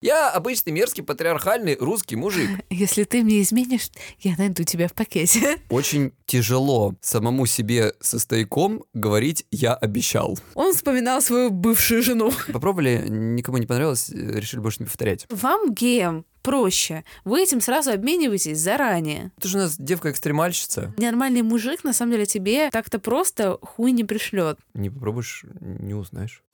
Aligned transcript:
Я 0.00 0.30
обычный 0.30 0.72
мерзкий 0.72 1.02
патриархальный 1.02 1.76
русский 1.76 2.14
мужик. 2.14 2.48
Если 2.70 3.02
ты 3.02 3.24
мне 3.24 3.42
изменишь, 3.42 3.90
я 4.20 4.36
найду 4.38 4.62
тебя 4.62 4.86
в 4.86 4.92
пакете. 4.92 5.58
Очень 5.70 6.12
тяжело 6.24 6.94
самому 7.00 7.46
себе 7.46 7.94
со 7.98 8.20
стояком 8.20 8.84
говорить 8.94 9.44
«я 9.50 9.74
обещал». 9.74 10.38
Он 10.54 10.72
вспоминал 10.72 11.20
свою 11.20 11.50
бывшую 11.50 12.04
жену. 12.04 12.30
Попробовали, 12.52 13.06
никому 13.08 13.58
не 13.58 13.66
понравилось, 13.66 14.08
решили 14.10 14.60
больше 14.60 14.80
не 14.80 14.86
повторять. 14.86 15.26
Вам, 15.30 15.74
геям, 15.74 16.24
проще. 16.42 17.02
Вы 17.24 17.42
этим 17.42 17.60
сразу 17.60 17.90
обмениваетесь 17.90 18.58
заранее. 18.60 19.32
Это 19.36 19.48
же 19.48 19.58
у 19.58 19.60
нас 19.62 19.76
девка-экстремальщица. 19.78 20.94
Нормальный 20.96 21.42
мужик, 21.42 21.82
на 21.82 21.92
самом 21.92 22.12
деле, 22.12 22.26
тебе 22.26 22.70
так-то 22.70 23.00
просто 23.00 23.58
хуй 23.62 23.90
не 23.90 24.04
пришлет. 24.04 24.60
Не 24.74 24.90
попробуешь, 24.90 25.44
не 25.60 25.94
узнаешь. 25.94 26.44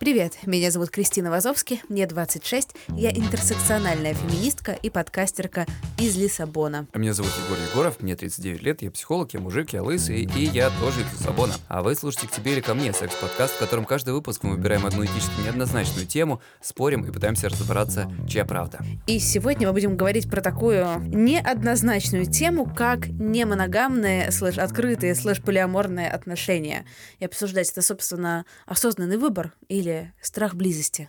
Привет, 0.00 0.38
меня 0.46 0.70
зовут 0.70 0.88
Кристина 0.88 1.30
Вазовски, 1.30 1.82
мне 1.90 2.06
26, 2.06 2.70
я 2.96 3.10
интерсекциональная 3.10 4.14
феминистка 4.14 4.72
и 4.72 4.88
подкастерка 4.88 5.66
из 5.98 6.16
Лиссабона. 6.16 6.86
А 6.90 6.98
меня 6.98 7.12
зовут 7.12 7.30
Егор 7.44 7.58
Егоров, 7.70 8.00
мне 8.00 8.16
39 8.16 8.62
лет, 8.62 8.80
я 8.80 8.90
психолог, 8.90 9.34
я 9.34 9.40
мужик, 9.40 9.74
я 9.74 9.82
лысый, 9.82 10.22
и 10.22 10.44
я 10.46 10.70
тоже 10.80 11.02
из 11.02 11.12
Лиссабона. 11.12 11.52
А 11.68 11.82
вы 11.82 11.94
слушаете 11.94 12.28
«К 12.28 12.30
тебе 12.30 12.52
или 12.52 12.62
ко 12.62 12.72
мне» 12.72 12.94
секс-подкаст, 12.94 13.56
в 13.56 13.58
котором 13.58 13.84
каждый 13.84 14.14
выпуск 14.14 14.42
мы 14.42 14.52
выбираем 14.52 14.86
одну 14.86 15.04
этически 15.04 15.42
неоднозначную 15.44 16.06
тему, 16.06 16.40
спорим 16.62 17.04
и 17.04 17.12
пытаемся 17.12 17.50
разобраться, 17.50 18.10
чья 18.26 18.46
правда. 18.46 18.80
И 19.06 19.18
сегодня 19.18 19.66
мы 19.66 19.74
будем 19.74 19.98
говорить 19.98 20.30
про 20.30 20.40
такую 20.40 20.86
неоднозначную 21.08 22.24
тему, 22.24 22.64
как 22.74 23.08
немоногамные, 23.08 24.32
слэш 24.32 24.56
открытые, 24.56 25.14
слэш 25.14 25.42
полиаморные 25.42 26.08
отношения. 26.08 26.86
И 27.18 27.26
обсуждать 27.26 27.70
это, 27.70 27.82
собственно, 27.82 28.46
осознанный 28.64 29.18
выбор 29.18 29.52
или 29.68 29.89
или 29.90 30.12
страх 30.20 30.54
близости? 30.54 31.08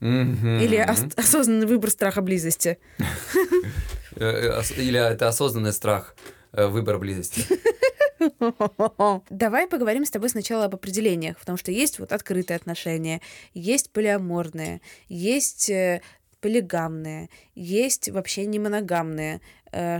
Mm-hmm. 0.00 0.64
Или 0.64 0.76
ос- 0.88 1.14
осознанный 1.16 1.66
выбор 1.66 1.90
страха 1.90 2.20
близости? 2.22 2.78
Э, 4.18 4.62
или 4.78 4.98
это 4.98 5.28
осознанный 5.28 5.74
страх 5.74 6.16
э, 6.52 6.66
выбора 6.68 6.96
близости? 6.96 7.44
Давай 9.28 9.66
поговорим 9.66 10.06
с 10.06 10.10
тобой 10.10 10.30
сначала 10.30 10.64
об 10.64 10.74
определениях, 10.74 11.36
потому 11.38 11.58
что 11.58 11.70
есть 11.70 11.98
вот 11.98 12.12
открытые 12.12 12.56
отношения, 12.56 13.20
есть 13.52 13.90
полиаморные, 13.90 14.80
есть 15.08 15.68
э, 15.68 16.00
полигамные, 16.40 17.28
есть 17.54 18.08
вообще 18.08 18.46
не 18.46 18.58
моногамные. 18.58 19.42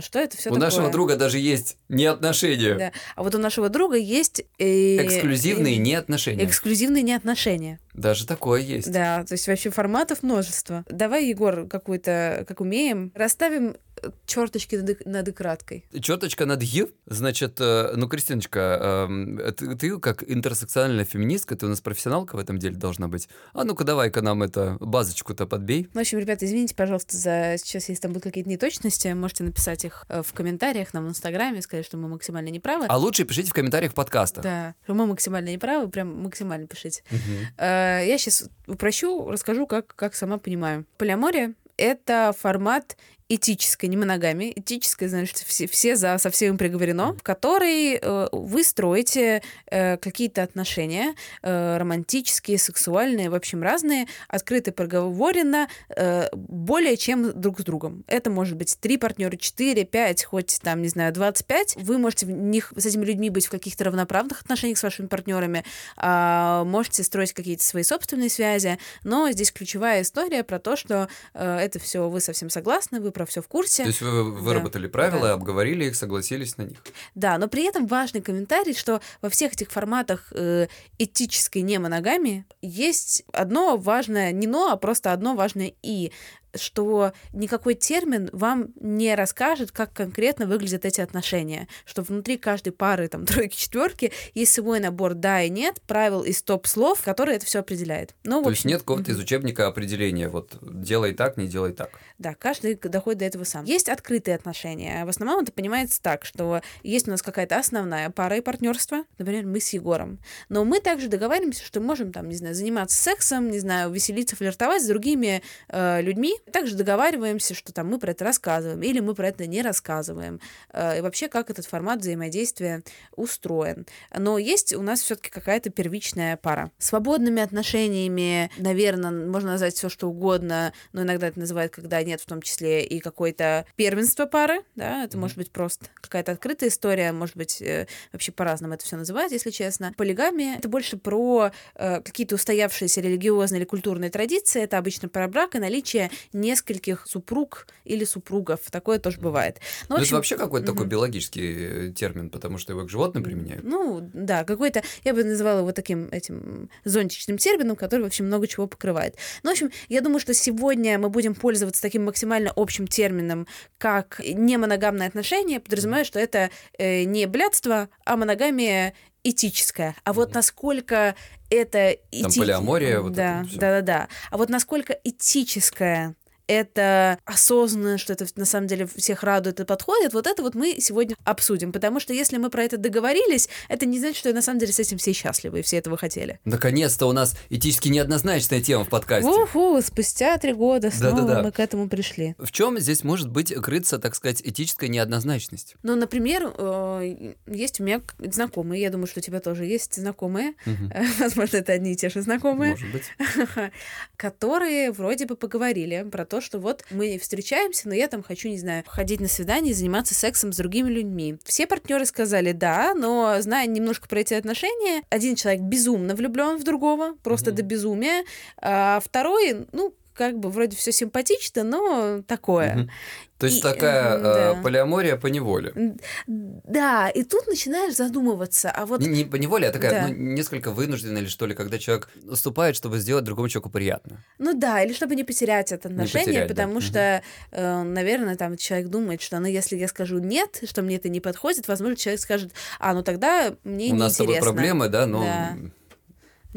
Что 0.01 0.19
это 0.19 0.37
все 0.37 0.49
такое? 0.49 0.59
У 0.59 0.63
нашего 0.63 0.89
друга 0.89 1.15
даже 1.15 1.39
есть 1.39 1.77
не 1.89 2.05
отношения. 2.05 2.75
Да. 2.75 2.91
А 3.15 3.23
вот 3.23 3.35
у 3.35 3.37
нашего 3.37 3.69
друга 3.69 3.97
есть... 3.97 4.43
Э, 4.57 5.05
эксклюзивные 5.05 5.75
э, 5.75 5.77
не 5.77 5.95
отношения. 5.95 6.45
Эксклюзивные 6.45 7.03
не 7.03 7.13
отношения. 7.13 7.79
Даже 7.93 8.25
такое 8.25 8.61
есть. 8.61 8.91
Да, 8.91 9.23
то 9.23 9.33
есть 9.33 9.47
вообще 9.47 9.69
форматов 9.69 10.23
множество. 10.23 10.85
Давай, 10.89 11.25
Егор, 11.25 11.67
какую-то, 11.67 12.45
как 12.47 12.61
умеем, 12.61 13.11
расставим 13.15 13.77
черточки 14.25 14.75
над, 14.75 15.05
над 15.05 15.35
краткой. 15.35 15.85
Черточка 16.01 16.45
над 16.45 16.63
«й»? 16.63 16.87
Значит, 17.05 17.59
э, 17.59 17.93
ну, 17.95 18.07
Кристиночка, 18.07 19.07
э, 19.09 19.51
ты, 19.53 19.75
ты 19.75 19.99
как 19.99 20.23
интерсекциональная 20.29 21.05
феминистка, 21.05 21.55
ты 21.55 21.65
у 21.65 21.69
нас 21.69 21.81
профессионалка 21.81 22.35
в 22.35 22.39
этом 22.39 22.59
деле 22.59 22.75
должна 22.75 23.07
быть. 23.07 23.29
А 23.53 23.63
ну-ка 23.63 23.83
давай-ка 23.83 24.21
нам 24.21 24.43
это 24.43 24.77
базочку-то 24.79 25.47
подбей. 25.47 25.89
Ну, 25.93 25.99
в 25.99 26.01
общем, 26.01 26.19
ребята, 26.19 26.45
извините, 26.45 26.75
пожалуйста, 26.75 27.17
за 27.17 27.55
сейчас, 27.57 27.89
если 27.89 28.01
там 28.01 28.11
будут 28.11 28.23
какие-то 28.23 28.49
неточности, 28.49 29.07
можете 29.09 29.43
написать 29.43 29.85
их 29.85 30.05
э, 30.09 30.21
в 30.21 30.33
комментариях 30.33 30.93
нам 30.93 31.05
в 31.05 31.09
Инстаграме, 31.09 31.61
сказать, 31.61 31.85
что 31.85 31.97
мы 31.97 32.07
максимально 32.07 32.49
неправы. 32.49 32.85
А 32.87 32.97
лучше 32.97 33.25
пишите 33.25 33.49
в 33.49 33.53
комментариях 33.53 33.91
в 33.91 33.95
подкастах. 33.95 34.43
Да, 34.43 34.75
что 34.83 34.93
мы 34.93 35.05
максимально 35.05 35.49
неправы, 35.49 35.89
прям 35.89 36.23
максимально 36.23 36.67
пишите. 36.67 37.03
Угу. 37.11 37.19
Я 37.59 38.17
сейчас 38.17 38.49
упрощу, 38.67 39.29
расскажу, 39.29 39.67
как, 39.67 39.95
как 39.95 40.15
сама 40.15 40.37
понимаю. 40.37 40.85
Полиамория— 40.97 41.53
это 41.77 42.33
формат 42.37 42.97
этической, 43.29 43.89
не 43.89 43.97
моногамии, 43.97 44.53
этической, 44.55 45.07
значит, 45.09 45.37
все, 45.37 45.67
все 45.67 45.95
за, 45.95 46.17
со 46.17 46.29
всем 46.29 46.57
приговорено, 46.57 47.13
в 47.13 47.23
которой 47.23 47.99
э, 48.01 48.27
вы 48.31 48.63
строите 48.63 49.41
э, 49.69 49.97
какие-то 49.97 50.43
отношения 50.43 51.13
э, 51.41 51.77
романтические, 51.77 52.57
сексуальные, 52.57 53.29
в 53.29 53.35
общем, 53.35 53.61
разные, 53.61 54.07
открыто 54.29 54.71
проговорено, 54.71 55.67
э, 55.89 56.29
более 56.33 56.95
чем 56.95 57.39
друг 57.39 57.59
с 57.59 57.63
другом. 57.63 58.05
Это 58.07 58.29
может 58.29 58.55
быть 58.55 58.77
три 58.79 58.97
партнера, 58.97 59.35
четыре, 59.35 59.83
пять, 59.83 60.23
хоть 60.23 60.59
там, 60.61 60.81
не 60.81 60.87
знаю, 60.87 61.13
25. 61.13 61.77
Вы 61.77 61.97
можете 61.97 62.27
в 62.27 62.31
них, 62.31 62.71
с 62.77 62.85
этими 62.85 63.03
людьми 63.03 63.29
быть 63.29 63.47
в 63.47 63.51
каких-то 63.51 63.83
равноправных 63.83 64.41
отношениях 64.41 64.77
с 64.77 64.83
вашими 64.83 65.07
партнерами, 65.07 65.65
э, 65.97 66.63
можете 66.65 67.03
строить 67.03 67.33
какие-то 67.33 67.63
свои 67.63 67.83
собственные 67.83 68.29
связи, 68.29 68.79
но 69.03 69.29
здесь 69.31 69.51
ключевая 69.51 70.03
история 70.03 70.45
про 70.45 70.59
то, 70.59 70.77
что 70.77 71.09
э, 71.33 71.57
это 71.57 71.79
все 71.79 72.07
вы 72.07 72.21
совсем 72.21 72.49
согласны, 72.49 73.01
вы 73.01 73.11
про 73.17 73.25
все 73.25 73.41
в 73.41 73.47
курсе. 73.47 73.81
То 73.81 73.89
есть 73.89 74.01
вы 74.01 74.31
выработали 74.31 74.85
да. 74.85 74.91
правила, 74.91 75.27
да. 75.27 75.33
обговорили 75.33 75.85
их, 75.85 75.95
согласились 75.95 76.55
на 76.57 76.63
них. 76.63 76.77
Да, 77.15 77.39
но 77.39 77.47
при 77.47 77.63
этом 77.63 77.87
важный 77.87 78.21
комментарий, 78.21 78.75
что 78.75 79.01
во 79.23 79.29
всех 79.29 79.53
этих 79.53 79.71
форматах 79.71 80.31
э, 80.33 80.67
этической 80.99 81.63
немоногамии 81.63 82.45
есть 82.61 83.23
одно 83.33 83.77
важное, 83.77 84.31
не 84.31 84.45
но, 84.45 84.71
а 84.71 84.77
просто 84.77 85.13
одно 85.13 85.35
важное 85.35 85.73
и 85.81 86.11
что 86.59 87.13
никакой 87.33 87.75
термин 87.75 88.29
вам 88.33 88.69
не 88.79 89.15
расскажет, 89.15 89.71
как 89.71 89.93
конкретно 89.93 90.45
выглядят 90.45 90.85
эти 90.85 91.01
отношения, 91.01 91.67
что 91.85 92.01
внутри 92.01 92.37
каждой 92.37 92.71
пары, 92.71 93.07
там, 93.07 93.25
тройки, 93.25 93.55
четверки 93.55 94.11
есть 94.33 94.53
свой 94.53 94.79
набор 94.79 95.13
«да» 95.13 95.41
и 95.41 95.49
«нет», 95.49 95.81
правил 95.87 96.23
и 96.23 96.31
стоп-слов, 96.31 97.01
которые 97.01 97.37
это 97.37 97.45
все 97.45 97.59
определяет. 97.59 98.15
Ну, 98.23 98.43
То 98.43 98.49
общем, 98.49 98.51
есть 98.51 98.65
нет 98.65 98.79
какого-то 98.79 99.11
из 99.11 99.19
учебника 99.19 99.67
определения, 99.67 100.29
вот 100.29 100.57
делай 100.61 101.13
так, 101.13 101.37
не 101.37 101.47
делай 101.47 101.73
так. 101.73 101.89
Да, 102.17 102.33
каждый 102.33 102.75
доходит 102.75 103.19
до 103.19 103.25
этого 103.25 103.43
сам. 103.43 103.65
Есть 103.65 103.89
открытые 103.89 104.35
отношения. 104.35 105.05
В 105.05 105.09
основном 105.09 105.43
это 105.43 105.51
понимается 105.51 106.01
так, 106.01 106.25
что 106.25 106.61
есть 106.83 107.07
у 107.07 107.11
нас 107.11 107.21
какая-то 107.21 107.57
основная 107.57 108.09
пара 108.09 108.37
и 108.37 108.41
партнерство, 108.41 109.03
например, 109.17 109.45
мы 109.45 109.59
с 109.59 109.69
Егором. 109.73 110.19
Но 110.49 110.65
мы 110.65 110.79
также 110.79 111.07
договариваемся, 111.07 111.63
что 111.63 111.79
можем 111.79 112.11
там, 112.11 112.29
не 112.29 112.35
знаю, 112.35 112.55
заниматься 112.55 113.01
сексом, 113.01 113.49
не 113.49 113.59
знаю, 113.59 113.91
веселиться, 113.91 114.35
флиртовать 114.35 114.83
с 114.83 114.87
другими 114.87 115.41
э, 115.69 116.01
людьми, 116.01 116.35
также 116.51 116.75
договариваемся, 116.75 117.53
что 117.53 117.73
там 117.73 117.87
мы 117.87 117.99
про 117.99 118.11
это 118.11 118.23
рассказываем 118.25 118.81
или 118.81 118.99
мы 118.99 119.13
про 119.15 119.29
это 119.29 119.45
не 119.47 119.61
рассказываем. 119.61 120.39
Э, 120.71 120.97
и 120.97 121.01
вообще, 121.01 121.27
как 121.27 121.49
этот 121.49 121.65
формат 121.65 122.01
взаимодействия 122.01 122.83
устроен. 123.15 123.85
Но 124.15 124.37
есть 124.37 124.73
у 124.73 124.81
нас 124.81 125.01
все-таки 125.01 125.29
какая-то 125.29 125.69
первичная 125.69 126.37
пара. 126.37 126.71
Свободными 126.77 127.41
отношениями, 127.41 128.49
наверное, 128.57 129.11
можно 129.11 129.51
назвать 129.51 129.75
все 129.75 129.89
что 129.89 130.07
угодно, 130.09 130.73
но 130.93 131.03
иногда 131.03 131.27
это 131.27 131.39
называют, 131.39 131.73
когда 131.73 132.01
нет 132.03 132.21
в 132.21 132.25
том 132.25 132.41
числе 132.41 132.83
и 132.85 132.99
какое-то 132.99 133.65
первенство 133.75 134.25
пары, 134.25 134.63
да, 134.75 135.03
это 135.03 135.17
mm-hmm. 135.17 135.19
может 135.19 135.37
быть 135.37 135.51
просто 135.51 135.87
какая-то 135.95 136.31
открытая 136.31 136.69
история, 136.69 137.11
может 137.11 137.35
быть, 137.35 137.61
э, 137.61 137.87
вообще 138.11 138.31
по-разному 138.31 138.73
это 138.73 138.85
все 138.85 138.97
называют, 138.97 139.31
если 139.31 139.51
честно. 139.51 139.93
Полигамия— 139.97 140.57
это 140.57 140.69
больше 140.69 140.97
про 140.97 141.51
э, 141.75 142.01
какие-то 142.01 142.35
устоявшиеся 142.35 143.01
религиозные 143.01 143.59
или 143.59 143.65
культурные 143.65 144.09
традиции, 144.09 144.61
это 144.61 144.77
обычно 144.77 145.09
про 145.09 145.27
брак 145.27 145.55
и 145.55 145.59
наличие 145.59 146.11
нескольких 146.37 147.05
супруг 147.07 147.67
или 147.83 148.05
супругов. 148.05 148.59
Такое 148.71 148.99
тоже 148.99 149.19
бывает. 149.19 149.57
Но, 149.89 149.95
ну, 149.95 150.01
общем... 150.01 150.07
Это 150.07 150.15
вообще 150.15 150.37
какой-то 150.37 150.65
mm-hmm. 150.65 150.73
такой 150.73 150.85
биологический 150.87 151.55
э, 151.57 151.91
термин, 151.91 152.29
потому 152.29 152.57
что 152.57 152.73
его 152.73 152.85
к 152.85 152.89
животным 152.89 153.23
применяют. 153.23 153.63
Ну, 153.63 154.09
да, 154.13 154.43
какой-то, 154.43 154.83
я 155.03 155.13
бы 155.13 155.23
называла 155.23 155.59
его 155.59 155.71
таким 155.71 156.07
этим 156.11 156.69
зонтичным 156.85 157.37
термином, 157.37 157.75
который 157.75 158.01
вообще 158.01 158.23
много 158.23 158.47
чего 158.47 158.67
покрывает. 158.67 159.15
Ну, 159.43 159.49
в 159.49 159.53
общем, 159.53 159.71
я 159.89 160.01
думаю, 160.01 160.19
что 160.19 160.33
сегодня 160.33 160.97
мы 160.99 161.09
будем 161.09 161.35
пользоваться 161.35 161.81
таким 161.81 162.05
максимально 162.05 162.51
общим 162.55 162.87
термином, 162.87 163.47
как 163.77 164.19
немоногамные 164.19 165.07
отношения, 165.07 165.59
подразумевая, 165.59 166.03
что 166.03 166.19
это 166.19 166.49
э, 166.77 167.03
не 167.03 167.25
блядство, 167.25 167.89
а 168.05 168.17
моногамия 168.17 168.93
этическая. 169.23 169.95
А 170.03 170.13
вот 170.13 170.33
насколько 170.33 171.15
это... 171.49 171.97
Там 172.11 172.29
эти... 172.29 172.39
полиамория, 172.39 172.99
вот 172.99 173.13
да, 173.13 173.41
это 173.41 173.59
Да, 173.59 173.59
да, 173.59 173.81
да. 173.81 174.07
А 174.31 174.37
вот 174.37 174.49
насколько 174.49 174.97
этическая 175.03 176.15
это 176.47 177.19
осознанно, 177.25 177.97
что 177.97 178.13
это 178.13 178.25
на 178.35 178.45
самом 178.45 178.67
деле 178.67 178.87
всех 178.95 179.23
радует 179.23 179.59
и 179.59 179.65
подходит, 179.65 180.13
вот 180.13 180.27
это 180.27 180.41
вот 180.41 180.55
мы 180.55 180.77
сегодня 180.79 181.15
обсудим. 181.23 181.71
Потому 181.71 181.99
что 181.99 182.13
если 182.13 182.37
мы 182.37 182.49
про 182.49 182.63
это 182.63 182.77
договорились, 182.77 183.49
это 183.69 183.85
не 183.85 183.99
значит, 183.99 184.17
что 184.17 184.33
на 184.33 184.41
самом 184.41 184.59
деле 184.59 184.73
с 184.73 184.79
этим 184.79 184.97
все 184.97 185.13
счастливы 185.13 185.59
и 185.59 185.61
все 185.61 185.77
этого 185.77 185.97
хотели. 185.97 186.39
Наконец-то 186.45 187.05
у 187.07 187.11
нас 187.11 187.35
этически 187.49 187.89
неоднозначная 187.89 188.61
тема 188.61 188.85
в 188.85 188.89
подкасте. 188.89 189.29
Уху, 189.29 189.81
спустя 189.81 190.37
три 190.37 190.53
года 190.53 190.89
снова 190.91 191.21
Да-да-да. 191.21 191.43
мы 191.43 191.51
к 191.51 191.59
этому 191.59 191.89
пришли. 191.89 192.35
В 192.37 192.51
чем 192.51 192.79
здесь 192.79 193.03
может 193.03 193.29
быть 193.29 193.53
крыться, 193.53 193.99
так 193.99 194.15
сказать, 194.15 194.41
этическая 194.43 194.89
неоднозначность? 194.89 195.75
Ну, 195.83 195.95
например, 195.95 196.53
э, 196.57 197.33
есть 197.47 197.79
у 197.79 197.83
меня 197.83 198.01
знакомые, 198.19 198.81
я 198.81 198.89
думаю, 198.89 199.07
что 199.07 199.19
у 199.19 199.23
тебя 199.23 199.39
тоже 199.39 199.65
есть 199.65 199.95
знакомые, 199.95 200.53
угу. 200.65 200.91
возможно, 201.19 201.57
это 201.57 201.73
одни 201.73 201.93
и 201.93 201.95
те 201.95 202.09
же 202.09 202.21
знакомые, 202.21 202.71
Может 202.71 202.91
быть. 202.91 203.03
которые 204.17 204.91
вроде 204.91 205.25
бы 205.25 205.35
поговорили 205.35 206.07
про 206.09 206.25
то, 206.25 206.36
то, 206.37 206.41
что 206.41 206.59
вот 206.59 206.85
мы 206.91 207.17
встречаемся, 207.17 207.87
но 207.89 207.95
я 207.95 208.07
там 208.07 208.21
хочу, 208.21 208.47
не 208.47 208.59
знаю, 208.59 208.83
ходить 208.85 209.19
на 209.19 209.27
свидание, 209.27 209.73
заниматься 209.73 210.13
сексом 210.13 210.53
с 210.53 210.57
другими 210.57 210.87
людьми. 210.87 211.39
Все 211.43 211.65
партнеры 211.65 212.05
сказали 212.05 212.51
да, 212.51 212.93
но 212.93 213.37
зная 213.39 213.65
немножко 213.65 214.07
про 214.07 214.19
эти 214.19 214.35
отношения, 214.35 215.01
один 215.09 215.35
человек 215.35 215.61
безумно 215.63 216.13
влюблен 216.13 216.57
в 216.57 216.63
другого, 216.63 217.15
просто 217.23 217.49
mm-hmm. 217.49 217.55
до 217.55 217.61
безумия, 217.63 218.23
а 218.57 218.99
второй, 219.03 219.65
ну, 219.71 219.95
как 220.17 220.39
бы 220.39 220.49
вроде 220.49 220.75
все 220.75 220.91
симпатично, 220.91 221.63
но 221.63 222.21
такое. 222.27 222.75
Угу. 222.75 222.89
То 223.37 223.45
есть 223.45 223.59
и, 223.59 223.61
такая 223.61 224.17
да. 224.17 224.51
э, 224.53 224.63
полиамория 224.63 225.15
по 225.15 225.27
неволе. 225.27 225.95
Да, 226.25 227.07
и 227.09 227.23
тут 227.23 227.45
начинаешь 227.45 227.95
задумываться, 227.95 228.71
а 228.71 228.87
вот... 228.87 228.99
Не, 229.01 229.09
не 229.09 229.25
по 229.25 229.35
неволе, 229.35 229.67
а 229.67 229.71
такая, 229.71 229.91
да. 229.91 230.07
ну, 230.07 230.13
несколько 230.15 230.71
вынужденная 230.71 231.21
или 231.21 231.27
что 231.27 231.45
ли, 231.45 231.53
когда 231.53 231.77
человек 231.77 232.09
уступает, 232.27 232.75
чтобы 232.75 232.97
сделать 232.97 233.25
другому 233.25 233.47
человеку 233.47 233.69
приятно. 233.69 234.23
Ну 234.39 234.55
да, 234.55 234.81
или 234.81 234.91
чтобы 234.91 235.13
не 235.13 235.23
потерять 235.23 235.71
это 235.71 235.87
отношение, 235.87 236.25
потерять, 236.25 236.47
потому 236.47 236.75
да. 236.75 236.81
что, 236.81 237.21
э, 237.51 237.83
наверное, 237.83 238.35
там 238.37 238.57
человек 238.57 238.87
думает, 238.87 239.21
что, 239.21 239.37
ну, 239.39 239.45
если 239.45 239.75
я 239.75 239.87
скажу 239.87 240.17
нет, 240.17 240.63
что 240.67 240.81
мне 240.81 240.95
это 240.95 241.09
не 241.09 241.19
подходит, 241.19 241.67
возможно, 241.67 241.95
человек 241.95 242.21
скажет, 242.21 242.53
а, 242.79 242.95
ну 242.95 243.03
тогда 243.03 243.53
мне 243.63 243.93
У 243.93 243.95
нас 243.95 244.15
с 244.15 244.17
тобой 244.17 244.39
проблемы, 244.39 244.89
да, 244.89 245.05
но... 245.05 245.21
Да 245.21 245.57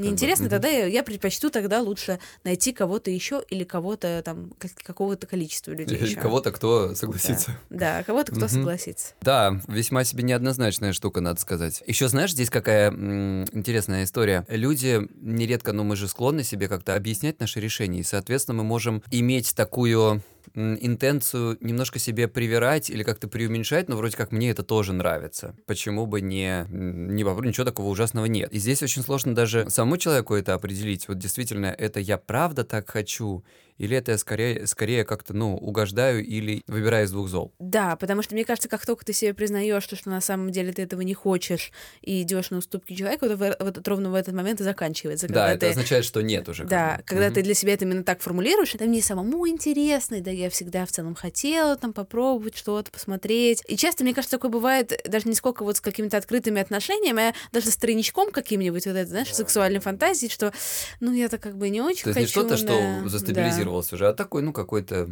мне 0.00 0.11
интересно, 0.11 0.47
бы, 0.47 0.50
тогда 0.50 0.69
я, 0.69 0.87
я 0.87 1.02
предпочту 1.02 1.50
тогда 1.50 1.81
лучше 1.81 2.19
найти 2.44 2.73
кого-то 2.73 3.11
еще 3.11 3.43
или 3.50 3.64
кого-то 3.64 4.23
там 4.25 4.52
какого-то 4.82 5.26
количества 5.26 5.73
людей. 5.73 5.97
Или 5.99 6.14
кого-то, 6.14 6.52
кто 6.52 6.94
согласится. 6.94 7.56
Да, 7.70 7.99
да 7.99 8.02
кого-то, 8.02 8.32
кто 8.32 8.49
согласится. 8.49 9.14
Да, 9.20 9.61
весьма 9.69 10.05
себе 10.05 10.25
неоднозначная 10.25 10.93
штука, 10.93 11.20
надо 11.20 11.41
сказать. 11.41 11.82
Еще 11.87 12.08
знаешь, 12.08 12.32
здесь 12.32 12.50
какая 12.50 12.91
м- 12.91 13.44
интересная 13.52 14.05
история. 14.05 14.44
Люди 14.49 15.08
нередко, 15.20 15.73
ну 15.73 15.85
мы 15.85 15.97
же 15.97 16.08
склонны 16.08 16.43
себе 16.44 16.69
как-то 16.69 16.94
объяснять 16.94 17.41
наши 17.41 17.61
решения, 17.61 18.00
и, 18.00 18.05
соответственно, 18.05 18.58
мы 18.58 18.64
можем 18.64 19.02
иметь 19.11 19.55
такую 19.55 20.23
интенцию 20.54 21.58
немножко 21.60 21.98
себе 21.98 22.28
привирать 22.28 22.90
или 22.90 23.02
как-то 23.02 23.28
преуменьшать, 23.28 23.88
но 23.88 23.96
вроде 23.96 24.16
как 24.16 24.32
мне 24.32 24.50
это 24.50 24.62
тоже 24.62 24.92
нравится. 24.92 25.54
Почему 25.66 26.06
бы 26.06 26.20
не, 26.20 26.66
не 26.70 27.22
ничего 27.22 27.64
такого 27.64 27.88
ужасного 27.88 28.26
нет. 28.26 28.52
И 28.52 28.58
здесь 28.58 28.82
очень 28.82 29.02
сложно 29.02 29.34
даже 29.34 29.69
самому 29.70 29.96
человеку 29.96 30.34
это 30.34 30.54
определить. 30.54 31.08
Вот 31.08 31.19
действительно, 31.19 31.66
это 31.66 32.00
я 32.00 32.19
правда 32.19 32.64
так 32.64 32.90
хочу 32.90 33.44
или 33.81 33.97
это 33.97 34.12
я 34.12 34.19
скорее, 34.19 34.67
скорее 34.67 35.05
как-то, 35.05 35.32
ну, 35.32 35.56
угождаю 35.56 36.23
или 36.23 36.62
выбираю 36.67 37.06
из 37.06 37.12
двух 37.12 37.29
зол? 37.29 37.55
Да, 37.59 37.97
потому 37.97 38.21
что 38.21 38.35
мне 38.35 38.44
кажется, 38.44 38.69
как 38.69 38.85
только 38.85 39.06
ты 39.06 39.15
себе 39.15 39.32
признаешь, 39.32 39.82
что, 39.82 39.97
что 39.97 40.11
на 40.11 40.21
самом 40.21 40.50
деле 40.50 40.71
ты 40.71 40.82
этого 40.82 41.00
не 41.00 41.15
хочешь 41.15 41.73
и 42.03 42.21
идешь 42.21 42.50
на 42.50 42.59
уступки 42.59 42.94
человеку, 42.94 43.27
то 43.27 43.37
в, 43.37 43.56
вот, 43.59 43.88
ровно 43.88 44.11
в 44.11 44.15
этот 44.15 44.35
момент 44.35 44.61
и 44.61 44.65
заканчивается. 44.65 45.29
Да, 45.29 45.50
это 45.50 45.61
ты... 45.61 45.67
означает, 45.69 46.05
что 46.05 46.21
нет 46.21 46.47
уже. 46.50 46.65
Да, 46.65 46.97
бы. 46.99 47.05
когда 47.05 47.29
угу. 47.29 47.35
ты 47.37 47.43
для 47.43 47.55
себя 47.55 47.73
это 47.73 47.87
именно 47.87 48.05
так 48.05 48.21
формулируешь, 48.21 48.75
это 48.75 48.85
мне 48.85 49.00
самому 49.00 49.49
интересно, 49.49 50.21
да, 50.21 50.31
я 50.31 50.50
всегда 50.50 50.85
в 50.85 50.91
целом 50.91 51.15
хотела 51.15 51.75
там 51.76 51.94
попробовать 51.94 52.59
что-то, 52.59 52.91
посмотреть. 52.91 53.62
И 53.67 53.79
часто, 53.79 54.05
мне 54.05 54.12
кажется, 54.12 54.37
такое 54.37 54.50
бывает 54.50 54.93
даже 55.06 55.26
не 55.26 55.35
сколько 55.35 55.65
вот 55.65 55.79
с 55.79 55.81
какими-то 55.81 56.19
открытыми 56.19 56.61
отношениями, 56.61 57.31
а 57.31 57.35
даже 57.50 57.71
с 57.71 57.76
тройничком 57.79 58.31
каким-нибудь, 58.31 58.85
вот 58.85 58.94
это, 58.94 59.09
знаешь, 59.09 59.29
да. 59.29 59.35
сексуальной 59.35 59.81
фантазии, 59.81 60.26
что, 60.26 60.53
ну, 61.00 61.15
я-то 61.15 61.38
как 61.38 61.56
бы 61.56 61.71
не 61.71 61.81
очень 61.81 62.05
то 62.05 62.12
хочу. 62.12 62.21
есть 62.21 62.37
не 62.37 62.43
что-то, 62.43 62.59
что 62.59 63.09
застабилизировалось 63.09 63.69
планировалось 63.70 63.93
уже, 63.93 64.08
а 64.08 64.12
такой, 64.12 64.43
ну, 64.43 64.52
какой-то 64.52 65.08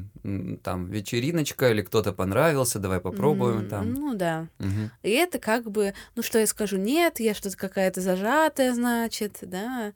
там 0.62 0.86
вечериночка 0.90 1.70
или 1.70 1.82
кто-то 1.82 2.12
понравился, 2.12 2.78
давай 2.78 3.00
попробуем 3.00 3.60
mm, 3.60 3.68
там. 3.68 3.94
Ну 3.94 4.14
да. 4.14 4.46
Угу. 4.58 4.90
И 5.02 5.10
это 5.10 5.38
как 5.38 5.70
бы, 5.70 5.94
ну 6.16 6.22
что 6.22 6.38
я 6.38 6.46
скажу, 6.46 6.76
нет, 6.76 7.20
я 7.20 7.34
что-то 7.34 7.56
какая-то 7.56 8.00
зажатая, 8.00 8.74
значит, 8.74 9.38
да. 9.42 9.92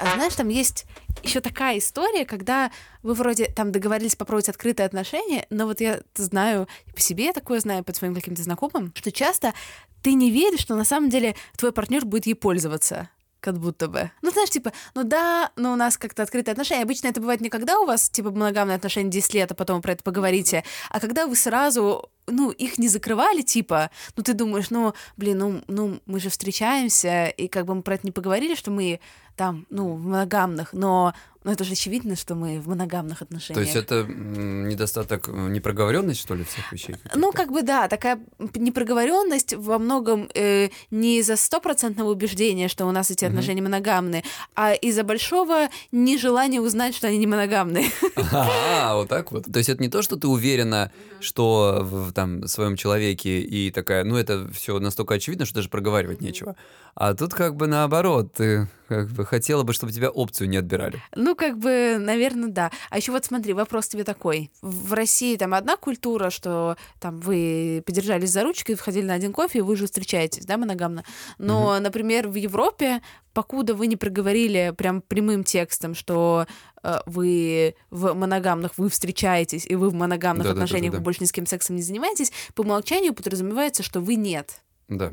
А 0.00 0.14
знаешь, 0.14 0.34
там 0.36 0.48
есть 0.48 0.86
еще 1.24 1.40
такая 1.40 1.78
история, 1.78 2.24
когда 2.24 2.70
вы 3.02 3.14
вроде 3.14 3.46
там 3.46 3.72
договорились 3.72 4.14
попробовать 4.14 4.48
открытые 4.48 4.86
отношения, 4.86 5.46
но 5.50 5.66
вот 5.66 5.80
я 5.80 6.00
знаю 6.14 6.68
по 6.94 7.00
себе, 7.00 7.24
я 7.26 7.32
такое 7.32 7.58
знаю 7.60 7.82
по 7.82 7.92
своим 7.92 8.14
каким-то 8.14 8.42
знакомым, 8.42 8.92
что 8.94 9.10
часто 9.10 9.54
ты 10.02 10.14
не 10.14 10.30
веришь, 10.30 10.60
что 10.60 10.76
на 10.76 10.84
самом 10.84 11.10
деле 11.10 11.34
твой 11.56 11.72
партнер 11.72 12.04
будет 12.04 12.26
ей 12.26 12.34
пользоваться 12.34 13.08
как 13.40 13.58
будто 13.58 13.88
бы. 13.88 14.10
Ну, 14.22 14.30
знаешь, 14.30 14.50
типа, 14.50 14.72
ну 14.94 15.04
да, 15.04 15.50
но 15.56 15.72
у 15.72 15.76
нас 15.76 15.96
как-то 15.96 16.22
открытые 16.22 16.52
отношения. 16.52 16.82
Обычно 16.82 17.08
это 17.08 17.20
бывает 17.20 17.40
не 17.40 17.50
когда 17.50 17.78
у 17.80 17.86
вас, 17.86 18.10
типа, 18.10 18.30
моногамные 18.30 18.76
отношения 18.76 19.10
10 19.10 19.34
лет, 19.34 19.52
а 19.52 19.54
потом 19.54 19.76
вы 19.76 19.82
про 19.82 19.92
это 19.92 20.02
поговорите, 20.02 20.64
а 20.90 21.00
когда 21.00 21.26
вы 21.26 21.36
сразу, 21.36 22.10
ну, 22.26 22.50
их 22.50 22.78
не 22.78 22.88
закрывали, 22.88 23.42
типа, 23.42 23.90
ну, 24.16 24.22
ты 24.22 24.34
думаешь, 24.34 24.70
ну, 24.70 24.94
блин, 25.16 25.38
ну, 25.38 25.62
ну 25.68 26.00
мы 26.06 26.20
же 26.20 26.30
встречаемся, 26.30 27.26
и 27.26 27.48
как 27.48 27.66
бы 27.66 27.74
мы 27.74 27.82
про 27.82 27.94
это 27.94 28.06
не 28.06 28.12
поговорили, 28.12 28.54
что 28.54 28.70
мы 28.70 29.00
там, 29.36 29.66
ну, 29.70 29.94
в 29.94 30.00
моногамных, 30.00 30.72
но 30.72 31.14
ну, 31.48 31.54
это 31.54 31.64
же 31.64 31.72
очевидно, 31.72 32.14
что 32.14 32.34
мы 32.34 32.60
в 32.60 32.68
моногамных 32.68 33.22
отношениях. 33.22 33.54
То 33.54 33.60
есть 33.62 33.74
это 33.74 34.04
недостаток 34.04 35.30
э, 35.30 35.32
непроговоренности, 35.32 36.20
что 36.20 36.34
ли, 36.34 36.44
всех 36.44 36.70
вещей? 36.70 36.96
Ну, 37.14 37.32
как 37.32 37.52
бы 37.52 37.62
да, 37.62 37.88
такая 37.88 38.20
непроговоренность 38.54 39.54
во 39.54 39.78
многом 39.78 40.28
э, 40.34 40.68
не 40.90 41.20
из-за 41.20 41.36
стопроцентного 41.36 42.10
убеждения, 42.10 42.68
что 42.68 42.84
у 42.84 42.92
нас 42.92 43.10
эти 43.10 43.24
отношения 43.24 43.62
угу. 43.62 43.70
моногамные, 43.70 44.24
а 44.54 44.74
из-за 44.74 45.04
большого 45.04 45.70
нежелания 45.90 46.60
узнать, 46.60 46.94
что 46.94 47.06
они 47.06 47.16
не 47.16 47.26
моногамные. 47.26 47.86
А, 48.30 48.96
вот 48.96 49.08
так 49.08 49.32
вот. 49.32 49.50
То 49.50 49.58
есть 49.58 49.70
это 49.70 49.82
не 49.82 49.88
то, 49.88 50.02
что 50.02 50.16
ты 50.16 50.28
уверена, 50.28 50.92
что 51.20 51.80
в 51.82 52.12
там 52.12 52.46
своем 52.46 52.76
человеке 52.76 53.40
и 53.40 53.70
такая, 53.70 54.04
ну 54.04 54.16
это 54.16 54.50
все 54.52 54.78
настолько 54.80 55.14
очевидно, 55.14 55.46
что 55.46 55.54
даже 55.54 55.70
проговаривать 55.70 56.20
нечего. 56.20 56.56
А 56.94 57.14
тут 57.14 57.32
как 57.32 57.56
бы 57.56 57.68
наоборот, 57.68 58.34
ты 58.34 58.68
как 58.88 59.08
бы 59.10 59.24
хотела 59.24 59.62
бы, 59.62 59.72
чтобы 59.72 59.92
тебя 59.92 60.10
опцию 60.10 60.48
не 60.48 60.56
отбирали. 60.56 61.02
Ну, 61.14 61.36
как 61.38 61.56
бы, 61.58 61.96
наверное, 61.98 62.50
да. 62.50 62.70
А 62.90 62.98
еще 62.98 63.12
вот 63.12 63.24
смотри, 63.24 63.52
вопрос 63.52 63.88
тебе 63.88 64.04
такой. 64.04 64.50
В 64.60 64.92
России 64.92 65.36
там 65.36 65.54
одна 65.54 65.76
культура, 65.76 66.30
что 66.30 66.76
там 67.00 67.20
вы 67.20 67.82
подержались 67.86 68.30
за 68.30 68.42
ручки, 68.42 68.74
входили 68.74 69.06
на 69.06 69.14
один 69.14 69.32
кофе, 69.32 69.60
и 69.60 69.62
вы 69.62 69.74
уже 69.74 69.86
встречаетесь, 69.86 70.44
да, 70.44 70.58
моногамно. 70.58 71.04
Но, 71.38 71.74
угу. 71.74 71.82
например, 71.82 72.28
в 72.28 72.34
Европе, 72.34 73.00
покуда 73.32 73.74
вы 73.74 73.86
не 73.86 73.96
проговорили 73.96 74.74
прям 74.76 75.00
прямым 75.00 75.44
текстом, 75.44 75.94
что 75.94 76.46
э, 76.82 76.98
вы 77.06 77.76
в 77.90 78.12
моногамных, 78.12 78.72
вы 78.76 78.90
встречаетесь, 78.90 79.64
и 79.64 79.76
вы 79.76 79.90
в 79.90 79.94
моногамных 79.94 80.44
да, 80.44 80.52
отношениях, 80.52 80.92
да, 80.92 80.98
да, 80.98 80.98
да, 80.98 80.98
да. 80.98 80.98
вы 80.98 81.04
больше 81.04 81.22
ни 81.22 81.26
с 81.26 81.32
кем 81.32 81.46
сексом 81.46 81.76
не 81.76 81.82
занимаетесь, 81.82 82.32
по 82.54 82.62
умолчанию 82.62 83.14
подразумевается, 83.14 83.82
что 83.82 84.00
вы 84.00 84.16
нет. 84.16 84.60
Да. 84.88 85.12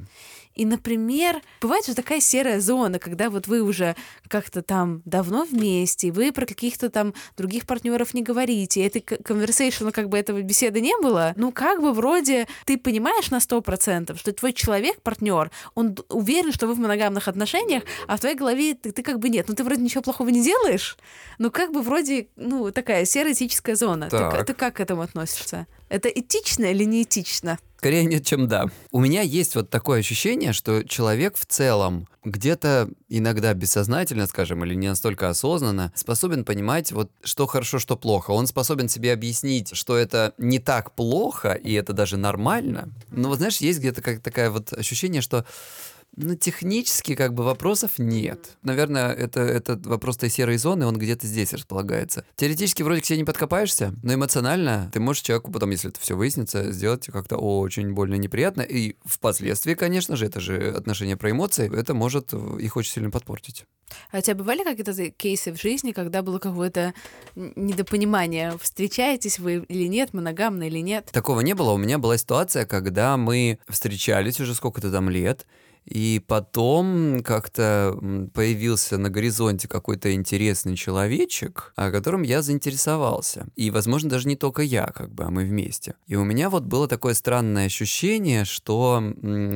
И, 0.55 0.65
например, 0.65 1.41
бывает 1.61 1.85
же 1.85 1.93
такая 1.93 2.21
серая 2.21 2.61
зона, 2.61 2.97
когда 2.97 3.29
вот 3.29 3.47
вы 3.47 3.61
уже 3.61 3.95
как-то 4.29 4.61
там 4.61 5.01
давно 5.05 5.43
вместе, 5.43 6.11
вы 6.11 6.31
про 6.31 6.45
каких-то 6.45 6.89
там 6.89 7.13
других 7.37 7.65
партнеров 7.65 8.13
не 8.13 8.23
говорите, 8.23 8.81
и 8.81 8.87
этой 8.87 9.01
conversation, 9.01 9.91
как 9.91 10.07
бы 10.09 10.17
этого 10.17 10.41
беседы 10.41 10.79
не 10.79 10.95
было, 11.01 11.33
ну 11.35 11.51
как 11.51 11.81
бы 11.81 11.91
вроде 11.91 12.47
ты 12.65 12.77
понимаешь 12.77 13.31
на 13.31 13.41
сто 13.41 13.61
процентов, 13.61 14.19
что 14.19 14.31
твой 14.31 14.53
человек, 14.53 15.01
партнер, 15.01 15.51
он 15.75 15.97
уверен, 16.09 16.53
что 16.53 16.67
вы 16.67 16.73
в 16.73 16.79
моногамных 16.79 17.27
отношениях, 17.27 17.83
а 18.07 18.15
в 18.15 18.21
твоей 18.21 18.35
голове 18.35 18.75
ты, 18.75 18.91
ты 18.91 19.03
как 19.03 19.19
бы 19.19 19.29
нет, 19.29 19.47
ну 19.49 19.55
ты 19.55 19.63
вроде 19.63 19.81
ничего 19.81 20.01
плохого 20.01 20.29
не 20.29 20.41
делаешь, 20.41 20.97
ну 21.37 21.51
как 21.51 21.73
бы 21.73 21.81
вроде, 21.81 22.29
ну 22.37 22.71
такая 22.71 23.03
серая 23.05 23.33
этическая 23.33 23.75
зона. 23.75 24.09
Ты, 24.09 24.45
ты 24.45 24.53
как 24.53 24.75
к 24.75 24.79
этому 24.79 25.01
относишься? 25.01 25.67
Это 25.89 26.09
этично 26.09 26.65
или 26.65 26.83
не 26.83 27.03
этично? 27.03 27.59
Скорее 27.85 28.05
нет, 28.05 28.25
чем 28.25 28.47
да. 28.47 28.65
У 28.89 28.99
меня 28.99 29.21
есть 29.21 29.53
вот 29.53 29.69
такое 29.69 29.99
ощущение, 29.99 30.53
что 30.53 30.81
человек 30.81 31.37
в 31.37 31.45
целом 31.45 32.07
где-то 32.23 32.89
иногда 33.09 33.53
бессознательно, 33.53 34.25
скажем, 34.25 34.65
или 34.65 34.73
не 34.73 34.87
настолько 34.87 35.29
осознанно, 35.29 35.93
способен 35.93 36.45
понимать, 36.45 36.91
вот 36.91 37.11
что 37.23 37.45
хорошо, 37.45 37.77
что 37.77 37.95
плохо. 37.95 38.31
Он 38.31 38.47
способен 38.47 38.89
себе 38.89 39.13
объяснить, 39.13 39.75
что 39.75 39.95
это 39.95 40.33
не 40.39 40.57
так 40.57 40.93
плохо, 40.95 41.51
и 41.51 41.73
это 41.73 41.93
даже 41.93 42.17
нормально. 42.17 42.89
Но 43.11 43.29
вот 43.29 43.37
знаешь, 43.37 43.57
есть 43.57 43.77
где-то 43.77 44.01
как 44.01 44.19
такое 44.21 44.49
вот 44.49 44.73
ощущение, 44.73 45.21
что 45.21 45.45
ну, 46.15 46.35
технически 46.35 47.15
как 47.15 47.33
бы 47.33 47.43
вопросов 47.43 47.97
нет. 47.97 48.57
Наверное, 48.63 49.11
это, 49.13 49.41
это 49.41 49.79
вопрос 49.83 50.17
той 50.17 50.29
серой 50.29 50.57
зоны, 50.57 50.85
он 50.85 50.97
где-то 50.97 51.27
здесь 51.27 51.53
располагается. 51.53 52.25
Теоретически 52.35 52.83
вроде 52.83 53.01
к 53.01 53.05
себе 53.05 53.17
не 53.17 53.23
подкопаешься, 53.23 53.93
но 54.03 54.13
эмоционально 54.13 54.89
ты 54.93 54.99
можешь 54.99 55.23
человеку 55.23 55.51
потом, 55.51 55.71
если 55.71 55.89
это 55.89 55.99
все 55.99 56.15
выяснится, 56.15 56.71
сделать 56.71 57.07
как-то 57.07 57.37
очень 57.37 57.93
больно 57.93 58.15
неприятно. 58.15 58.61
И 58.61 58.95
впоследствии, 59.05 59.73
конечно 59.73 60.15
же, 60.15 60.25
это 60.25 60.39
же 60.39 60.71
отношения 60.71 61.17
про 61.17 61.31
эмоции, 61.31 61.73
это 61.75 61.93
может 61.93 62.33
их 62.33 62.75
очень 62.77 62.91
сильно 62.91 63.11
подпортить. 63.11 63.65
А 64.11 64.17
у 64.17 64.21
тебя 64.21 64.35
бывали 64.35 64.63
какие-то 64.63 65.11
кейсы 65.11 65.53
в 65.53 65.61
жизни, 65.61 65.91
когда 65.91 66.21
было 66.21 66.39
какое-то 66.39 66.93
недопонимание, 67.35 68.57
встречаетесь 68.59 69.39
вы 69.39 69.65
или 69.67 69.87
нет, 69.87 70.13
моногамно 70.13 70.63
или 70.63 70.79
нет? 70.79 71.09
Такого 71.11 71.41
не 71.41 71.53
было. 71.53 71.71
У 71.71 71.77
меня 71.77 71.97
была 71.97 72.17
ситуация, 72.17 72.65
когда 72.65 73.17
мы 73.17 73.59
встречались 73.69 74.39
уже 74.39 74.55
сколько-то 74.55 74.91
там 74.91 75.09
лет, 75.09 75.45
и 75.85 76.23
потом 76.27 77.21
как-то 77.23 77.97
появился 78.33 78.97
на 78.97 79.09
горизонте 79.09 79.67
какой-то 79.67 80.13
интересный 80.13 80.75
человечек, 80.75 81.73
о 81.75 81.91
котором 81.91 82.23
я 82.23 82.41
заинтересовался. 82.41 83.47
И, 83.55 83.69
возможно, 83.69 84.09
даже 84.09 84.27
не 84.27 84.35
только 84.35 84.63
я, 84.63 84.87
как 84.87 85.13
бы, 85.13 85.25
а 85.25 85.29
мы 85.29 85.45
вместе. 85.45 85.95
И 86.07 86.15
у 86.15 86.23
меня 86.23 86.49
вот 86.49 86.63
было 86.63 86.87
такое 86.87 87.13
странное 87.13 87.67
ощущение, 87.67 88.45
что 88.45 89.01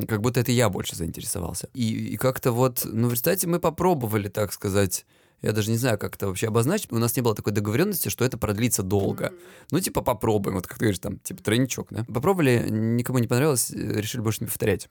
как 0.08 0.22
будто 0.22 0.40
это 0.40 0.52
я 0.52 0.70
больше 0.70 0.96
заинтересовался. 0.96 1.70
И, 1.74 2.14
и 2.14 2.18
как-то 2.18 2.52
вот, 2.52 2.82
ну, 2.86 3.08
в 3.08 3.12
результате 3.12 3.48
мы 3.48 3.60
попробовали, 3.60 4.28
так 4.28 4.54
сказать, 4.54 5.06
я 5.42 5.52
даже 5.52 5.72
не 5.72 5.78
знаю, 5.78 5.98
как 5.98 6.16
это 6.16 6.28
вообще 6.28 6.48
обозначить, 6.48 6.92
у 6.92 6.98
нас 6.98 7.16
не 7.16 7.22
было 7.22 7.34
такой 7.34 7.54
договоренности, 7.54 8.10
что 8.10 8.26
это 8.26 8.38
продлится 8.38 8.84
долго. 8.84 9.34
Ну, 9.72 9.80
типа, 9.80 10.02
попробуем, 10.02 10.56
вот 10.56 10.68
как 10.68 10.78
ты 10.78 10.86
говоришь, 10.86 11.00
там, 11.00 11.18
типа, 11.20 11.42
тройничок, 11.42 11.88
да? 11.90 12.06
Попробовали, 12.06 12.68
никому 12.70 13.20
не 13.20 13.28
понравилось, 13.28 13.72
решили 13.72 14.22
больше 14.22 14.42
не 14.42 14.48
повторять. 14.48 14.90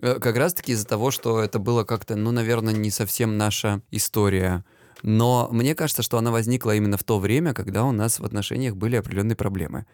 Э, 0.00 0.18
как 0.18 0.36
раз-таки 0.36 0.72
из-за 0.72 0.86
того, 0.86 1.10
что 1.10 1.40
это 1.40 1.58
было 1.58 1.84
как-то, 1.84 2.16
ну, 2.16 2.30
наверное, 2.30 2.74
не 2.74 2.90
совсем 2.90 3.36
наша 3.36 3.82
история. 3.90 4.64
Но 5.02 5.48
мне 5.50 5.74
кажется, 5.74 6.02
что 6.02 6.18
она 6.18 6.30
возникла 6.30 6.74
именно 6.74 6.96
в 6.96 7.04
то 7.04 7.18
время, 7.18 7.52
когда 7.52 7.84
у 7.84 7.92
нас 7.92 8.18
в 8.18 8.24
отношениях 8.24 8.74
были 8.74 8.96
определенные 8.96 9.36
проблемы. 9.36 9.86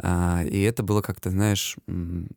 А, 0.00 0.42
и 0.44 0.60
это 0.62 0.82
было 0.82 1.00
как-то, 1.00 1.30
знаешь, 1.30 1.76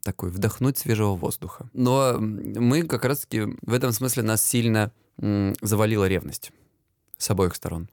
такой 0.04 0.30
вдохнуть 0.30 0.78
свежего 0.78 1.16
воздуха. 1.16 1.70
Но 1.74 2.18
мы 2.20 2.84
как 2.84 3.06
раз-таки 3.06 3.42
в 3.62 3.74
этом 3.74 3.92
смысле 3.92 4.24
нас 4.24 4.44
сильно 4.44 4.92
завалила 5.18 6.08
ревность 6.08 6.52
с 7.18 7.30
обоих 7.30 7.56
сторон. 7.56 7.90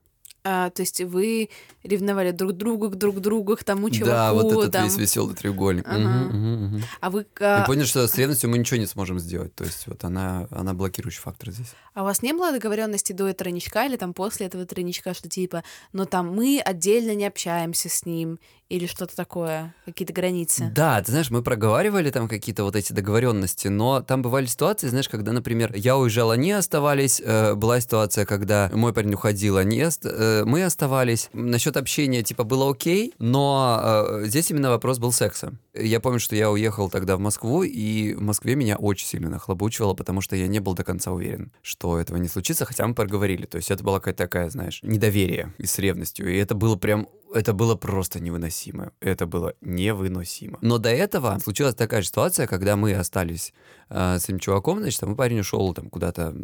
А, 0.50 0.70
то 0.70 0.80
есть 0.80 1.02
вы 1.02 1.50
ревновали 1.82 2.30
друг 2.30 2.54
другу 2.54 2.88
к 2.88 2.94
друг 2.94 3.20
другу, 3.20 3.54
к 3.54 3.64
тому 3.64 3.90
чуваку. 3.90 4.10
Да, 4.10 4.32
вот 4.32 4.50
этот 4.50 4.72
там... 4.72 4.84
весь 4.84 4.96
веселый 4.96 5.36
треугольник. 5.36 5.86
Ага. 5.86 5.98
Угу, 5.98 6.36
угу, 6.38 6.76
угу. 6.76 6.84
А 7.02 7.10
вы... 7.10 7.26
А... 7.40 7.64
И 7.64 7.66
поняли, 7.66 7.84
что 7.84 8.08
с 8.08 8.16
ревностью 8.16 8.48
мы 8.48 8.56
ничего 8.56 8.78
не 8.78 8.86
сможем 8.86 9.18
сделать. 9.18 9.54
То 9.54 9.64
есть 9.64 9.86
вот 9.86 10.02
она, 10.04 10.48
она 10.50 10.72
блокирующий 10.72 11.20
фактор 11.20 11.50
здесь. 11.50 11.74
А 11.92 12.00
у 12.00 12.04
вас 12.06 12.22
не 12.22 12.32
было 12.32 12.50
договоренности 12.50 13.12
до 13.12 13.24
этого 13.24 13.34
тройничка 13.34 13.84
или 13.84 13.96
там 13.96 14.14
после 14.14 14.46
этого 14.46 14.64
тройничка, 14.64 15.12
что 15.12 15.28
типа, 15.28 15.64
ну 15.92 16.06
там 16.06 16.34
мы 16.34 16.62
отдельно 16.64 17.14
не 17.14 17.26
общаемся 17.26 17.90
с 17.90 18.06
ним, 18.06 18.38
или 18.68 18.86
что-то 18.86 19.16
такое, 19.16 19.74
какие-то 19.86 20.12
границы. 20.12 20.70
Да, 20.74 21.00
ты 21.02 21.10
знаешь, 21.10 21.30
мы 21.30 21.42
проговаривали 21.42 22.10
там 22.10 22.28
какие-то 22.28 22.64
вот 22.64 22.76
эти 22.76 22.92
договоренности, 22.92 23.68
но 23.68 24.02
там 24.02 24.22
бывали 24.22 24.46
ситуации, 24.46 24.88
знаешь, 24.88 25.08
когда, 25.08 25.32
например, 25.32 25.72
я 25.74 25.96
уезжал, 25.96 26.30
они 26.30 26.52
оставались, 26.52 27.20
э, 27.24 27.54
была 27.54 27.80
ситуация, 27.80 28.26
когда 28.26 28.70
мой 28.72 28.92
парень 28.92 29.14
уходил, 29.14 29.56
они 29.56 29.82
ост... 29.82 30.04
э, 30.04 30.44
мы 30.44 30.64
оставались. 30.64 31.30
Насчет 31.32 31.76
общения, 31.76 32.22
типа, 32.22 32.44
было 32.44 32.70
окей, 32.70 33.14
но 33.18 33.80
э, 33.82 34.24
здесь 34.26 34.50
именно 34.50 34.70
вопрос 34.70 34.98
был 34.98 35.12
секса. 35.12 35.54
Я 35.74 36.00
помню, 36.00 36.18
что 36.20 36.36
я 36.36 36.50
уехал 36.50 36.90
тогда 36.90 37.16
в 37.16 37.20
Москву, 37.20 37.62
и 37.62 38.14
в 38.14 38.20
Москве 38.20 38.54
меня 38.54 38.76
очень 38.76 39.06
сильно 39.06 39.30
нахлобучивало, 39.30 39.94
потому 39.94 40.20
что 40.20 40.36
я 40.36 40.46
не 40.46 40.58
был 40.58 40.74
до 40.74 40.84
конца 40.84 41.12
уверен, 41.12 41.52
что 41.62 41.98
этого 41.98 42.18
не 42.18 42.28
случится, 42.28 42.66
хотя 42.66 42.86
мы 42.86 42.94
проговорили. 42.94 43.46
То 43.46 43.56
есть 43.56 43.70
это 43.70 43.82
была 43.82 43.98
какая-то 43.98 44.24
такая, 44.24 44.50
знаешь, 44.50 44.80
недоверие 44.82 45.54
и 45.58 45.66
с 45.66 45.78
ревностью. 45.78 46.30
И 46.30 46.36
это 46.36 46.54
было 46.54 46.76
прям 46.76 47.08
это 47.34 47.52
было 47.52 47.74
просто 47.74 48.20
невыносимо. 48.20 48.57
Это 49.00 49.26
было 49.26 49.54
невыносимо. 49.60 50.58
Но 50.60 50.78
до 50.78 50.90
этого 50.90 51.38
случилась 51.38 51.74
такая 51.74 52.02
ситуация, 52.02 52.46
когда 52.46 52.76
мы 52.76 52.94
остались 52.94 53.52
э, 53.88 54.18
с 54.18 54.24
этим 54.24 54.38
чуваком, 54.38 54.80
значит, 54.80 55.00
там, 55.00 55.16
парень 55.16 55.40
ушел 55.40 55.72
там 55.74 55.90
куда-то, 55.90 56.34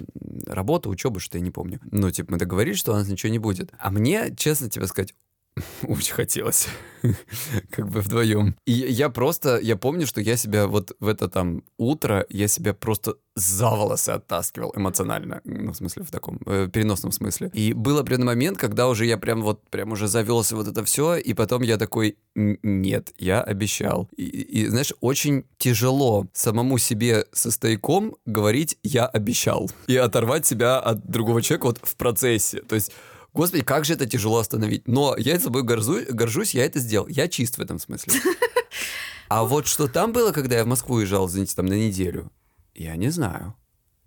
работа, 0.46 0.88
учеба, 0.88 1.20
что 1.20 1.38
я 1.38 1.44
не 1.44 1.50
помню. 1.50 1.80
Ну, 1.90 2.10
типа, 2.10 2.32
мы 2.32 2.38
договорились, 2.38 2.78
что 2.78 2.92
у 2.92 2.94
нас 2.94 3.08
ничего 3.08 3.32
не 3.32 3.38
будет. 3.38 3.72
А 3.78 3.90
мне, 3.90 4.34
честно 4.36 4.70
тебе 4.70 4.86
сказать, 4.86 5.14
очень 5.86 6.14
хотелось, 6.14 6.68
как 7.70 7.88
бы 7.88 8.00
вдвоем. 8.00 8.56
И 8.66 8.72
я 8.72 9.08
просто, 9.08 9.58
я 9.58 9.76
помню, 9.76 10.06
что 10.06 10.20
я 10.20 10.36
себя 10.36 10.66
вот 10.66 10.96
в 10.98 11.06
это 11.06 11.28
там 11.28 11.62
утро, 11.78 12.26
я 12.28 12.48
себя 12.48 12.74
просто 12.74 13.16
за 13.36 13.68
волосы 13.70 14.10
оттаскивал 14.10 14.72
эмоционально, 14.76 15.40
ну, 15.44 15.72
в 15.72 15.76
смысле, 15.76 16.02
в 16.04 16.10
таком 16.10 16.40
э, 16.46 16.68
переносном 16.72 17.12
смысле. 17.12 17.50
И 17.52 17.72
был 17.72 17.98
определенный 17.98 18.26
момент, 18.26 18.58
когда 18.58 18.88
уже 18.88 19.06
я 19.06 19.16
прям 19.16 19.42
вот, 19.42 19.68
прям 19.70 19.92
уже 19.92 20.08
завелся 20.08 20.56
вот 20.56 20.68
это 20.68 20.84
все, 20.84 21.16
и 21.16 21.34
потом 21.34 21.62
я 21.62 21.76
такой, 21.76 22.16
нет, 22.34 23.12
я 23.18 23.40
обещал. 23.40 24.08
И, 24.16 24.24
и, 24.24 24.66
знаешь, 24.68 24.92
очень 25.00 25.44
тяжело 25.58 26.26
самому 26.32 26.78
себе 26.78 27.26
со 27.32 27.50
стояком 27.50 28.16
говорить 28.26 28.78
«я 28.82 29.06
обещал» 29.06 29.70
и 29.86 29.96
оторвать 29.96 30.46
себя 30.46 30.78
от 30.78 31.06
другого 31.06 31.42
человека 31.42 31.66
вот 31.66 31.80
в 31.82 31.96
процессе. 31.96 32.60
То 32.60 32.74
есть 32.74 32.92
Господи, 33.34 33.64
как 33.64 33.84
же 33.84 33.94
это 33.94 34.06
тяжело 34.06 34.38
остановить. 34.38 34.86
Но 34.86 35.16
я 35.18 35.38
собой 35.40 35.64
горжусь, 35.64 36.06
горжусь, 36.06 36.54
я 36.54 36.64
это 36.64 36.78
сделал. 36.78 37.08
Я 37.08 37.28
чист 37.28 37.58
в 37.58 37.60
этом 37.60 37.78
смысле. 37.78 38.14
А 39.26 39.44
вот 39.44 39.66
что 39.66 39.88
там 39.88 40.12
было, 40.12 40.32
когда 40.32 40.56
я 40.56 40.64
в 40.64 40.68
Москву 40.68 40.96
уезжал, 40.96 41.26
извините, 41.26 41.56
там 41.56 41.64
на 41.64 41.72
неделю, 41.72 42.30
я 42.74 42.94
не 42.94 43.08
знаю. 43.08 43.56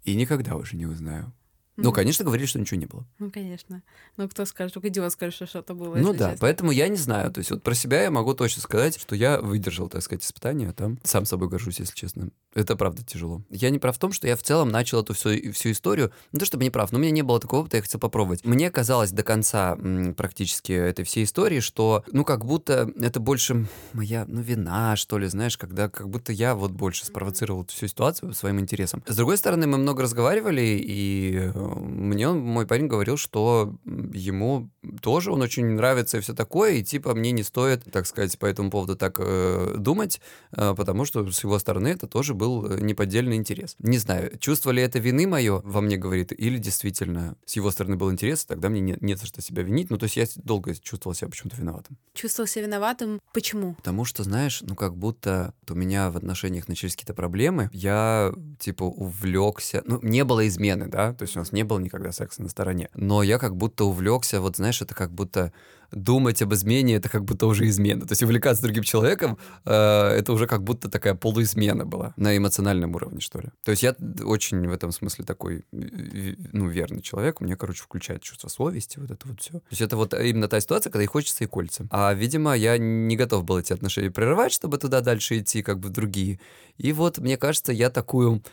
И 0.03 0.15
никогда 0.15 0.55
уже 0.55 0.77
не 0.77 0.85
узнаю. 0.85 1.33
Ну, 1.77 1.91
конечно, 1.91 2.25
говорили, 2.25 2.47
что 2.47 2.59
ничего 2.59 2.79
не 2.79 2.87
было. 2.87 3.05
Ну, 3.19 3.29
конечно. 3.31 3.83
Ну, 4.17 4.27
кто 4.27 4.45
скажет, 4.45 4.73
только 4.73 4.89
идиот 4.89 5.11
скажет, 5.11 5.35
что 5.35 5.45
что-то 5.45 5.73
было. 5.75 5.95
Ну 5.95 6.11
да, 6.13 6.31
честно. 6.31 6.37
поэтому 6.41 6.71
я 6.71 6.87
не 6.87 6.97
знаю. 6.97 7.31
То 7.31 7.39
есть 7.39 7.51
вот 7.51 7.61
про 7.61 7.75
себя 7.75 8.03
я 8.03 8.11
могу 8.11 8.33
точно 8.33 8.61
сказать, 8.61 8.99
что 8.99 9.15
я 9.15 9.39
выдержал, 9.39 9.87
так 9.87 10.01
сказать, 10.01 10.23
испытание, 10.23 10.69
а 10.69 10.73
там 10.73 10.99
сам 11.03 11.25
собой 11.25 11.49
горжусь, 11.49 11.79
если 11.79 11.93
честно. 11.93 12.29
Это 12.55 12.75
правда 12.75 13.03
тяжело. 13.03 13.43
Я 13.51 13.69
не 13.69 13.77
прав 13.77 13.95
в 13.95 13.99
том, 13.99 14.11
что 14.11 14.27
я 14.27 14.35
в 14.35 14.41
целом 14.41 14.69
начал 14.69 15.01
эту 15.01 15.13
всю, 15.13 15.51
всю 15.53 15.71
историю, 15.71 16.11
не 16.31 16.39
то 16.39 16.45
чтобы 16.45 16.63
не 16.63 16.71
прав, 16.71 16.91
но 16.91 16.97
у 16.97 17.01
меня 17.01 17.11
не 17.11 17.21
было 17.21 17.39
такого 17.39 17.61
опыта, 17.61 17.77
я 17.77 17.83
хотел 17.83 17.99
попробовать. 17.99 18.43
Мне 18.43 18.71
казалось 18.71 19.11
до 19.11 19.21
конца 19.21 19.75
м, 19.77 20.15
практически 20.15 20.71
этой 20.71 21.05
всей 21.05 21.25
истории, 21.25 21.59
что, 21.59 22.03
ну, 22.11 22.25
как 22.25 22.45
будто 22.45 22.91
это 22.99 23.19
больше 23.19 23.67
моя, 23.93 24.25
ну, 24.27 24.41
вина, 24.41 24.95
что 24.95 25.19
ли, 25.19 25.27
знаешь, 25.27 25.57
когда 25.57 25.89
как 25.89 26.09
будто 26.09 26.33
я 26.33 26.55
вот 26.55 26.71
больше 26.71 27.05
спровоцировал 27.05 27.65
всю 27.67 27.87
ситуацию 27.87 28.33
своим 28.33 28.59
интересом. 28.59 29.03
С 29.05 29.15
другой 29.15 29.37
стороны, 29.37 29.67
мы 29.67 29.77
много 29.77 30.01
разговаривали, 30.03 30.61
и 30.61 31.35
э, 31.53 31.66
мне 31.75 32.29
мой 32.29 32.65
парень 32.65 32.87
говорил, 32.87 33.17
что 33.17 33.75
ему 33.85 34.69
тоже 35.01 35.31
он 35.31 35.41
очень 35.41 35.65
нравится 35.65 36.17
и 36.17 36.21
все 36.21 36.33
такое, 36.33 36.73
и 36.73 36.83
типа 36.83 37.13
мне 37.13 37.31
не 37.31 37.43
стоит, 37.43 37.83
так 37.91 38.05
сказать, 38.05 38.37
по 38.37 38.45
этому 38.45 38.69
поводу 38.69 38.95
так 38.95 39.17
э, 39.19 39.75
думать, 39.77 40.21
э, 40.51 40.73
потому 40.75 41.05
что 41.05 41.29
с 41.31 41.43
его 41.43 41.59
стороны 41.59 41.89
это 41.89 42.07
тоже 42.07 42.33
был 42.33 42.67
неподдельный 42.77 43.35
интерес. 43.35 43.75
Не 43.79 43.97
знаю, 43.97 44.37
чувство 44.39 44.71
ли 44.71 44.81
это 44.81 44.99
вины 44.99 45.27
мое 45.27 45.61
во 45.63 45.81
мне 45.81 45.97
говорит, 45.97 46.31
или 46.37 46.57
действительно 46.57 47.35
с 47.45 47.55
его 47.55 47.71
стороны 47.71 47.95
был 47.95 48.11
интерес, 48.11 48.45
тогда 48.45 48.69
мне 48.69 48.81
нет, 48.81 49.01
нет 49.01 49.19
за 49.19 49.25
что 49.25 49.41
себя 49.41 49.63
винить. 49.63 49.89
Ну, 49.89 49.97
то 49.97 50.05
есть 50.05 50.17
я 50.17 50.25
долго 50.37 50.75
чувствовал 50.75 51.15
себя 51.15 51.29
почему-то 51.29 51.57
виноватым. 51.57 51.97
Чувствовал 52.13 52.47
себя 52.47 52.65
виноватым? 52.65 53.19
Почему? 53.33 53.75
Потому 53.75 54.05
что, 54.05 54.23
знаешь, 54.23 54.61
ну 54.61 54.75
как 54.75 54.95
будто 54.95 55.53
у 55.69 55.75
меня 55.75 56.09
в 56.11 56.17
отношениях 56.17 56.67
начались 56.67 56.95
какие-то 56.95 57.13
проблемы, 57.13 57.69
я 57.73 58.33
типа 58.59 58.83
увлекся, 58.83 59.83
ну, 59.85 59.99
не 60.01 60.23
было 60.23 60.47
измены, 60.47 60.87
да, 60.87 61.13
то 61.13 61.23
есть 61.23 61.35
у 61.35 61.39
нас 61.39 61.51
не 61.51 61.56
было 61.63 61.79
никогда 61.79 62.11
секса 62.11 62.41
на 62.41 62.49
стороне. 62.49 62.89
Но 62.95 63.23
я 63.23 63.37
как 63.37 63.55
будто 63.55 63.85
увлекся, 63.85 64.41
вот 64.41 64.57
знаешь, 64.57 64.81
это 64.81 64.95
как 64.95 65.11
будто 65.11 65.51
думать 65.91 66.41
об 66.41 66.53
измене, 66.53 66.95
это 66.95 67.09
как 67.09 67.23
будто 67.23 67.47
уже 67.47 67.67
измена. 67.67 68.05
То 68.05 68.11
есть 68.11 68.23
увлекаться 68.23 68.63
другим 68.63 68.83
человеком, 68.83 69.37
э, 69.65 69.71
это 69.71 70.33
уже 70.33 70.47
как 70.47 70.63
будто 70.63 70.89
такая 70.89 71.15
полуизмена 71.15 71.85
была 71.85 72.13
на 72.17 72.35
эмоциональном 72.35 72.95
уровне, 72.95 73.19
что 73.21 73.39
ли. 73.39 73.49
То 73.63 73.71
есть 73.71 73.83
я 73.83 73.95
очень 74.23 74.67
в 74.67 74.71
этом 74.71 74.91
смысле 74.91 75.25
такой, 75.25 75.65
ну, 75.71 76.67
верный 76.67 77.01
человек. 77.01 77.41
Мне, 77.41 77.55
короче, 77.55 77.83
включает 77.83 78.21
чувство 78.21 78.49
совести, 78.49 78.99
вот 78.99 79.11
это 79.11 79.27
вот 79.27 79.41
все. 79.41 79.53
То 79.53 79.61
есть 79.69 79.81
это 79.81 79.95
вот 79.95 80.13
именно 80.13 80.47
та 80.47 80.59
ситуация, 80.59 80.91
когда 80.91 81.03
и 81.03 81.07
хочется, 81.07 81.43
и 81.43 81.47
кольца. 81.47 81.87
А, 81.89 82.13
видимо, 82.13 82.55
я 82.55 82.77
не 82.77 83.15
готов 83.15 83.45
был 83.45 83.59
эти 83.59 83.73
отношения 83.73 84.11
прерывать, 84.11 84.51
чтобы 84.51 84.77
туда 84.77 85.01
дальше 85.01 85.39
идти, 85.39 85.63
как 85.63 85.79
бы 85.79 85.89
другие. 85.89 86.39
И 86.77 86.91
вот, 86.91 87.17
мне 87.19 87.37
кажется, 87.37 87.71
я 87.71 87.89
такую... 87.89 88.43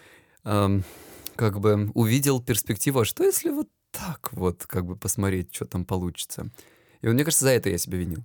Эм, 0.44 0.84
как 1.36 1.60
бы 1.60 1.90
увидел 1.94 2.40
перспективу, 2.40 3.00
а 3.00 3.04
что 3.04 3.24
если 3.24 3.50
вот 3.50 3.68
так 3.90 4.32
вот 4.32 4.66
как 4.66 4.86
бы 4.86 4.96
посмотреть, 4.96 5.54
что 5.54 5.66
там 5.66 5.84
получится. 5.84 6.50
И 7.00 7.08
мне 7.08 7.24
кажется, 7.24 7.44
за 7.44 7.52
это 7.52 7.70
я 7.70 7.78
себя 7.78 7.98
винил. 7.98 8.24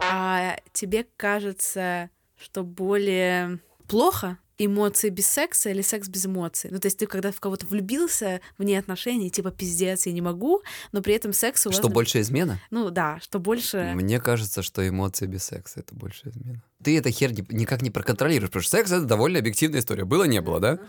А 0.00 0.56
тебе 0.72 1.06
кажется, 1.16 2.10
что 2.36 2.62
более 2.62 3.60
плохо 3.88 4.38
эмоции 4.64 5.08
без 5.08 5.26
секса 5.26 5.70
или 5.70 5.82
секс 5.82 6.08
без 6.08 6.26
эмоций. 6.26 6.70
Ну, 6.72 6.78
то 6.78 6.86
есть 6.86 6.98
ты 6.98 7.06
когда 7.06 7.32
в 7.32 7.40
кого-то 7.40 7.66
влюбился 7.66 8.40
вне 8.58 8.78
отношений, 8.78 9.30
типа, 9.30 9.50
пиздец, 9.50 10.06
я 10.06 10.12
не 10.12 10.20
могу, 10.20 10.62
но 10.92 11.02
при 11.02 11.14
этом 11.14 11.32
секс 11.32 11.66
у 11.66 11.70
вас... 11.70 11.78
Что 11.78 11.88
больше 11.88 12.20
измена? 12.20 12.60
Ну, 12.70 12.90
да, 12.90 13.18
что 13.22 13.38
больше... 13.38 13.92
Мне 13.94 14.20
кажется, 14.20 14.62
что 14.62 14.86
эмоции 14.86 15.26
без 15.26 15.44
секса— 15.44 15.80
это 15.80 15.94
больше 15.94 16.28
измена. 16.28 16.62
Ты 16.82 16.96
это 16.98 17.10
хер 17.10 17.32
никак 17.50 17.82
не 17.82 17.90
проконтролируешь, 17.90 18.50
потому 18.50 18.62
что 18.62 18.76
секс— 18.76 18.90
это 18.92 19.04
довольно 19.04 19.38
объективная 19.38 19.80
история. 19.80 20.04
Было, 20.04 20.24
не 20.24 20.40
было, 20.40 20.60
да? 20.60 20.74
Uh-huh. 20.74 20.80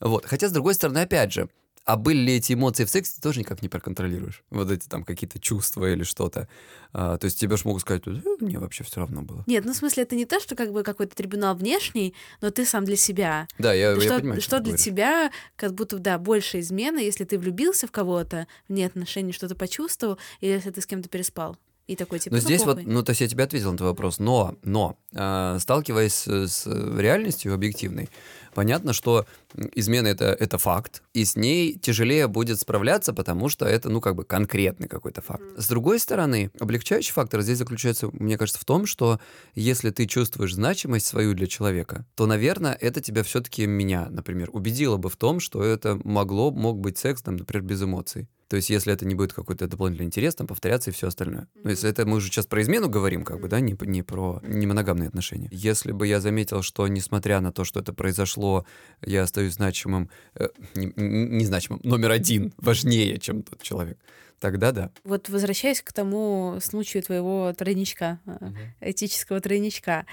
Вот. 0.00 0.26
Хотя, 0.26 0.48
с 0.48 0.52
другой 0.52 0.74
стороны, 0.74 0.98
опять 0.98 1.32
же, 1.32 1.48
а 1.84 1.96
были 1.96 2.18
ли 2.18 2.36
эти 2.36 2.54
эмоции 2.54 2.84
в 2.84 2.90
сексе, 2.90 3.14
ты 3.16 3.20
тоже 3.20 3.40
никак 3.40 3.62
не 3.62 3.68
проконтролируешь. 3.68 4.42
Вот 4.50 4.70
эти 4.70 4.88
там 4.88 5.04
какие-то 5.04 5.38
чувства 5.38 5.92
или 5.92 6.02
что-то. 6.02 6.48
А, 6.92 7.18
то 7.18 7.26
есть 7.26 7.38
тебе 7.38 7.56
же 7.56 7.62
могут 7.66 7.82
сказать, 7.82 8.02
э, 8.06 8.20
мне 8.40 8.58
вообще 8.58 8.84
все 8.84 9.00
равно 9.00 9.22
было. 9.22 9.44
Нет, 9.46 9.64
ну 9.64 9.72
в 9.72 9.76
смысле, 9.76 10.04
это 10.04 10.16
не 10.16 10.24
то, 10.24 10.40
что 10.40 10.56
как 10.56 10.72
бы 10.72 10.82
какой-то 10.82 11.14
трибунал 11.14 11.54
внешний, 11.54 12.14
но 12.40 12.50
ты 12.50 12.64
сам 12.64 12.84
для 12.84 12.96
себя. 12.96 13.48
Да, 13.58 13.74
я, 13.74 13.94
что, 13.96 14.04
я 14.04 14.18
понимаю. 14.18 14.40
Что, 14.40 14.48
что 14.48 14.60
для 14.60 14.72
говоришь. 14.72 14.84
тебя, 14.84 15.30
как 15.56 15.74
будто, 15.74 15.98
да, 15.98 16.18
больше 16.18 16.60
измена, 16.60 16.98
если 16.98 17.24
ты 17.24 17.38
влюбился 17.38 17.86
в 17.86 17.92
кого-то, 17.92 18.46
вне 18.68 18.86
отношений 18.86 19.32
что-то 19.32 19.54
почувствовал, 19.54 20.18
или 20.40 20.52
если 20.52 20.70
ты 20.70 20.80
с 20.80 20.86
кем-то 20.86 21.08
переспал. 21.08 21.58
И 21.86 21.96
такой, 21.96 22.18
типа, 22.18 22.34
Но 22.34 22.40
ну, 22.40 22.46
здесь 22.46 22.64
вот, 22.64 22.82
ну, 22.82 23.02
то 23.02 23.10
есть 23.10 23.20
я 23.20 23.28
тебе 23.28 23.44
ответил 23.44 23.70
на 23.70 23.76
твой 23.76 23.90
вопрос, 23.90 24.18
но, 24.18 24.54
но, 24.62 24.96
э, 25.12 25.58
сталкиваясь 25.60 26.14
с, 26.14 26.48
с 26.48 26.66
реальностью 26.66 27.52
объективной, 27.52 28.08
понятно, 28.54 28.94
что 28.94 29.26
измена 29.74 30.06
это, 30.06 30.26
это 30.26 30.56
факт, 30.56 31.02
и 31.12 31.26
с 31.26 31.36
ней 31.36 31.74
тяжелее 31.74 32.26
будет 32.26 32.58
справляться, 32.58 33.12
потому 33.12 33.50
что 33.50 33.66
это, 33.66 33.90
ну, 33.90 34.00
как 34.00 34.14
бы 34.14 34.24
конкретный 34.24 34.88
какой-то 34.88 35.20
факт. 35.20 35.42
С 35.58 35.68
другой 35.68 35.98
стороны, 35.98 36.50
облегчающий 36.58 37.12
фактор 37.12 37.42
здесь 37.42 37.58
заключается, 37.58 38.08
мне 38.12 38.38
кажется, 38.38 38.60
в 38.60 38.64
том, 38.64 38.86
что 38.86 39.20
если 39.54 39.90
ты 39.90 40.06
чувствуешь 40.06 40.54
значимость 40.54 41.06
свою 41.06 41.34
для 41.34 41.46
человека, 41.46 42.06
то, 42.14 42.24
наверное, 42.26 42.72
это 42.80 43.02
тебя 43.02 43.22
все-таки 43.24 43.66
меня, 43.66 44.06
например, 44.08 44.48
убедило 44.54 44.96
бы 44.96 45.10
в 45.10 45.16
том, 45.16 45.38
что 45.38 45.62
это 45.62 46.00
могло, 46.02 46.50
мог 46.50 46.80
быть 46.80 46.96
секс, 46.96 47.20
там, 47.22 47.36
например, 47.36 47.62
без 47.62 47.82
эмоций. 47.82 48.26
То 48.48 48.56
есть, 48.56 48.70
если 48.70 48.92
это 48.92 49.06
не 49.06 49.14
будет 49.14 49.32
какой-то 49.32 49.66
дополнительный 49.66 50.06
интерес, 50.06 50.34
там, 50.34 50.46
повторяться 50.46 50.90
и 50.90 50.92
все 50.92 51.08
остальное. 51.08 51.48
Ну, 51.62 51.70
если 51.70 51.88
это 51.88 52.06
мы 52.06 52.16
уже 52.16 52.28
сейчас 52.28 52.46
про 52.46 52.62
измену 52.62 52.88
говорим, 52.88 53.24
как 53.24 53.40
бы, 53.40 53.48
да, 53.48 53.60
не, 53.60 53.76
не 53.80 54.02
про 54.02 54.40
не 54.42 54.66
моногамные 54.66 55.08
отношения. 55.08 55.48
Если 55.50 55.92
бы 55.92 56.06
я 56.06 56.20
заметил, 56.20 56.62
что, 56.62 56.86
несмотря 56.88 57.40
на 57.40 57.52
то, 57.52 57.64
что 57.64 57.80
это 57.80 57.92
произошло, 57.92 58.66
я 59.02 59.22
остаюсь 59.22 59.54
значимым, 59.54 60.10
э, 60.34 60.48
не, 60.74 60.92
не- 60.96 61.44
значимым, 61.46 61.80
номер 61.84 62.10
один, 62.10 62.52
важнее, 62.58 63.18
чем 63.18 63.42
тот 63.42 63.62
человек, 63.62 63.98
тогда 64.38 64.72
да. 64.72 64.90
Вот 65.04 65.28
возвращаясь 65.28 65.82
к 65.82 65.92
тому 65.92 66.58
случаю 66.62 67.02
твоего 67.02 67.52
тройничка, 67.56 68.20
э, 68.26 68.90
этического 68.90 69.40
тройничка, 69.40 70.06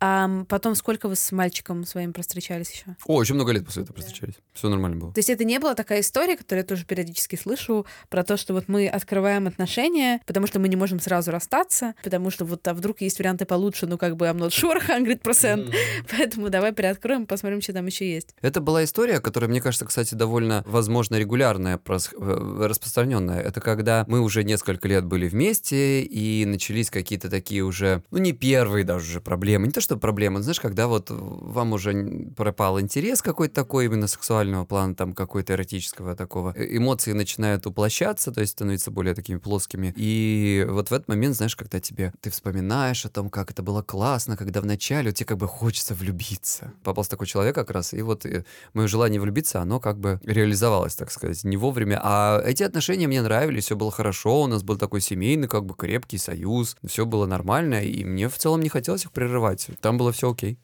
а 0.00 0.44
потом 0.48 0.74
сколько 0.74 1.08
вы 1.08 1.16
с 1.16 1.32
мальчиком 1.32 1.84
своим 1.84 2.12
простречались 2.12 2.70
еще? 2.70 2.96
О, 3.06 3.14
очень 3.14 3.34
много 3.34 3.52
лет 3.52 3.64
после 3.64 3.82
этого 3.84 3.98
встречались. 3.98 4.34
Все 4.52 4.68
нормально 4.68 4.98
было. 4.98 5.12
То 5.12 5.18
есть 5.18 5.30
это 5.30 5.44
не 5.44 5.58
была 5.58 5.74
такая 5.74 6.00
история, 6.00 6.36
которую 6.36 6.62
я 6.62 6.66
тоже 6.66 6.84
периодически 6.84 7.36
слышу, 7.36 7.86
про 8.08 8.22
то, 8.24 8.36
что 8.36 8.52
вот 8.52 8.64
мы 8.68 8.88
открываем 8.88 9.46
отношения, 9.46 10.20
потому 10.26 10.46
что 10.46 10.58
мы 10.60 10.68
не 10.68 10.76
можем 10.76 11.00
сразу 11.00 11.30
расстаться, 11.30 11.94
потому 12.02 12.30
что 12.30 12.44
вот 12.44 12.66
а 12.68 12.74
вдруг 12.74 13.00
есть 13.00 13.18
варианты 13.18 13.46
получше, 13.46 13.86
ну 13.86 13.96
как 13.98 14.16
бы 14.16 14.26
I'm 14.26 14.38
not 14.38 14.50
sure 14.50 14.80
100%, 14.86 15.72
поэтому 16.10 16.50
давай 16.50 16.72
переоткроем, 16.72 17.26
посмотрим, 17.26 17.60
что 17.60 17.72
там 17.72 17.86
еще 17.86 18.10
есть. 18.10 18.34
Это 18.40 18.60
была 18.60 18.84
история, 18.84 19.20
которая, 19.20 19.48
мне 19.48 19.60
кажется, 19.60 19.86
кстати, 19.86 20.14
довольно, 20.14 20.62
возможно, 20.66 21.16
регулярная, 21.16 21.78
прос- 21.78 22.14
э, 22.18 22.66
распространенная. 22.66 23.40
Это 23.40 23.60
когда 23.60 24.04
мы 24.08 24.20
уже 24.20 24.44
несколько 24.44 24.88
лет 24.88 25.04
были 25.04 25.28
вместе, 25.28 26.02
и 26.02 26.44
начались 26.44 26.90
какие-то 26.90 27.30
такие 27.30 27.62
уже, 27.62 28.02
ну, 28.10 28.18
не 28.18 28.32
первые 28.32 28.84
даже 28.84 29.06
уже 29.06 29.20
проблемы. 29.20 29.66
Не 29.66 29.72
то, 29.72 29.80
что 29.86 29.96
проблемы, 29.96 30.42
знаешь, 30.42 30.58
когда 30.58 30.88
вот 30.88 31.10
вам 31.10 31.72
уже 31.72 32.32
пропал 32.36 32.80
интерес 32.80 33.22
какой-то 33.22 33.54
такой 33.54 33.84
именно 33.84 34.08
сексуального 34.08 34.64
плана, 34.64 34.96
там, 34.96 35.14
какой-то 35.14 35.52
эротического 35.52 36.16
такого. 36.16 36.52
Э, 36.56 36.76
Эмоции 36.76 37.12
начинают 37.12 37.66
уплощаться, 37.66 38.32
то 38.32 38.40
есть 38.40 38.54
становятся 38.54 38.90
более 38.90 39.14
такими 39.14 39.38
плоскими. 39.38 39.94
И 39.96 40.66
вот 40.68 40.90
в 40.90 40.92
этот 40.92 41.06
момент, 41.06 41.36
знаешь, 41.36 41.54
когда 41.54 41.78
тебе, 41.78 42.12
ты 42.20 42.30
вспоминаешь 42.30 43.06
о 43.06 43.08
том, 43.10 43.30
как 43.30 43.52
это 43.52 43.62
было 43.62 43.80
классно, 43.80 44.36
когда 44.36 44.60
вначале 44.60 45.10
у 45.10 45.12
тебя 45.12 45.26
как 45.26 45.38
бы 45.38 45.46
хочется 45.46 45.94
влюбиться. 45.94 46.72
Попался 46.82 47.10
такой 47.10 47.28
человек 47.28 47.54
как 47.54 47.70
раз, 47.70 47.94
и 47.94 48.02
вот 48.02 48.26
э, 48.26 48.44
мое 48.74 48.88
желание 48.88 49.20
влюбиться, 49.20 49.60
оно 49.60 49.78
как 49.78 50.00
бы 50.00 50.20
реализовалось, 50.24 50.96
так 50.96 51.12
сказать, 51.12 51.44
не 51.44 51.56
вовремя. 51.56 52.00
А 52.02 52.42
эти 52.44 52.64
отношения 52.64 53.06
мне 53.06 53.22
нравились, 53.22 53.66
все 53.66 53.76
было 53.76 53.92
хорошо, 53.92 54.42
у 54.42 54.46
нас 54.48 54.64
был 54.64 54.78
такой 54.78 55.00
семейный, 55.00 55.46
как 55.46 55.64
бы 55.64 55.76
крепкий 55.76 56.18
союз, 56.18 56.76
все 56.84 57.06
было 57.06 57.26
нормально, 57.26 57.84
и 57.84 58.04
мне 58.04 58.28
в 58.28 58.36
целом 58.36 58.62
не 58.62 58.68
хотелось 58.68 59.04
их 59.04 59.12
прерывать. 59.12 59.68
Там 59.80 59.98
было 59.98 60.12
все 60.12 60.30
окей. 60.30 60.58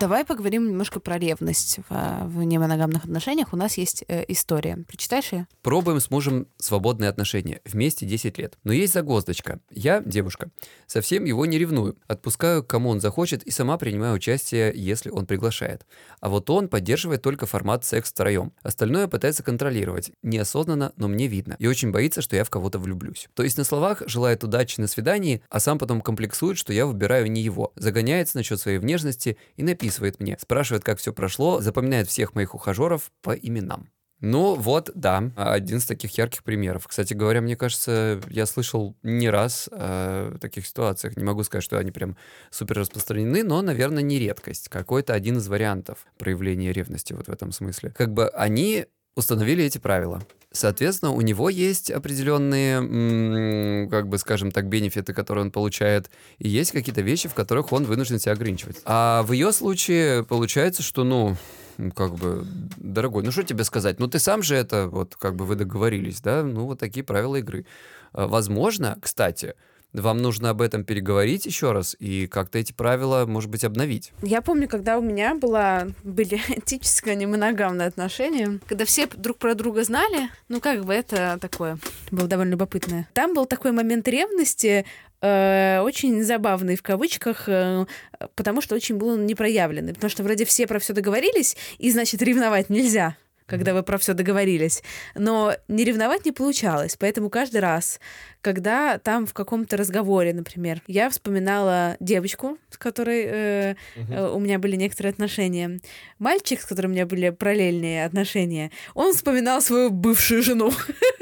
Давай 0.00 0.24
поговорим 0.24 0.68
немножко 0.68 1.00
про 1.00 1.18
ревность 1.18 1.78
в, 1.88 2.26
в 2.26 2.42
немоногамных 2.42 3.04
отношениях. 3.04 3.52
У 3.52 3.56
нас 3.56 3.76
есть 3.76 4.04
э, 4.08 4.24
история. 4.28 4.78
Прочитаешь 4.88 5.32
ее? 5.32 5.46
Пробуем 5.62 6.00
с 6.00 6.10
мужем 6.10 6.48
свободные 6.56 7.10
отношения. 7.10 7.60
Вместе 7.64 8.06
10 8.06 8.38
лет. 8.38 8.58
Но 8.64 8.72
есть 8.72 8.94
загвоздочка. 8.94 9.60
Я, 9.70 10.00
девушка, 10.00 10.50
совсем 10.86 11.24
его 11.24 11.44
не 11.46 11.58
ревную. 11.58 11.96
Отпускаю, 12.08 12.64
кому 12.64 12.88
он 12.88 13.00
захочет, 13.00 13.42
и 13.42 13.50
сама 13.50 13.76
принимаю 13.76 14.14
участие, 14.14 14.72
если 14.74 15.10
он 15.10 15.26
приглашает. 15.26 15.86
А 16.20 16.30
вот 16.30 16.48
он 16.50 16.68
поддерживает 16.68 17.22
только 17.22 17.46
формат 17.46 17.84
секс 17.84 18.10
втроем. 18.10 18.52
Остальное 18.62 19.08
пытается 19.08 19.42
контролировать. 19.42 20.12
Неосознанно, 20.22 20.92
но 20.96 21.08
мне 21.08 21.26
видно. 21.26 21.56
И 21.58 21.66
очень 21.66 21.90
боится, 21.90 22.22
что 22.22 22.34
я 22.34 22.44
в 22.44 22.50
кого-то 22.50 22.78
влюблюсь. 22.78 23.28
То 23.34 23.42
есть 23.42 23.58
на 23.58 23.64
словах 23.64 24.02
желает 24.06 24.42
удачи 24.42 24.80
на 24.80 24.86
свидании, 24.86 25.42
а 25.50 25.60
сам 25.60 25.78
потом 25.78 26.00
комплексует, 26.00 26.56
что 26.56 26.72
я 26.72 26.86
выбираю 26.86 27.30
не 27.30 27.42
его. 27.42 27.72
Загоняется 27.76 28.38
насчет 28.38 28.58
своей 28.58 28.78
внешности 28.78 29.36
и 29.56 29.62
написывает 29.82 30.20
мне. 30.20 30.36
Спрашивает, 30.38 30.84
как 30.84 30.98
все 30.98 31.12
прошло, 31.12 31.60
запоминает 31.60 32.08
всех 32.08 32.34
моих 32.34 32.54
ухажеров 32.54 33.10
по 33.20 33.32
именам. 33.32 33.90
Ну 34.20 34.54
вот, 34.54 34.92
да, 34.94 35.32
один 35.34 35.78
из 35.78 35.84
таких 35.84 36.16
ярких 36.16 36.44
примеров. 36.44 36.86
Кстати 36.86 37.12
говоря, 37.12 37.40
мне 37.40 37.56
кажется, 37.56 38.20
я 38.28 38.46
слышал 38.46 38.96
не 39.02 39.28
раз 39.28 39.68
о 39.72 40.38
таких 40.40 40.64
ситуациях. 40.64 41.16
Не 41.16 41.24
могу 41.24 41.42
сказать, 41.42 41.64
что 41.64 41.76
они 41.76 41.90
прям 41.90 42.16
супер 42.50 42.78
распространены, 42.78 43.42
но, 43.42 43.60
наверное, 43.62 44.04
не 44.04 44.20
редкость. 44.20 44.68
Какой-то 44.68 45.12
один 45.12 45.38
из 45.38 45.48
вариантов 45.48 46.06
проявления 46.18 46.72
ревности 46.72 47.12
вот 47.14 47.26
в 47.26 47.32
этом 47.32 47.50
смысле. 47.50 47.90
Как 47.96 48.12
бы 48.12 48.28
они 48.28 48.86
установили 49.14 49.64
эти 49.64 49.78
правила. 49.78 50.22
Соответственно, 50.52 51.12
у 51.12 51.20
него 51.22 51.48
есть 51.48 51.90
определенные, 51.90 53.88
как 53.88 54.08
бы, 54.08 54.18
скажем 54.18 54.50
так, 54.50 54.68
бенефиты, 54.68 55.14
которые 55.14 55.44
он 55.44 55.50
получает, 55.50 56.10
и 56.38 56.48
есть 56.48 56.72
какие-то 56.72 57.00
вещи, 57.00 57.28
в 57.28 57.34
которых 57.34 57.72
он 57.72 57.84
вынужден 57.84 58.18
себя 58.18 58.32
ограничивать. 58.32 58.82
А 58.84 59.22
в 59.22 59.32
ее 59.32 59.52
случае 59.52 60.24
получается, 60.24 60.82
что, 60.82 61.04
ну, 61.04 61.36
ну, 61.78 61.90
как 61.90 62.14
бы, 62.14 62.44
дорогой, 62.76 63.22
ну 63.22 63.32
что 63.32 63.42
тебе 63.42 63.64
сказать? 63.64 63.98
Ну 63.98 64.06
ты 64.08 64.18
сам 64.18 64.42
же 64.42 64.54
это, 64.54 64.88
вот, 64.88 65.16
как 65.16 65.36
бы 65.36 65.46
вы 65.46 65.54
договорились, 65.54 66.20
да? 66.20 66.42
Ну 66.42 66.66
вот 66.66 66.78
такие 66.78 67.02
правила 67.02 67.36
игры. 67.36 67.64
А, 68.12 68.26
Возможно, 68.26 68.98
кстати, 69.00 69.54
вам 69.92 70.18
нужно 70.18 70.50
об 70.50 70.62
этом 70.62 70.84
переговорить 70.84 71.46
еще 71.46 71.72
раз 71.72 71.94
и 71.98 72.26
как-то 72.26 72.58
эти 72.58 72.72
правила, 72.72 73.26
может 73.26 73.50
быть, 73.50 73.64
обновить. 73.64 74.12
Я 74.22 74.40
помню, 74.42 74.68
когда 74.68 74.98
у 74.98 75.02
меня 75.02 75.34
была, 75.34 75.88
были 76.02 76.40
этическое 76.48 77.14
немоногамное 77.14 77.86
отношения, 77.86 78.58
когда 78.66 78.84
все 78.84 79.06
друг 79.06 79.38
про 79.38 79.54
друга 79.54 79.84
знали, 79.84 80.28
ну 80.48 80.60
как 80.60 80.84
бы 80.84 80.94
это 80.94 81.38
такое 81.40 81.78
было 82.10 82.26
довольно 82.26 82.52
любопытное. 82.52 83.08
Там 83.12 83.34
был 83.34 83.46
такой 83.46 83.72
момент 83.72 84.08
ревности, 84.08 84.84
э, 85.20 85.80
очень 85.80 86.22
забавный 86.22 86.76
в 86.76 86.82
кавычках, 86.82 87.48
э, 87.48 87.86
потому 88.34 88.60
что 88.60 88.74
очень 88.74 88.96
был 88.96 89.08
он 89.08 89.26
непроявленный. 89.26 89.94
Потому 89.94 90.10
что 90.10 90.22
вроде 90.22 90.44
все 90.44 90.66
про 90.66 90.78
все 90.78 90.92
договорились, 90.92 91.56
и 91.78 91.90
значит 91.90 92.22
ревновать 92.22 92.70
нельзя 92.70 93.16
когда 93.52 93.74
вы 93.74 93.82
про 93.82 93.98
все 93.98 94.14
договорились. 94.14 94.82
Но 95.14 95.54
не 95.68 95.84
ревновать 95.84 96.24
не 96.24 96.32
получалось. 96.32 96.96
Поэтому 96.98 97.28
каждый 97.28 97.60
раз, 97.60 98.00
когда 98.40 98.96
там 98.96 99.26
в 99.26 99.34
каком-то 99.34 99.76
разговоре, 99.76 100.32
например, 100.32 100.80
я 100.86 101.10
вспоминала 101.10 101.96
девочку, 102.00 102.56
с 102.70 102.78
которой 102.78 103.24
э, 103.26 103.74
э, 103.94 104.26
у 104.32 104.40
меня 104.40 104.58
были 104.58 104.76
некоторые 104.76 105.10
отношения, 105.10 105.80
мальчик, 106.18 106.62
с 106.62 106.64
которым 106.64 106.92
у 106.92 106.94
меня 106.94 107.04
были 107.04 107.28
параллельные 107.28 108.06
отношения, 108.06 108.70
он 108.94 109.12
вспоминал 109.12 109.60
свою 109.60 109.90
бывшую 109.90 110.42
жену. 110.42 110.72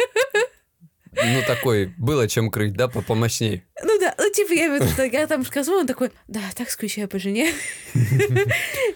Ну, 1.13 1.43
такой, 1.47 1.93
было 1.99 2.29
чем 2.29 2.51
крыть, 2.51 2.75
да, 2.75 2.89
по 2.89 3.03
помощней. 3.03 3.65
Ну 3.83 3.99
да, 3.99 4.15
ну 4.17 4.31
типа 4.33 4.53
я, 4.53 4.71
вот 4.79 5.13
я 5.13 5.27
там 5.27 5.45
сказала, 5.45 5.81
он 5.81 5.87
такой, 5.87 6.11
да, 6.29 6.41
так 6.57 6.71
скучаю 6.71 7.09
по 7.09 7.19
жене. 7.19 7.53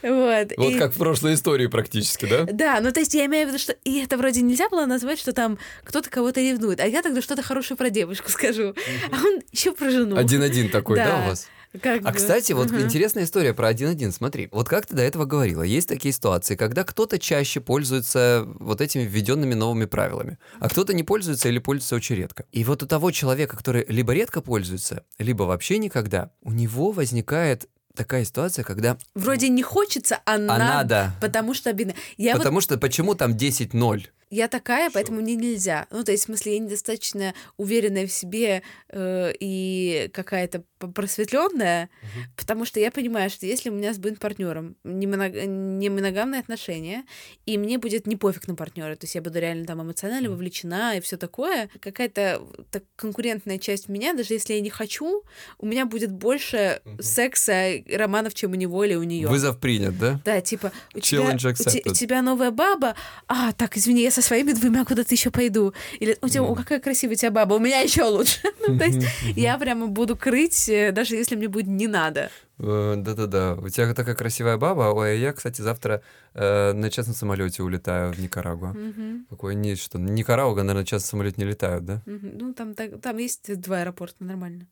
Вот. 0.02 0.52
Вот 0.56 0.76
как 0.76 0.92
в 0.92 0.98
прошлой 0.98 1.34
истории 1.34 1.66
практически, 1.66 2.26
да? 2.26 2.44
Да, 2.44 2.80
ну 2.80 2.92
то 2.92 3.00
есть 3.00 3.14
я 3.14 3.24
имею 3.26 3.46
в 3.46 3.48
виду, 3.48 3.58
что 3.58 3.72
и 3.84 4.00
это 4.00 4.16
вроде 4.16 4.42
нельзя 4.42 4.68
было 4.68 4.86
назвать, 4.86 5.18
что 5.18 5.32
там 5.32 5.58
кто-то 5.82 6.10
кого-то 6.10 6.40
ревнует, 6.40 6.80
а 6.80 6.86
я 6.86 7.02
тогда 7.02 7.22
что-то 7.22 7.42
хорошее 7.42 7.76
про 7.76 7.90
девушку 7.90 8.30
скажу, 8.30 8.74
а 9.10 9.24
он 9.24 9.40
еще 9.50 9.72
про 9.72 9.90
жену. 9.90 10.16
Один-один 10.16 10.68
такой, 10.68 10.96
Да. 10.96 11.22
у 11.24 11.28
вас? 11.28 11.48
Как 11.82 12.00
А, 12.04 12.10
бы. 12.10 12.16
кстати, 12.16 12.52
вот 12.52 12.70
Мгм. 12.70 12.82
интересная 12.82 13.24
история 13.24 13.52
про 13.52 13.68
1-1. 13.68 14.12
Смотри, 14.12 14.48
вот 14.52 14.68
как 14.68 14.86
ты 14.86 14.94
до 14.94 15.02
этого 15.02 15.24
говорила, 15.24 15.62
есть 15.62 15.88
такие 15.88 16.12
ситуации, 16.12 16.54
когда 16.54 16.84
кто-то 16.84 17.18
чаще 17.18 17.60
пользуется 17.60 18.44
вот 18.60 18.80
этими 18.80 19.02
введенными 19.02 19.54
новыми 19.54 19.86
правилами, 19.86 20.38
а 20.60 20.68
кто-то 20.68 20.94
не 20.94 21.02
пользуется 21.02 21.48
или 21.48 21.58
пользуется 21.58 21.96
очень 21.96 22.16
редко. 22.16 22.44
И 22.52 22.62
вот 22.64 22.82
у 22.82 22.86
того 22.86 23.10
человека, 23.10 23.56
который 23.56 23.84
либо 23.88 24.12
редко 24.12 24.40
пользуется, 24.40 25.04
либо 25.18 25.42
вообще 25.44 25.78
никогда, 25.78 26.30
у 26.42 26.52
него 26.52 26.92
возникает 26.92 27.68
такая 27.96 28.24
ситуация, 28.24 28.64
когда 28.64 28.96
Вроде 29.14 29.48
не 29.48 29.62
хочется, 29.62 30.16
а, 30.26 30.34
а 30.34 30.38
надо, 30.38 30.64
надо. 30.64 31.14
потому 31.20 31.54
что 31.54 31.70
обидно. 31.70 31.94
Я 32.16 32.32
вот 32.32 32.38
Потому 32.40 32.60
что 32.60 32.76
почему 32.78 33.14
там 33.14 33.32
10-0? 33.36 34.06
Я 34.34 34.48
такая, 34.48 34.90
поэтому 34.90 35.20
мне 35.20 35.36
нельзя. 35.36 35.86
Ну, 35.92 36.02
то 36.02 36.10
есть, 36.10 36.24
в 36.24 36.26
смысле, 36.26 36.54
я 36.54 36.58
недостаточно 36.58 37.34
уверенная 37.56 38.04
в 38.04 38.10
себе 38.10 38.62
э, 38.88 39.32
и 39.38 40.10
какая-то 40.12 40.64
просветленная, 40.78 41.88
потому 42.36 42.64
что 42.64 42.80
я 42.80 42.90
понимаю, 42.90 43.30
что 43.30 43.46
если 43.46 43.70
у 43.70 43.72
меня 43.72 43.94
с 43.94 43.98
будет 43.98 44.18
партнером 44.18 44.74
не, 44.82 45.06
моног- 45.06 45.46
не 45.46 45.88
моногамные 45.88 46.40
отношения, 46.40 47.04
и 47.46 47.56
мне 47.56 47.78
будет 47.78 48.08
не 48.08 48.16
пофиг 48.16 48.48
на 48.48 48.56
партнера, 48.56 48.96
то 48.96 49.04
есть 49.04 49.14
я 49.14 49.22
буду 49.22 49.38
реально 49.38 49.66
там 49.66 49.80
эмоционально 49.80 50.30
вовлечена 50.30 50.96
и 50.96 51.00
все 51.00 51.16
такое, 51.16 51.68
какая-то 51.80 52.42
так, 52.72 52.82
конкурентная 52.96 53.58
часть 53.58 53.88
меня, 53.88 54.14
даже 54.14 54.34
если 54.34 54.54
я 54.54 54.60
не 54.60 54.70
хочу, 54.70 55.22
у 55.58 55.66
меня 55.66 55.86
будет 55.86 56.10
больше 56.10 56.82
секса, 56.98 57.70
и 57.70 57.96
романов, 57.96 58.34
чем 58.34 58.50
у 58.50 58.56
него 58.56 58.84
или 58.84 58.96
у 58.96 59.04
нее. 59.04 59.28
Вызов 59.28 59.60
принят, 59.60 59.96
да? 59.96 60.20
Да, 60.24 60.40
типа, 60.40 60.72
у 60.92 60.98
тебя, 60.98 61.22
у 61.22 61.90
у 61.90 61.94
тебя 61.94 62.20
новая 62.20 62.50
баба, 62.50 62.96
а, 63.28 63.52
так, 63.52 63.76
извини, 63.76 64.02
я 64.02 64.10
со 64.10 64.23
своими 64.24 64.52
двумя 64.52 64.84
куда-то 64.84 65.14
еще 65.14 65.30
пойду. 65.30 65.72
Или 66.00 66.16
у 66.22 66.28
тебя, 66.28 66.42
о, 66.42 66.54
какая 66.54 66.80
красивая 66.80 67.14
у 67.14 67.18
тебя 67.18 67.30
баба, 67.30 67.54
у 67.54 67.58
меня 67.58 67.80
еще 67.80 68.02
лучше. 68.04 68.40
ну, 68.68 68.78
то 68.78 68.84
есть 68.84 69.06
я 69.36 69.58
прямо 69.58 69.86
буду 69.86 70.16
крыть, 70.16 70.68
э, 70.68 70.92
даже 70.92 71.16
если 71.16 71.36
мне 71.36 71.48
будет 71.48 71.66
не 71.66 71.86
надо. 71.86 72.30
Э, 72.58 72.94
Да-да-да. 72.96 73.54
У 73.54 73.68
тебя 73.68 73.92
такая 73.94 74.14
красивая 74.14 74.56
баба. 74.56 74.92
Ой, 74.94 75.10
а 75.12 75.14
я, 75.14 75.32
кстати, 75.32 75.60
завтра 75.60 76.02
э, 76.34 76.72
на 76.72 76.90
частном 76.90 77.14
самолете 77.14 77.62
улетаю 77.62 78.12
в 78.12 78.18
Никарагуа. 78.18 78.72
Мгм. 78.72 79.26
Какое 79.30 79.54
не 79.54 79.74
что. 79.76 79.98
Никарагуа, 79.98 80.56
наверное, 80.62 80.80
на 80.82 80.86
частном 80.86 81.10
самолете 81.10 81.36
не 81.38 81.44
летают, 81.46 81.84
да? 81.84 82.02
Мгм. 82.06 82.38
Ну, 82.38 82.54
там, 82.54 82.74
так- 82.74 83.00
там 83.00 83.18
есть 83.18 83.60
два 83.60 83.78
аэропорта, 83.80 84.24
нормально. 84.24 84.66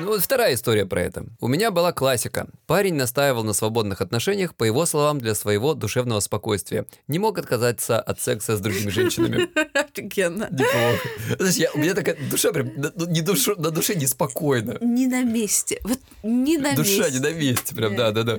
Ну 0.00 0.06
вот 0.08 0.22
вторая 0.22 0.54
история 0.54 0.86
про 0.86 1.02
это. 1.02 1.26
У 1.40 1.48
меня 1.48 1.70
была 1.70 1.92
классика. 1.92 2.48
Парень 2.66 2.94
настаивал 2.94 3.44
на 3.44 3.52
свободных 3.52 4.00
отношениях, 4.00 4.54
по 4.54 4.64
его 4.64 4.86
словам, 4.86 5.18
для 5.18 5.34
своего 5.34 5.74
душевного 5.74 6.20
спокойствия. 6.20 6.86
Не 7.08 7.18
мог 7.18 7.38
отказаться 7.38 8.00
от 8.00 8.20
секса 8.20 8.56
с 8.56 8.60
другими 8.60 8.90
женщинами. 8.90 9.48
Офигенно. 9.74 10.48
Знаешь, 11.38 11.56
я- 11.56 11.70
у 11.74 11.78
меня 11.78 11.94
такая 11.94 12.16
душа 12.30 12.52
прям, 12.52 12.70
на- 12.76 12.92
ну, 12.94 13.06
не 13.06 13.20
душу- 13.20 13.60
на 13.60 13.70
душе 13.70 13.94
неспокойно. 13.94 14.78
Не 14.80 15.06
на 15.06 15.22
месте. 15.22 15.80
Вот 15.84 15.98
не 16.22 16.56
на 16.58 16.74
месте. 16.74 16.76
Душа 16.98 17.10
не 17.10 17.18
на 17.18 17.32
месте, 17.32 17.74
прям, 17.74 17.96
да-да-да. 17.96 18.38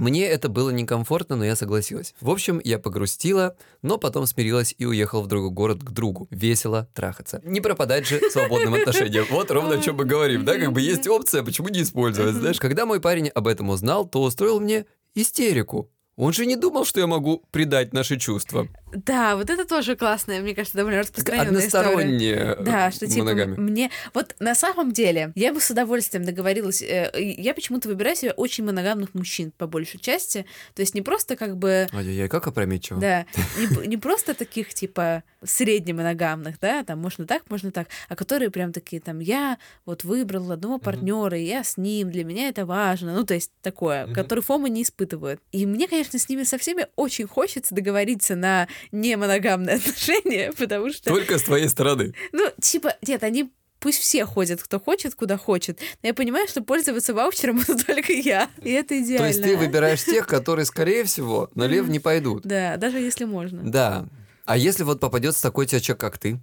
Мне 0.00 0.26
это 0.26 0.48
было 0.48 0.70
некомфортно, 0.70 1.36
но 1.36 1.44
я 1.44 1.54
согласилась. 1.54 2.14
В 2.22 2.30
общем, 2.30 2.58
я 2.64 2.78
погрустила, 2.78 3.56
но 3.82 3.98
потом 3.98 4.26
смирилась 4.26 4.74
и 4.78 4.86
уехал 4.86 5.22
в 5.22 5.26
другой 5.26 5.50
город 5.50 5.80
к 5.82 5.90
другу. 5.90 6.26
Весело 6.30 6.88
трахаться. 6.94 7.42
Не 7.44 7.60
пропадать 7.60 8.06
же 8.06 8.18
свободным 8.30 8.74
отношениям. 8.74 9.26
Вот 9.30 9.50
ровно 9.50 9.74
о 9.74 9.78
чем 9.78 9.96
мы 9.96 10.06
говорим, 10.06 10.46
да? 10.46 10.56
Как 10.56 10.72
бы 10.72 10.80
есть 10.80 11.06
опция, 11.06 11.42
почему 11.42 11.68
не 11.68 11.82
использовать, 11.82 12.34
знаешь? 12.34 12.58
Когда 12.58 12.86
мой 12.86 13.00
парень 13.00 13.28
об 13.28 13.46
этом 13.46 13.68
узнал, 13.68 14.08
то 14.08 14.22
устроил 14.22 14.58
мне 14.58 14.86
истерику. 15.14 15.90
Он 16.16 16.32
же 16.32 16.46
не 16.46 16.56
думал, 16.56 16.84
что 16.84 17.00
я 17.00 17.06
могу 17.06 17.44
предать 17.50 17.92
наши 17.92 18.18
чувства. 18.18 18.68
Да, 18.92 19.36
вот 19.36 19.50
это 19.50 19.64
тоже 19.64 19.96
классная, 19.96 20.40
мне 20.40 20.54
кажется, 20.54 20.76
довольно 20.76 21.00
распространенная 21.00 21.66
история. 21.66 21.88
Односторонние 21.90 22.56
Да, 22.60 22.90
что 22.90 23.06
типа 23.06 23.24
моногамия. 23.24 23.56
м- 23.56 23.64
мне... 23.64 23.90
Вот 24.14 24.34
на 24.40 24.54
самом 24.54 24.92
деле, 24.92 25.32
я 25.34 25.52
бы 25.52 25.60
с 25.60 25.70
удовольствием 25.70 26.24
договорилась... 26.24 26.82
э, 26.82 27.10
Я 27.14 27.54
почему-то 27.54 27.88
выбираю 27.88 28.16
себе 28.16 28.32
очень 28.32 28.64
моногамных 28.64 29.14
мужчин, 29.14 29.52
по 29.56 29.66
большей 29.66 30.00
части. 30.00 30.44
То 30.74 30.82
есть 30.82 30.94
не 30.94 31.02
просто 31.02 31.36
как 31.36 31.56
бы... 31.56 31.88
Ай-яй-яй, 31.92 32.28
как 32.28 32.46
опрометчиво. 32.46 33.00
Да, 33.00 33.26
не, 33.80 33.86
не 33.86 33.96
просто 33.96 34.34
таких, 34.34 34.74
типа, 34.74 35.22
среднемоногамных, 35.42 36.58
да, 36.60 36.82
там, 36.84 36.98
можно 36.98 37.26
так, 37.26 37.42
можно 37.48 37.70
так, 37.70 37.88
а 38.08 38.16
которые 38.16 38.50
прям 38.50 38.72
такие, 38.72 39.00
там, 39.00 39.20
я 39.20 39.58
вот 39.86 40.04
выбрал 40.04 40.50
одного 40.52 40.78
партнера, 40.78 41.38
и 41.38 41.44
я 41.44 41.64
с 41.64 41.76
ним, 41.76 42.10
для 42.10 42.24
меня 42.24 42.48
это 42.48 42.66
важно, 42.66 43.14
ну, 43.14 43.24
то 43.24 43.34
есть 43.34 43.50
такое, 43.62 44.12
который 44.12 44.40
фомы 44.40 44.68
не 44.70 44.82
испытывают. 44.82 45.40
И 45.52 45.64
мне, 45.66 45.86
конечно, 45.88 46.18
с 46.18 46.28
ними 46.28 46.42
со 46.42 46.58
всеми 46.58 46.86
очень 46.96 47.26
хочется 47.26 47.74
договориться 47.74 48.34
на 48.36 48.68
немоногамные 48.92 49.76
отношения, 49.76 50.52
потому 50.52 50.92
что, 50.92 51.10
Только 51.10 51.38
с 51.38 51.42
твоей 51.42 51.68
стороны. 51.68 52.14
ну, 52.32 52.50
типа, 52.60 52.96
нет, 53.02 53.22
они 53.22 53.50
Пусть 53.80 53.98
все 53.98 54.26
ходят, 54.26 54.62
кто 54.62 54.78
хочет, 54.78 55.14
куда 55.14 55.38
хочет. 55.38 55.80
Но 56.02 56.08
я 56.08 56.14
понимаю, 56.14 56.46
что 56.46 56.62
пользоваться 56.62 57.14
ваучером 57.14 57.60
буду 57.66 57.82
только 57.86 58.12
я. 58.12 58.50
И 58.62 58.70
это 58.70 59.00
идеально. 59.00 59.18
То 59.18 59.26
есть 59.28 59.42
ты 59.42 59.56
выбираешь 59.56 60.04
тех, 60.04 60.26
которые, 60.26 60.66
скорее 60.66 61.04
всего, 61.04 61.48
налево 61.54 61.88
не 61.88 61.98
пойдут. 61.98 62.42
Да, 62.44 62.76
даже 62.76 62.98
если 62.98 63.24
можно. 63.24 63.62
Да. 63.62 64.06
А 64.44 64.58
если 64.58 64.82
вот 64.82 65.00
попадется 65.00 65.42
такой 65.42 65.64
тебе 65.64 65.80
человек, 65.80 66.00
как 66.00 66.18
ты, 66.18 66.38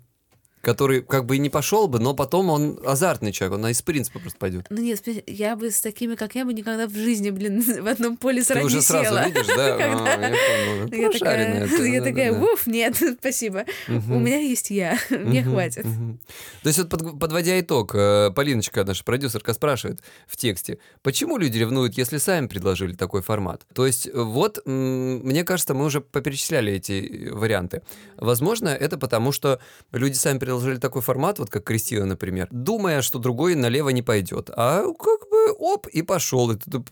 который 0.62 1.02
как 1.02 1.26
бы 1.26 1.36
и 1.36 1.40
не 1.40 1.50
пошел 1.50 1.88
бы, 1.88 2.00
но 2.00 2.14
потом 2.14 2.50
он 2.50 2.80
азартный 2.86 3.32
человек, 3.32 3.58
он 3.60 3.68
из 3.68 3.82
принципа 3.82 4.20
просто 4.20 4.38
пойдет. 4.40 4.66
Ну 4.70 4.82
нет, 4.82 5.02
я 5.28 5.56
бы 5.56 5.72
с 5.72 5.82
такими, 5.82 6.16
как 6.16 6.36
я, 6.36 6.46
бы 6.46 6.54
никогда 6.54 6.88
в 6.88 6.94
жизни, 6.94 7.30
блин, 7.30 7.62
в 7.84 7.88
одном 7.88 8.18
поле 8.18 8.42
Ты 8.42 8.48
сразу 8.48 8.66
уже 8.68 8.76
не 8.78 8.82
сразу 8.82 9.06
села. 9.06 9.26
видишь, 9.28 9.48
да? 9.48 9.78
Когда- 9.78 10.16
А, 10.16 10.20
я 10.22 10.88
понял. 10.88 11.02
Я 11.04 11.12
такая, 11.12 11.68
ты, 11.68 11.90
я 11.90 12.00
да, 12.02 12.06
такая, 12.08 12.32
да, 12.34 12.40
да. 12.40 12.46
уф, 12.46 12.68
нет, 12.68 12.96
спасибо. 13.20 13.66
У 13.88 14.20
меня 14.20 14.40
есть 14.40 14.70
я, 14.70 14.98
мне 15.10 15.44
хватит. 15.44 15.84
То 16.64 16.68
есть 16.70 16.80
вот 16.80 16.90
под- 16.90 17.20
подводя 17.20 17.60
итог, 17.60 17.94
э, 17.96 18.32
Полиночка, 18.36 18.84
наша 18.84 19.04
продюсерка, 19.04 19.54
спрашивает 19.54 20.02
в 20.28 20.36
тексте, 20.38 20.80
почему 21.02 21.38
люди 21.38 21.58
ревнуют, 21.58 21.98
если 21.98 22.18
сами 22.18 22.48
предложили 22.48 22.94
такой 22.94 23.22
формат? 23.22 23.66
То 23.74 23.86
есть 23.86 24.10
вот, 24.14 24.60
мне 24.66 25.44
кажется, 25.44 25.74
мы 25.74 25.86
уже 25.86 26.02
поперечисляли 26.02 26.74
эти 26.74 27.28
э, 27.28 27.32
варианты. 27.34 27.82
Возможно, 28.18 28.70
это 28.70 28.98
потому, 28.98 29.32
что 29.32 29.60
люди 29.92 30.16
сами 30.16 30.40
предложили 30.48 30.78
такой 30.78 31.02
формат, 31.02 31.40
вот 31.40 31.50
как 31.50 31.66
Кристина, 31.66 32.06
например, 32.06 32.48
думая, 32.52 33.02
что 33.02 33.20
другой 33.20 33.56
налево 33.56 33.90
не 33.90 34.02
пойдет. 34.02 34.50
А 34.56 34.84
как 34.94 35.27
оп, 35.52 35.88
и 35.88 36.02
пошел. 36.02 36.52
Это, 36.52 36.84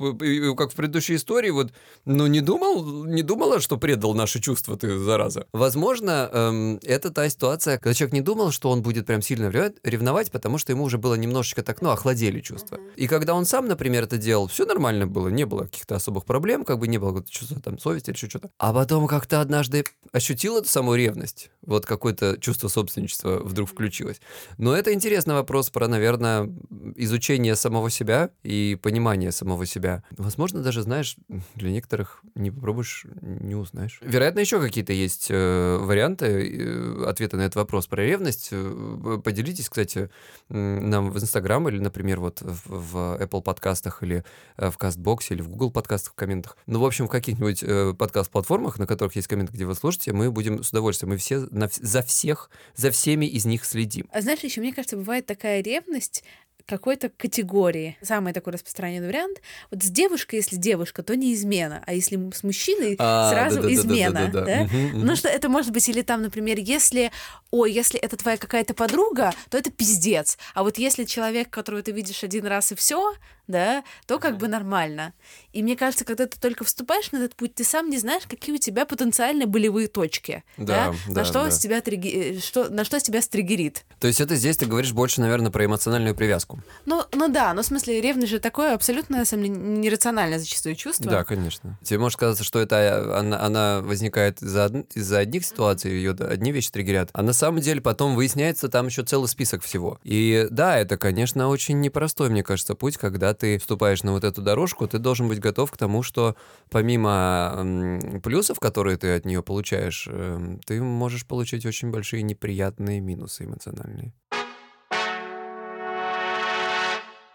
как 0.55 0.71
в 0.71 0.75
предыдущей 0.75 1.15
истории, 1.15 1.49
вот, 1.51 1.71
ну 2.05 2.27
не 2.27 2.41
думал, 2.41 3.05
не 3.05 3.21
думала, 3.21 3.59
что 3.59 3.77
предал 3.77 4.13
наши 4.13 4.39
чувства 4.39 4.77
ты, 4.77 4.97
зараза. 4.97 5.47
Возможно, 5.53 6.29
эм, 6.31 6.79
это 6.83 7.11
та 7.11 7.29
ситуация, 7.29 7.77
когда 7.77 7.93
человек 7.93 8.13
не 8.13 8.21
думал, 8.21 8.51
что 8.51 8.69
он 8.69 8.81
будет 8.81 9.05
прям 9.05 9.21
сильно 9.21 9.49
ревновать- 9.83 10.31
потому 10.31 10.57
что 10.57 10.71
ему 10.71 10.83
уже 10.83 10.97
было 10.97 11.15
немножечко 11.15 11.63
так, 11.63 11.81
ну, 11.81 11.89
охладели 11.89 12.39
чувства. 12.41 12.79
И 12.95 13.07
когда 13.07 13.33
он 13.33 13.45
сам, 13.45 13.67
например, 13.67 14.03
это 14.03 14.17
делал, 14.17 14.47
все 14.47 14.65
нормально 14.65 15.07
было, 15.07 15.27
не 15.29 15.45
было 15.45 15.63
каких-то 15.63 15.95
особых 15.95 16.25
проблем, 16.25 16.65
как 16.65 16.79
бы 16.79 16.87
не 16.87 16.97
было 16.97 17.23
чувства 17.29 17.61
там 17.61 17.79
совести 17.79 18.11
или 18.11 18.17
что-то. 18.17 18.49
А 18.57 18.73
потом 18.73 19.07
как-то 19.07 19.41
однажды 19.41 19.85
ощутил 20.11 20.57
эту 20.57 20.69
самую 20.69 20.97
ревность, 20.97 21.51
вот 21.65 21.85
какое-то 21.85 22.37
чувство 22.39 22.67
собственничества 22.67 23.39
вдруг 23.43 23.69
включилось. 23.69 24.19
Но 24.57 24.75
это 24.75 24.93
интересный 24.93 25.35
вопрос 25.35 25.69
про, 25.69 25.87
наверное, 25.87 26.49
изучение 26.95 27.55
самого 27.55 27.89
себя 27.89 28.29
и 28.45 28.75
понимание 28.75 29.31
самого 29.31 29.65
себя. 29.65 30.03
Возможно, 30.11 30.61
даже, 30.61 30.83
знаешь, 30.83 31.17
для 31.55 31.71
некоторых 31.71 32.21
не 32.35 32.51
попробуешь, 32.51 33.05
не 33.21 33.55
узнаешь. 33.55 33.99
Вероятно, 34.01 34.39
еще 34.39 34.61
какие-то 34.61 34.93
есть 34.93 35.27
э, 35.29 35.77
варианты 35.81 36.25
э, 36.25 37.05
ответа 37.07 37.37
на 37.37 37.41
этот 37.41 37.55
вопрос 37.55 37.87
про 37.87 38.03
ревность. 38.03 38.49
Э, 38.51 39.19
Поделитесь, 39.23 39.69
кстати, 39.69 40.09
нам 40.49 41.09
в 41.09 41.17
Инстаграм 41.17 41.67
или, 41.67 41.79
например, 41.79 42.19
вот 42.19 42.41
в, 42.41 42.61
в 42.67 43.21
Apple 43.21 43.41
подкастах 43.41 44.03
или 44.03 44.23
э, 44.57 44.69
в 44.69 44.77
Кастбоксе 44.77 45.33
или 45.33 45.41
в 45.41 45.49
Google 45.49 45.71
подкастах 45.71 46.13
в 46.13 46.15
комментах. 46.15 46.57
Ну, 46.67 46.79
в 46.79 46.85
общем, 46.85 47.07
в 47.07 47.09
каких-нибудь 47.09 47.63
э, 47.63 47.93
подкаст-платформах, 47.97 48.77
на 48.77 48.85
которых 48.85 49.15
есть 49.15 49.27
комменты, 49.27 49.53
где 49.53 49.65
вы 49.65 49.73
слушаете, 49.73 50.13
мы 50.13 50.31
будем 50.31 50.63
с 50.63 50.69
удовольствием. 50.69 51.11
Мы 51.11 51.17
все 51.17 51.39
на 51.51 51.69
за 51.73 52.03
всех, 52.03 52.49
за 52.75 52.91
всеми 52.91 53.25
из 53.25 53.45
них 53.45 53.65
следим. 53.65 54.07
А 54.11 54.21
знаешь, 54.21 54.39
еще 54.41 54.61
мне 54.61 54.73
кажется, 54.73 54.97
бывает 54.97 55.25
такая 55.25 55.61
ревность 55.61 56.23
какой-то 56.65 57.09
категории. 57.09 57.97
Самый 58.01 58.33
такой 58.33 58.53
распространенный 58.53 59.07
вариант. 59.07 59.39
Вот 59.71 59.83
с 59.83 59.87
девушкой, 59.89 60.35
если 60.37 60.55
девушка, 60.55 61.03
то 61.03 61.15
не 61.15 61.33
измена. 61.33 61.83
А 61.85 61.93
если 61.93 62.15
с 62.33 62.43
мужчиной, 62.43 62.95
А, 62.99 63.29
сразу 63.31 63.61
да-да-да-да-да-да. 63.61 63.73
измена. 63.73 64.31
да? 64.31 64.63
Мгм, 64.63 64.87
мгм. 64.97 65.05
Ну, 65.05 65.15
что 65.15 65.27
это 65.27 65.49
может 65.49 65.71
быть, 65.71 65.87
или 65.89 66.01
там, 66.01 66.21
например, 66.21 66.57
если, 66.59 67.11
ой, 67.51 67.71
если 67.71 67.99
это 67.99 68.17
твоя 68.17 68.37
какая-то 68.37 68.73
подруга, 68.73 69.33
то 69.49 69.57
это 69.57 69.71
пиздец. 69.71 70.37
А 70.53 70.63
вот 70.63 70.77
если 70.77 71.03
человек, 71.03 71.49
которого 71.49 71.81
ты 71.83 71.91
видишь 71.91 72.23
один 72.23 72.45
раз 72.45 72.71
и 72.71 72.75
все, 72.75 73.13
да, 73.47 73.83
то 74.07 74.17
как 74.17 74.37
бы 74.37 74.47
нормально. 74.47 75.13
И 75.53 75.61
мне 75.61 75.75
кажется, 75.75 76.03
когда 76.03 76.25
ты 76.25 76.39
только 76.39 76.63
вступаешь 76.63 77.11
на 77.11 77.17
этот 77.17 77.35
путь, 77.35 77.53
ты 77.53 77.63
сам 77.63 77.91
не 77.91 77.99
знаешь, 77.99 78.23
какие 78.27 78.55
у 78.55 78.57
тебя 78.57 78.85
потенциальные 78.85 79.45
болевые 79.45 79.87
точки. 79.87 80.43
Да, 80.57 80.95
да, 81.07 81.13
на 81.13 81.25
что 81.25 81.43
да. 81.43 81.51
с 81.51 81.59
тебя 81.59 81.79
триги- 81.81 82.37
э, 82.37 82.39
что, 82.39 82.69
на 82.69 82.83
что 82.83 82.99
с 82.99 83.03
тебя 83.03 83.21
стригерит. 83.21 83.85
То 83.99 84.07
есть 84.07 84.19
это 84.19 84.35
здесь 84.35 84.57
ты 84.57 84.65
говоришь 84.65 84.93
больше, 84.93 85.21
наверное, 85.21 85.51
про 85.51 85.63
эмоциональную 85.65 86.15
привязку. 86.15 86.54
Ну, 86.85 87.03
ну 87.13 87.27
да, 87.29 87.53
ну 87.53 87.61
в 87.61 87.65
смысле, 87.65 88.01
ревность 88.01 88.31
же 88.31 88.39
такое 88.39 88.73
абсолютно, 88.73 89.17
на 89.17 89.25
самом 89.25 89.43
деле, 89.43 89.55
нерациональное 89.55 90.39
зачастую 90.39 90.75
чувство. 90.75 91.09
Да, 91.09 91.23
конечно. 91.23 91.77
Тебе 91.83 91.99
может 91.99 92.19
казаться, 92.19 92.43
что 92.43 92.59
это 92.59 92.75
э, 92.75 93.17
она, 93.17 93.41
она 93.41 93.81
возникает 93.81 94.41
из-за, 94.41 94.85
из-за 94.93 95.19
одних 95.19 95.45
ситуаций, 95.45 95.91
ее 95.91 96.11
одни 96.11 96.51
вещи 96.51 96.71
триггерят, 96.71 97.09
а 97.13 97.21
на 97.21 97.33
самом 97.33 97.61
деле 97.61 97.81
потом 97.81 98.15
выясняется 98.15 98.69
там 98.69 98.87
еще 98.87 99.03
целый 99.03 99.27
список 99.27 99.63
всего. 99.63 99.99
И 100.03 100.47
да, 100.51 100.77
это, 100.77 100.97
конечно, 100.97 101.49
очень 101.49 101.79
непростой, 101.81 102.29
мне 102.29 102.43
кажется, 102.43 102.75
путь, 102.75 102.97
когда 102.97 103.33
ты 103.33 103.57
вступаешь 103.57 104.03
на 104.03 104.11
вот 104.11 104.23
эту 104.23 104.41
дорожку, 104.41 104.87
ты 104.87 104.99
должен 104.99 105.27
быть 105.27 105.39
готов 105.39 105.71
к 105.71 105.77
тому, 105.77 106.03
что 106.03 106.35
помимо 106.69 108.19
плюсов, 108.23 108.59
которые 108.59 108.97
ты 108.97 109.15
от 109.15 109.25
нее 109.25 109.43
получаешь, 109.43 110.07
эм, 110.11 110.59
ты 110.65 110.81
можешь 110.81 111.25
получить 111.25 111.65
очень 111.65 111.91
большие 111.91 112.23
неприятные 112.23 112.99
минусы 112.99 113.45
эмоциональные. 113.45 114.13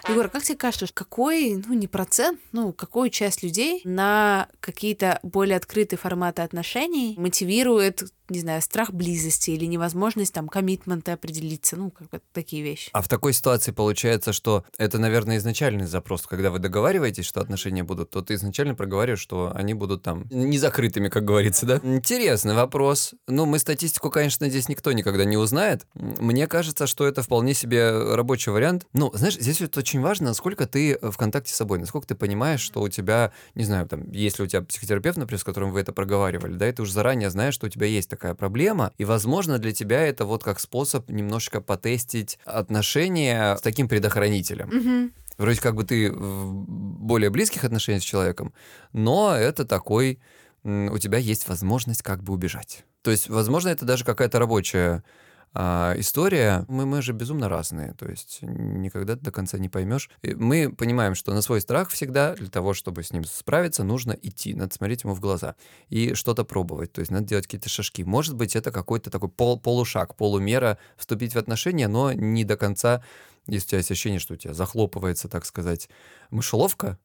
Егор, 0.08 0.28
как 0.28 0.42
тебе 0.42 0.56
кажется, 0.56 0.86
какой, 0.92 1.62
ну 1.66 1.74
не 1.74 1.86
процент, 1.86 2.40
ну 2.52 2.72
какую 2.72 3.10
часть 3.10 3.42
людей 3.42 3.80
на 3.84 4.48
какие-то 4.60 5.20
более 5.22 5.56
открытые 5.56 5.98
форматы 5.98 6.42
отношений 6.42 7.14
мотивирует, 7.18 8.04
не 8.28 8.40
знаю, 8.40 8.62
страх 8.62 8.92
близости 8.92 9.50
или 9.50 9.64
невозможность 9.64 10.32
там 10.32 10.48
коммитмента 10.48 11.12
определиться, 11.12 11.76
ну 11.76 11.90
как 11.90 12.10
бы 12.10 12.20
такие 12.32 12.62
вещи. 12.62 12.90
А 12.92 13.02
в 13.02 13.08
такой 13.08 13.32
ситуации 13.32 13.72
получается, 13.72 14.32
что 14.32 14.64
это, 14.78 14.98
наверное, 14.98 15.38
изначальный 15.38 15.86
запрос. 15.86 16.26
Когда 16.26 16.50
вы 16.50 16.60
договариваетесь, 16.60 17.24
что 17.24 17.40
отношения 17.40 17.82
будут, 17.82 18.10
то 18.10 18.22
ты 18.22 18.34
изначально 18.34 18.74
проговариваешь, 18.74 19.20
что 19.20 19.52
они 19.54 19.74
будут 19.74 20.02
там 20.02 20.26
не 20.30 20.58
закрытыми, 20.58 21.08
как 21.08 21.24
говорится, 21.24 21.66
да? 21.66 21.80
Интересный 21.82 22.54
вопрос. 22.54 23.14
Ну, 23.26 23.46
мы 23.46 23.58
статистику, 23.58 24.10
конечно, 24.10 24.48
здесь 24.48 24.68
никто 24.68 24.92
никогда 24.92 25.24
не 25.24 25.36
узнает. 25.36 25.86
Мне 25.94 26.46
кажется, 26.46 26.86
что 26.86 27.06
это 27.06 27.22
вполне 27.22 27.52
себе 27.54 28.14
рабочий 28.14 28.52
вариант. 28.52 28.86
Ну, 28.92 29.10
знаешь, 29.14 29.34
здесь 29.34 29.60
вот 29.60 29.76
очень 29.76 29.89
очень 29.90 30.00
важно, 30.00 30.28
насколько 30.28 30.68
ты 30.68 30.98
в 31.02 31.16
контакте 31.16 31.52
с 31.52 31.56
собой, 31.56 31.80
насколько 31.80 32.06
ты 32.06 32.14
понимаешь, 32.14 32.60
что 32.60 32.80
у 32.80 32.88
тебя, 32.88 33.32
не 33.56 33.64
знаю, 33.64 33.88
там, 33.88 34.08
если 34.12 34.44
у 34.44 34.46
тебя 34.46 34.62
психотерапевт, 34.62 35.18
например, 35.18 35.40
с 35.40 35.44
которым 35.44 35.72
вы 35.72 35.80
это 35.80 35.92
проговаривали, 35.92 36.54
да, 36.54 36.68
и 36.68 36.72
ты 36.72 36.82
уже 36.82 36.92
заранее 36.92 37.28
знаешь, 37.28 37.54
что 37.54 37.66
у 37.66 37.68
тебя 37.68 37.88
есть 37.88 38.08
такая 38.08 38.34
проблема, 38.34 38.92
и, 38.98 39.04
возможно, 39.04 39.58
для 39.58 39.72
тебя 39.72 40.06
это 40.06 40.24
вот 40.26 40.44
как 40.44 40.60
способ 40.60 41.10
немножечко 41.10 41.60
потестить 41.60 42.38
отношения 42.44 43.56
с 43.56 43.62
таким 43.62 43.88
предохранителем. 43.88 44.68
Мгм. 44.68 45.12
Вроде 45.38 45.60
как 45.60 45.74
бы 45.74 45.82
ты 45.82 46.12
в 46.12 46.52
более 46.54 47.30
близких 47.30 47.64
отношениях 47.64 48.04
с 48.04 48.06
человеком, 48.06 48.54
но 48.92 49.34
это 49.34 49.64
такой, 49.64 50.20
у 50.62 50.98
тебя 50.98 51.18
есть 51.18 51.48
возможность 51.48 52.02
как 52.02 52.22
бы 52.22 52.32
убежать. 52.32 52.84
То 53.02 53.10
есть, 53.10 53.28
возможно, 53.28 53.70
это 53.70 53.84
даже 53.84 54.04
какая-то 54.04 54.38
рабочая 54.38 55.02
а, 55.52 55.94
история. 55.96 56.64
Мы, 56.68 56.86
мы 56.86 57.02
же 57.02 57.12
безумно 57.12 57.48
разные, 57.48 57.94
то 57.94 58.08
есть 58.08 58.38
никогда 58.42 59.16
до 59.16 59.32
конца 59.32 59.58
не 59.58 59.68
поймешь. 59.68 60.10
И 60.22 60.34
Мы 60.34 60.72
понимаем, 60.72 61.14
что 61.14 61.34
на 61.34 61.42
свой 61.42 61.60
страх 61.60 61.90
всегда 61.90 62.34
для 62.34 62.48
того, 62.48 62.74
чтобы 62.74 63.02
с 63.02 63.12
ним 63.12 63.24
справиться, 63.24 63.82
нужно 63.82 64.12
идти, 64.12 64.54
надо 64.54 64.74
смотреть 64.74 65.04
ему 65.04 65.14
в 65.14 65.20
глаза 65.20 65.56
и 65.88 66.14
что-то 66.14 66.44
пробовать, 66.44 66.92
то 66.92 67.00
есть 67.00 67.10
надо 67.10 67.26
делать 67.26 67.46
какие-то 67.46 67.68
шажки. 67.68 68.04
Может 68.04 68.36
быть, 68.36 68.54
это 68.54 68.70
какой-то 68.70 69.10
такой 69.10 69.28
пол, 69.28 69.58
полушаг, 69.58 70.14
полумера 70.16 70.78
вступить 70.96 71.34
в 71.34 71.38
отношения, 71.38 71.88
но 71.88 72.12
не 72.12 72.44
до 72.44 72.56
конца 72.56 73.02
если 73.46 73.66
у 73.66 73.68
тебя 73.70 73.78
есть 73.78 73.90
ощущение, 73.90 74.20
что 74.20 74.34
у 74.34 74.36
тебя 74.36 74.54
захлопывается, 74.54 75.28
так 75.28 75.44
сказать, 75.44 75.88
мышеловка, 76.30 76.98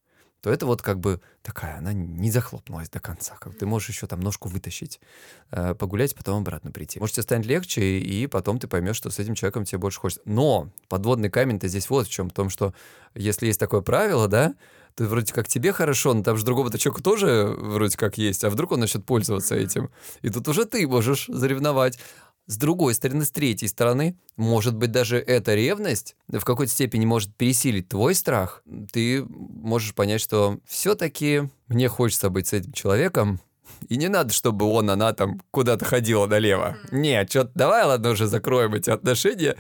то 0.46 0.52
это 0.52 0.68
вот 0.68 0.84
как 0.84 1.00
бы 1.00 1.22
такая, 1.42 1.80
она 1.80 1.92
не 1.92 2.30
захлопнулась 2.30 2.88
до 2.92 3.00
конца. 3.00 3.36
Как 3.40 3.58
ты 3.58 3.66
можешь 3.66 3.90
еще 3.90 4.06
там 4.06 4.20
ножку 4.20 4.48
вытащить, 4.48 5.00
э, 5.50 5.74
погулять, 5.74 6.14
потом 6.14 6.42
обратно 6.42 6.70
прийти. 6.70 7.00
Может, 7.00 7.16
тебе 7.16 7.24
станет 7.24 7.48
легче, 7.48 7.98
и 7.98 8.28
потом 8.28 8.60
ты 8.60 8.68
поймешь, 8.68 8.96
что 8.96 9.10
с 9.10 9.18
этим 9.18 9.34
человеком 9.34 9.66
тебе 9.66 9.80
больше 9.80 10.00
хочется. 10.00 10.22
Но 10.26 10.70
подводный 10.88 11.32
камень-то 11.32 11.68
здесь 11.68 11.90
вот 11.90 12.06
в 12.06 12.12
чем, 12.12 12.30
в 12.30 12.34
том, 12.34 12.52
что 12.52 12.76
если 13.16 13.48
есть 13.48 13.60
такое 13.60 13.82
правило, 13.82 14.28
да, 14.28 14.54
то 14.94 15.06
вроде 15.06 15.34
как 15.34 15.48
тебе 15.48 15.74
хорошо, 15.74 16.14
но 16.14 16.22
там 16.22 16.38
же 16.38 16.46
другого-то 16.46 16.78
человека 16.78 17.04
тоже 17.04 17.54
вроде 17.58 17.98
как 17.98 18.20
есть, 18.20 18.44
а 18.44 18.52
вдруг 18.52 18.72
он 18.72 18.82
начнет 18.82 19.04
пользоваться 19.04 19.56
этим. 19.56 19.90
И 20.22 20.30
тут 20.30 20.48
уже 20.48 20.66
ты 20.66 20.88
можешь 20.88 21.26
заревновать. 21.28 21.98
С 22.48 22.58
другой 22.58 22.94
стороны, 22.94 23.26
с 23.26 23.32
третьей 23.32 23.68
стороны, 23.68 24.18
может 24.38 24.76
быть, 24.76 24.92
даже 24.92 25.18
эта 25.18 25.56
ревность 25.56 26.16
в 26.28 26.44
какой-то 26.44 26.72
степени 26.72 27.06
может 27.06 27.36
пересилить 27.36 27.90
твой 27.90 28.14
страх. 28.14 28.62
Ты 28.92 29.26
можешь 29.26 29.96
понять, 29.96 30.22
что 30.22 30.60
все-таки 30.68 31.50
мне 31.68 31.88
хочется 31.88 32.30
быть 32.30 32.48
с 32.48 32.54
этим 32.54 32.72
человеком, 32.72 33.40
и 33.90 33.98
не 33.98 34.10
надо, 34.10 34.32
чтобы 34.32 34.66
он, 34.68 34.90
она 34.90 35.14
там 35.14 35.42
куда-то 35.52 35.86
ходила 35.86 36.28
налево. 36.28 36.78
Нет, 36.92 37.30
что 37.30 37.50
давай, 37.56 37.84
ладно, 37.84 38.12
уже 38.12 38.28
закроем 38.28 38.76
эти 38.76 38.90
отношения, 38.90 39.56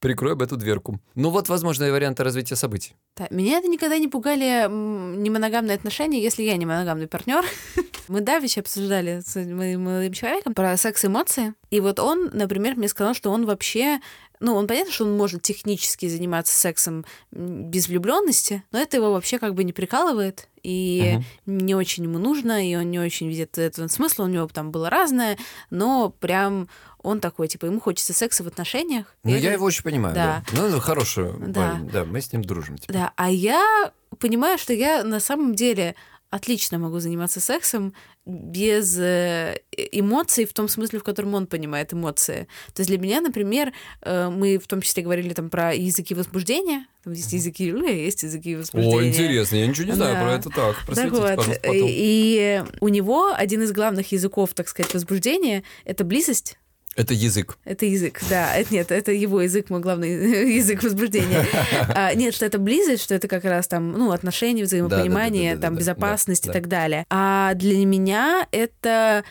прикроем 0.00 0.40
эту 0.40 0.56
дверку. 0.56 1.00
Ну 1.14 1.30
вот 1.30 1.48
возможные 1.48 1.92
варианты 1.92 2.24
развития 2.24 2.56
событий. 2.56 2.94
Да, 3.16 3.26
меня 3.30 3.58
это 3.58 3.68
никогда 3.68 3.98
не 3.98 4.08
пугали 4.08 4.68
немоногамные 4.68 5.74
отношения, 5.74 6.22
если 6.22 6.42
я 6.42 6.56
не 6.56 6.66
моногамный 6.66 7.06
партнер. 7.06 7.44
Мы 8.08 8.20
давеча 8.20 8.60
обсуждали 8.60 9.22
с 9.24 9.34
моим 9.34 9.84
молодым 9.84 10.12
человеком 10.12 10.54
про 10.54 10.76
секс-эмоции. 10.76 11.54
И 11.70 11.80
вот 11.80 11.98
он, 11.98 12.30
например, 12.32 12.76
мне 12.76 12.88
сказал, 12.88 13.14
что 13.14 13.30
он 13.30 13.46
вообще... 13.46 14.00
Ну, 14.40 14.54
он 14.54 14.66
понятно, 14.66 14.92
что 14.92 15.04
он 15.04 15.16
может 15.16 15.42
технически 15.42 16.08
заниматься 16.08 16.54
сексом 16.54 17.04
без 17.30 17.88
влюбленности, 17.88 18.62
но 18.72 18.78
это 18.78 18.96
его 18.98 19.12
вообще 19.12 19.38
как 19.38 19.54
бы 19.54 19.64
не 19.64 19.72
прикалывает, 19.72 20.48
и 20.62 21.20
не 21.46 21.74
очень 21.74 22.04
ему 22.04 22.18
нужно, 22.18 22.68
и 22.68 22.74
он 22.74 22.90
не 22.90 22.98
очень 22.98 23.28
видит 23.28 23.56
этого 23.56 23.86
смысла, 23.88 24.24
у 24.24 24.28
него 24.28 24.46
там 24.48 24.70
было 24.72 24.90
разное, 24.90 25.38
но 25.70 26.10
прям 26.10 26.68
он 27.02 27.20
такой, 27.20 27.46
типа, 27.48 27.66
ему 27.66 27.80
хочется 27.80 28.12
секса 28.12 28.42
в 28.42 28.48
отношениях. 28.48 29.14
Ну, 29.22 29.30
я 29.30 29.38
это- 29.38 29.52
его 29.52 29.64
очень 29.66 29.84
понимаю, 29.84 30.14
да. 30.14 30.42
Да. 30.52 30.60
Ну, 30.62 30.68
ну, 30.70 30.80
хороший 30.80 31.32
Да. 31.38 31.70
парень, 31.72 31.88
да, 31.90 32.04
мы 32.04 32.20
с 32.20 32.32
ним 32.32 32.42
дружим 32.42 32.78
теперь. 32.78 32.96
Да, 32.96 33.12
а 33.16 33.30
я 33.30 33.92
понимаю, 34.18 34.58
что 34.58 34.72
я 34.72 35.04
на 35.04 35.20
самом 35.20 35.54
деле 35.54 35.94
отлично 36.30 36.78
могу 36.78 36.98
заниматься 36.98 37.40
сексом 37.40 37.94
без 38.24 38.98
э, 38.98 39.60
эмоций 39.92 40.44
в 40.44 40.52
том 40.52 40.68
смысле, 40.68 40.98
в 40.98 41.04
котором 41.04 41.34
он 41.34 41.46
понимает 41.46 41.92
эмоции. 41.92 42.48
То 42.74 42.80
есть 42.80 42.90
для 42.90 42.98
меня, 42.98 43.20
например, 43.20 43.72
э, 44.02 44.28
мы 44.28 44.58
в 44.58 44.66
том 44.66 44.80
числе 44.80 45.02
говорили 45.02 45.32
там 45.32 45.50
про 45.50 45.74
языки 45.74 46.14
возбуждения. 46.14 46.86
Там 47.04 47.12
есть 47.12 47.32
языки 47.32 47.70
«э», 47.70 48.04
есть 48.04 48.24
языки 48.24 48.56
возбуждения. 48.56 48.98
О, 48.98 49.06
интересно, 49.06 49.56
я 49.56 49.66
ничего 49.68 49.86
не 49.86 49.92
знаю 49.92 50.14
Да. 50.14 50.20
про 50.22 50.32
это 50.34 50.50
так. 50.50 50.94
Так 50.94 51.10
вот, 51.12 51.36
потом. 51.36 51.54
и 51.64 52.64
у 52.80 52.88
него 52.88 53.32
один 53.32 53.62
из 53.62 53.72
главных 53.72 54.10
языков, 54.10 54.50
так 54.54 54.68
сказать, 54.68 54.92
возбуждения— 54.92 55.62
это 55.84 56.04
близость. 56.04 56.58
Это 56.96 57.12
язык. 57.12 57.58
Это 57.64 57.84
язык, 57.84 58.22
да. 58.30 58.54
Это, 58.56 58.72
нет, 58.72 58.90
это 58.90 59.12
его 59.12 59.42
язык, 59.42 59.68
мой 59.68 59.80
главный 59.80 60.54
язык 60.56 60.82
возбуждения. 60.82 61.46
А, 61.94 62.14
нет, 62.14 62.34
что 62.34 62.46
это 62.46 62.58
близость, 62.58 63.02
что 63.02 63.14
это 63.14 63.28
как 63.28 63.44
раз 63.44 63.68
там, 63.68 63.92
ну, 63.92 64.12
отношения, 64.12 64.64
взаимопонимание, 64.64 65.54
Да-да-да-да-да-да, 65.54 65.66
там, 65.66 65.74
да, 65.74 65.80
безопасность 65.80 66.46
да. 66.46 66.50
и 66.50 66.54
так 66.54 66.68
далее. 66.68 67.06
А 67.10 67.52
для 67.54 67.84
меня 67.84 68.48
это 68.50 69.24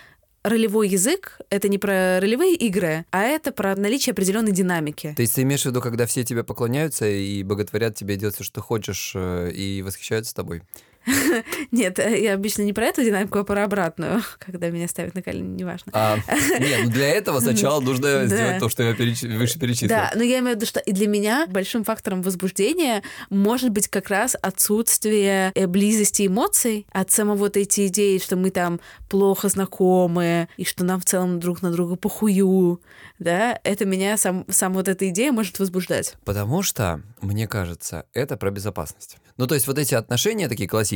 ролевой 0.43 0.89
язык, 0.89 1.39
это 1.49 1.67
не 1.67 1.79
про 1.79 2.19
ролевые 2.19 2.53
игры, 2.55 3.05
а 3.09 3.23
это 3.23 3.51
про 3.51 3.75
наличие 3.75 4.11
определенной 4.11 4.51
динамики. 4.51 5.13
То 5.15 5.23
есть 5.23 5.33
ты 5.33 5.41
имеешь 5.41 5.63
в 5.63 5.65
виду, 5.65 5.81
когда 5.81 6.05
все 6.05 6.23
тебе 6.23 6.43
поклоняются 6.43 7.07
и 7.07 7.41
боготворят 7.41 7.95
тебе, 7.95 8.15
делают 8.15 8.35
все, 8.35 8.43
что 8.43 8.61
хочешь, 8.61 9.13
э, 9.15 9.51
и 9.51 9.81
восхищаются 9.81 10.35
тобой? 10.35 10.61
Нет, 11.71 11.99
э, 11.99 12.21
я 12.21 12.33
обычно 12.33 12.63
не 12.63 12.73
про 12.73 12.85
эту 12.85 13.03
динамику, 13.03 13.39
а 13.39 13.43
про 13.43 13.63
обратную, 13.63 14.21
когда 14.39 14.69
меня 14.69 14.87
ставят 14.87 15.15
на 15.15 15.21
колени, 15.21 15.57
неважно. 15.57 15.91
А, 15.93 16.17
нет, 16.59 16.81
ну 16.83 16.89
для 16.89 17.09
этого 17.09 17.39
сначала 17.41 17.79
нужно 17.79 18.25
сделать 18.25 18.59
то, 18.59 18.69
что 18.69 18.83
я 18.83 18.93
переч- 18.93 19.27
выше 19.37 19.59
перечислил. 19.59 19.89
Да, 19.89 20.11
но 20.15 20.23
я 20.23 20.39
имею 20.39 20.55
в 20.55 20.57
виду, 20.57 20.65
что 20.65 20.79
и 20.79 20.91
для 20.91 21.07
меня 21.07 21.47
большим 21.47 21.83
фактором 21.83 22.21
возбуждения 22.21 23.03
может 23.29 23.69
быть 23.69 23.87
как 23.87 24.09
раз 24.09 24.35
отсутствие 24.41 25.51
э, 25.55 25.67
близости 25.67 26.27
эмоций 26.27 26.87
от 26.91 27.11
самого 27.11 27.35
вот 27.35 27.57
эти 27.57 27.87
идеи, 27.87 28.17
что 28.17 28.35
мы 28.35 28.49
там 28.49 28.79
плохо 29.09 29.49
знакомы, 29.49 30.47
и 30.57 30.65
что 30.65 30.83
нам 30.83 30.99
в 30.99 31.05
целом 31.05 31.39
друг 31.39 31.61
на 31.61 31.71
друга 31.71 31.95
похую, 31.95 32.81
да, 33.19 33.59
это 33.63 33.85
меня 33.85 34.17
сам, 34.17 34.45
сам 34.49 34.73
вот 34.73 34.87
эта 34.87 35.07
идея 35.09 35.31
может 35.31 35.59
возбуждать. 35.59 36.15
Потому 36.25 36.63
что, 36.63 37.01
мне 37.21 37.47
кажется, 37.47 38.05
это 38.13 38.37
про 38.37 38.51
безопасность. 38.51 39.17
Ну, 39.37 39.47
то 39.47 39.55
есть 39.55 39.67
вот 39.67 39.77
эти 39.77 39.93
отношения 39.93 40.47
такие 40.47 40.67
классические, 40.67 40.94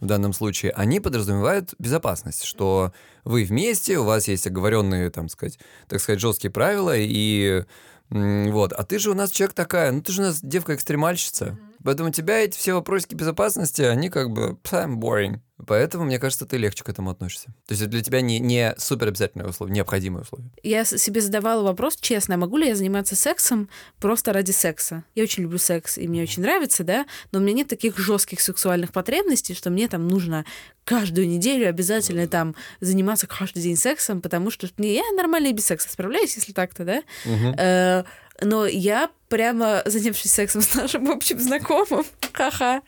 в 0.00 0.06
данном 0.06 0.32
случае, 0.32 0.72
они 0.72 1.00
подразумевают 1.00 1.74
безопасность, 1.78 2.44
что 2.44 2.92
вы 3.24 3.44
вместе, 3.44 3.98
у 3.98 4.04
вас 4.04 4.28
есть 4.28 4.46
оговоренные, 4.46 5.10
там 5.10 5.28
сказать, 5.28 5.58
так 5.88 6.00
сказать, 6.00 6.20
жесткие 6.20 6.50
правила, 6.50 6.94
и 6.96 7.64
вот. 8.10 8.72
А 8.72 8.84
ты 8.84 8.98
же 8.98 9.10
у 9.10 9.14
нас 9.14 9.30
человек 9.30 9.54
такая, 9.54 9.90
ну 9.90 10.00
ты 10.00 10.12
же 10.12 10.22
у 10.22 10.24
нас 10.26 10.40
девка-экстремальщица. 10.40 11.58
Поэтому 11.86 12.08
у 12.08 12.12
тебя 12.12 12.40
эти 12.40 12.58
все 12.58 12.72
вопросики 12.72 13.14
безопасности, 13.14 13.82
они 13.82 14.10
как 14.10 14.30
бы 14.30 14.56
пф, 14.56 14.72
boring. 14.72 15.38
Поэтому, 15.68 16.04
мне 16.04 16.18
кажется, 16.18 16.44
ты 16.44 16.56
легче 16.56 16.82
к 16.82 16.88
этому 16.88 17.10
относишься. 17.10 17.46
То 17.66 17.72
есть 17.72 17.80
это 17.80 17.92
для 17.92 18.02
тебя 18.02 18.20
не, 18.20 18.40
не 18.40 18.74
супер 18.76 19.06
обязательное 19.06 19.46
условие, 19.46 19.76
необходимое 19.76 20.22
условие. 20.22 20.50
Я 20.64 20.84
себе 20.84 21.20
задавала 21.20 21.62
вопрос, 21.62 21.96
честно, 21.98 22.34
а 22.34 22.38
могу 22.38 22.56
ли 22.56 22.66
я 22.66 22.74
заниматься 22.74 23.14
сексом 23.14 23.70
просто 24.00 24.32
ради 24.32 24.50
секса? 24.50 25.04
Я 25.14 25.22
очень 25.22 25.44
люблю 25.44 25.58
секс, 25.58 25.96
и 25.96 26.08
мне 26.08 26.22
очень 26.22 26.42
нравится, 26.42 26.82
да, 26.82 27.06
но 27.30 27.38
у 27.38 27.42
меня 27.42 27.54
нет 27.54 27.68
таких 27.68 27.96
жестких 27.96 28.40
сексуальных 28.40 28.92
потребностей, 28.92 29.54
что 29.54 29.70
мне 29.70 29.86
там 29.86 30.08
нужно 30.08 30.44
каждую 30.84 31.28
неделю 31.28 31.68
обязательно 31.68 32.26
там 32.26 32.56
заниматься 32.80 33.28
каждый 33.28 33.62
день 33.62 33.76
сексом, 33.76 34.20
потому 34.20 34.50
что 34.50 34.68
не, 34.76 34.94
я 34.94 35.02
нормально 35.16 35.46
и 35.46 35.52
без 35.52 35.66
секса 35.66 35.88
справляюсь, 35.88 36.34
если 36.36 36.52
так-то, 36.52 36.84
да. 36.84 37.02
Э, 37.24 38.04
Но 38.42 38.66
я 38.66 39.08
прямо 39.28 39.82
занявшись 39.86 40.32
сексом 40.32 40.62
с 40.62 40.74
нашим 40.74 41.10
общим 41.10 41.40
знакомым, 41.40 42.04
ха-ха, 42.32 42.82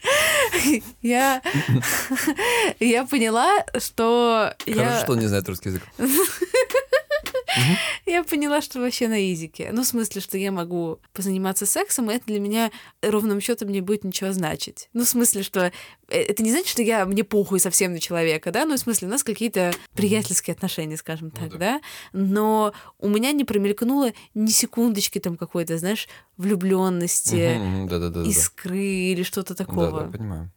я, 1.03 1.43
я 2.81 3.05
поняла, 3.07 3.65
что 3.79 4.55
Хорошо, 4.65 4.81
я... 4.81 5.01
что 5.01 5.13
он 5.13 5.19
не 5.19 5.27
знает 5.27 5.49
русский 5.49 5.71
язык. 5.71 5.83
Я 8.07 8.25
поняла, 8.25 8.61
что 8.61 8.81
вообще 8.81 9.09
на 9.09 9.33
изике. 9.33 9.71
Ну, 9.73 9.83
в 9.83 9.87
смысле, 9.87 10.21
что 10.21 10.39
я 10.39 10.51
могу 10.53 10.99
позаниматься 11.13 11.67
сексом, 11.67 12.11
и 12.11 12.15
это 12.15 12.27
для 12.27 12.41
меня 12.41 12.71
ровным 13.03 13.41
счетом 13.41 13.69
не 13.71 13.81
будет 13.81 14.05
ничего 14.05 14.33
значить. 14.33 14.89
Ну, 14.93 15.05
в 15.05 15.09
смысле, 15.09 15.43
что 15.43 15.67
э, 15.67 15.71
это 16.09 16.43
не 16.43 16.51
значит, 16.51 16.69
что 16.69 16.83
я 16.83 17.05
мне 17.05 17.25
похуй 17.25 17.61
совсем 17.61 17.93
на 17.93 18.01
человека, 18.01 18.51
да? 18.51 18.65
Ну, 18.65 18.77
в 18.77 18.79
смысле, 18.79 19.09
у 19.09 19.11
нас 19.11 19.23
какие-то 19.23 19.73
приятельские 19.95 20.55
отношения, 20.55 20.97
скажем 20.97 21.31
так, 21.31 21.51
да. 21.53 21.59
да. 21.59 21.81
Но 22.13 22.73
у 22.99 23.09
меня 23.09 23.33
не 23.33 23.45
промелькнуло 23.45 24.13
ни 24.35 24.51
секундочки 24.51 25.19
там 25.19 25.37
какой-то, 25.37 25.77
знаешь, 25.79 26.09
влюбленности, 26.37 27.61
искры 28.29 28.85
или 28.85 29.23
что-то 29.23 29.55
Да, 29.55 29.65
такого. 29.65 30.03
да, 30.03 30.11
понимаю. 30.19 30.51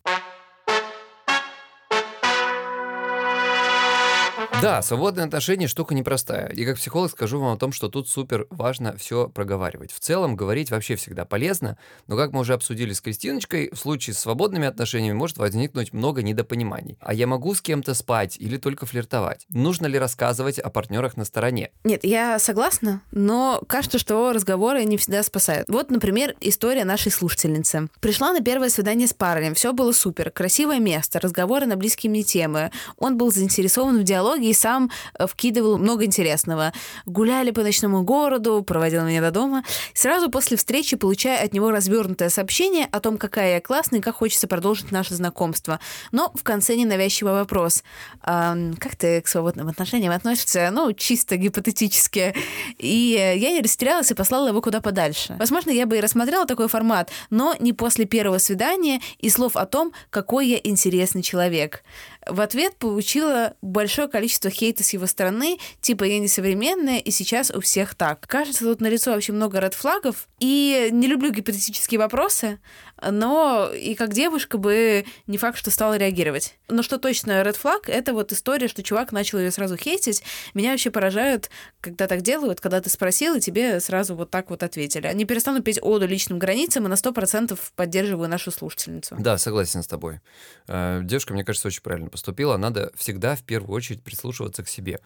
Да, 4.61 4.83
свободные 4.83 5.25
отношения 5.25 5.67
штука 5.67 5.95
непростая. 5.95 6.49
И 6.49 6.65
как 6.65 6.77
психолог 6.77 7.09
скажу 7.09 7.39
вам 7.39 7.53
о 7.55 7.57
том, 7.57 7.71
что 7.71 7.89
тут 7.89 8.07
супер 8.07 8.45
важно 8.51 8.95
все 8.95 9.27
проговаривать. 9.27 9.91
В 9.91 9.99
целом, 9.99 10.35
говорить 10.35 10.69
вообще 10.69 10.95
всегда 10.95 11.25
полезно, 11.25 11.79
но 12.05 12.15
как 12.15 12.31
мы 12.31 12.41
уже 12.41 12.53
обсудили 12.53 12.93
с 12.93 13.01
Кристиночкой, 13.01 13.71
в 13.73 13.77
случае 13.79 14.13
с 14.13 14.19
свободными 14.19 14.67
отношениями 14.67 15.15
может 15.15 15.39
возникнуть 15.39 15.93
много 15.93 16.21
недопониманий. 16.21 16.95
А 16.99 17.15
я 17.15 17.25
могу 17.25 17.55
с 17.55 17.61
кем-то 17.61 17.95
спать 17.95 18.37
или 18.37 18.57
только 18.57 18.85
флиртовать? 18.85 19.47
Нужно 19.49 19.87
ли 19.87 19.97
рассказывать 19.97 20.59
о 20.59 20.69
партнерах 20.69 21.17
на 21.17 21.25
стороне? 21.25 21.71
Нет, 21.83 22.03
я 22.03 22.37
согласна, 22.37 23.01
но 23.09 23.63
кажется, 23.67 23.97
что 23.97 24.31
разговоры 24.31 24.83
не 24.85 24.97
всегда 24.97 25.23
спасают. 25.23 25.69
Вот, 25.69 25.89
например, 25.89 26.35
история 26.39 26.85
нашей 26.85 27.11
слушательницы. 27.11 27.89
Пришла 27.99 28.31
на 28.31 28.41
первое 28.41 28.69
свидание 28.69 29.07
с 29.07 29.13
парнем, 29.15 29.55
все 29.55 29.73
было 29.73 29.91
супер, 29.91 30.29
красивое 30.29 30.77
место, 30.77 31.19
разговоры 31.19 31.65
на 31.65 31.77
близкие 31.77 32.11
мне 32.11 32.21
темы. 32.21 32.71
Он 32.97 33.17
был 33.17 33.31
заинтересован 33.31 33.99
в 33.99 34.03
диалоге 34.03 34.50
и 34.51 34.53
сам 34.53 34.91
э, 35.17 35.27
вкидывал 35.27 35.77
много 35.77 36.05
интересного. 36.05 36.73
Гуляли 37.05 37.51
по 37.51 37.61
ночному 37.61 38.03
городу, 38.03 38.63
проводил 38.63 39.03
меня 39.03 39.21
до 39.21 39.31
дома. 39.31 39.63
Сразу 39.93 40.29
после 40.29 40.57
встречи 40.57 40.95
получаю 40.95 41.43
от 41.43 41.53
него 41.53 41.71
развернутое 41.71 42.29
сообщение 42.29 42.87
о 42.91 42.99
том, 42.99 43.17
какая 43.17 43.55
я 43.55 43.61
классная 43.61 43.99
и 43.99 44.01
как 44.01 44.15
хочется 44.15 44.47
продолжить 44.47 44.91
наше 44.91 45.15
знакомство. 45.15 45.79
Но 46.11 46.31
в 46.35 46.43
конце 46.43 46.75
ненавязчивый 46.75 47.33
вопрос. 47.33 47.83
А, 48.21 48.55
как 48.77 48.95
ты 48.95 49.21
к 49.21 49.27
свободным 49.27 49.67
отношениям 49.67 50.13
относишься? 50.13 50.69
Ну, 50.71 50.93
чисто 50.93 51.37
гипотетически. 51.37 52.35
И 52.77 53.33
я 53.37 53.51
не 53.51 53.61
растерялась 53.61 54.11
и 54.11 54.13
послала 54.13 54.49
его 54.49 54.61
куда 54.61 54.81
подальше. 54.81 55.35
Возможно, 55.39 55.71
я 55.71 55.85
бы 55.85 55.97
и 55.97 56.01
рассмотрела 56.01 56.45
такой 56.45 56.67
формат, 56.67 57.09
но 57.29 57.55
не 57.59 57.73
после 57.73 58.05
первого 58.05 58.37
свидания 58.37 59.01
и 59.19 59.29
слов 59.29 59.55
о 59.55 59.65
том, 59.65 59.93
какой 60.09 60.47
я 60.47 60.59
интересный 60.63 61.21
человек. 61.21 61.83
В 62.27 62.39
ответ 62.41 62.75
получила 62.77 63.55
большое 63.61 64.07
количество 64.07 64.49
хейта 64.49 64.83
с 64.83 64.93
его 64.93 65.07
стороны, 65.07 65.57
типа 65.81 66.03
«я 66.03 66.19
несовременная, 66.19 66.99
и 66.99 67.09
сейчас 67.09 67.51
у 67.51 67.61
всех 67.61 67.95
так». 67.95 68.27
Кажется, 68.27 68.63
тут 68.63 68.79
налицо 68.79 69.11
вообще 69.11 69.31
много 69.33 69.59
ред 69.59 69.73
флагов, 69.73 70.27
и 70.39 70.89
не 70.91 71.07
люблю 71.07 71.31
гипотетические 71.31 71.99
вопросы, 71.99 72.59
но 73.09 73.71
и 73.73 73.95
как 73.95 74.13
девушка 74.13 74.57
бы 74.57 75.05
не 75.27 75.37
факт, 75.37 75.57
что 75.57 75.71
стала 75.71 75.97
реагировать. 75.97 76.55
Но 76.67 76.83
что 76.83 76.97
точно 76.97 77.41
red 77.41 77.57
flag, 77.61 77.87
это 77.87 78.13
вот 78.13 78.31
история, 78.31 78.67
что 78.67 78.83
чувак 78.83 79.11
начал 79.11 79.39
ее 79.39 79.51
сразу 79.51 79.77
хейтить. 79.77 80.23
Меня 80.53 80.71
вообще 80.71 80.91
поражают, 80.91 81.49
когда 81.81 82.07
так 82.07 82.21
делают, 82.21 82.61
когда 82.61 82.81
ты 82.81 82.89
спросил, 82.89 83.35
и 83.35 83.39
тебе 83.39 83.79
сразу 83.79 84.15
вот 84.15 84.29
так 84.29 84.49
вот 84.49 84.63
ответили. 84.63 85.07
Они 85.07 85.25
перестанут 85.25 85.63
петь 85.63 85.79
оду 85.81 86.05
личным 86.05 86.39
границам, 86.39 86.85
и 86.85 86.89
на 86.89 86.93
100% 86.95 87.57
поддерживаю 87.75 88.29
нашу 88.29 88.51
слушательницу. 88.51 89.15
Да, 89.19 89.37
согласен 89.37 89.83
с 89.83 89.87
тобой. 89.87 90.19
Э, 90.67 91.01
девушка, 91.03 91.33
мне 91.33 91.43
кажется, 91.43 91.67
очень 91.67 91.81
правильно 91.81 92.09
поступила. 92.09 92.57
Надо 92.57 92.91
всегда 92.95 93.35
в 93.35 93.43
первую 93.43 93.75
очередь 93.75 94.03
прислушиваться 94.03 94.63
к 94.63 94.67
себе. 94.67 94.99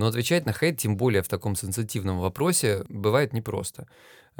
Но 0.00 0.06
отвечать 0.06 0.46
на 0.46 0.54
хейт, 0.54 0.78
тем 0.78 0.96
более 0.96 1.20
в 1.20 1.28
таком 1.28 1.54
сенситивном 1.54 2.20
вопросе, 2.20 2.86
бывает 2.88 3.34
непросто. 3.34 3.86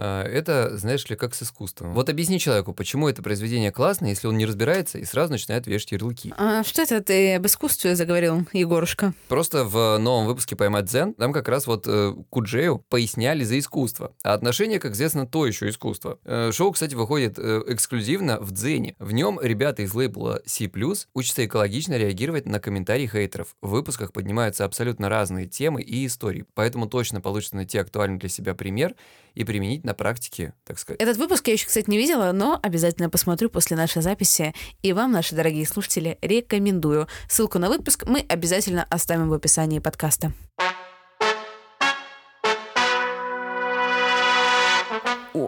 А, 0.02 0.24
это, 0.24 0.76
знаешь 0.78 1.06
ли, 1.10 1.16
как 1.16 1.34
с 1.34 1.42
искусством. 1.42 1.92
Вот 1.92 2.08
объясни 2.08 2.38
человеку, 2.38 2.72
почему 2.72 3.08
это 3.08 3.22
произведение 3.22 3.70
классное, 3.70 4.08
если 4.08 4.28
он 4.28 4.38
не 4.38 4.46
разбирается 4.46 4.96
и 4.96 5.04
сразу 5.04 5.32
начинает 5.32 5.66
вешать 5.66 5.92
ярлыки. 5.92 6.32
А 6.38 6.64
что 6.64 6.80
это 6.80 7.02
ты 7.02 7.34
об 7.34 7.46
искусстве 7.46 7.94
заговорил, 7.94 8.46
Егорушка? 8.54 9.12
Просто 9.28 9.64
в 9.64 9.98
новом 9.98 10.26
выпуске 10.26 10.56
«Поймать 10.56 10.86
дзен» 10.86 11.12
там 11.12 11.34
как 11.34 11.48
раз 11.48 11.66
вот 11.66 11.84
э, 11.86 12.14
Куджею 12.30 12.78
поясняли 12.88 13.44
за 13.44 13.58
искусство. 13.58 14.14
А 14.22 14.32
отношения, 14.32 14.78
как 14.78 14.92
известно, 14.92 15.26
то 15.26 15.46
еще 15.46 15.68
искусство. 15.68 16.18
Э, 16.24 16.50
шоу, 16.50 16.72
кстати, 16.72 16.94
выходит 16.94 17.38
э, 17.38 17.62
эксклюзивно 17.66 18.40
в 18.40 18.52
дзене. 18.52 18.96
В 18.98 19.12
нем 19.12 19.38
ребята 19.42 19.82
из 19.82 19.92
лейбла 19.92 20.40
C+, 20.46 20.70
учатся 21.12 21.44
экологично 21.44 21.98
реагировать 21.98 22.46
на 22.46 22.58
комментарии 22.58 23.06
хейтеров. 23.06 23.54
В 23.60 23.68
выпусках 23.70 24.14
поднимаются 24.14 24.64
абсолютно 24.64 25.10
разные 25.10 25.46
темы 25.50 25.82
и 25.82 26.06
истории, 26.06 26.44
поэтому 26.54 26.86
точно 26.86 27.20
получится 27.20 27.56
найти 27.56 27.78
актуальный 27.78 28.18
для 28.18 28.28
себя 28.28 28.54
пример 28.54 28.94
и 29.34 29.44
применить 29.44 29.84
на 29.84 29.94
практике, 29.94 30.54
так 30.64 30.78
сказать. 30.78 31.00
Этот 31.00 31.16
выпуск 31.16 31.46
я 31.48 31.54
еще, 31.54 31.66
кстати, 31.66 31.88
не 31.90 31.98
видела, 31.98 32.32
но 32.32 32.58
обязательно 32.62 33.10
посмотрю 33.10 33.50
после 33.50 33.76
нашей 33.76 34.02
записи. 34.02 34.54
И 34.82 34.92
вам, 34.92 35.12
наши 35.12 35.34
дорогие 35.34 35.66
слушатели, 35.66 36.18
рекомендую. 36.22 37.06
Ссылку 37.28 37.58
на 37.58 37.68
выпуск 37.68 38.04
мы 38.06 38.20
обязательно 38.28 38.84
оставим 38.84 39.28
в 39.28 39.34
описании 39.34 39.78
подкаста. 39.78 40.32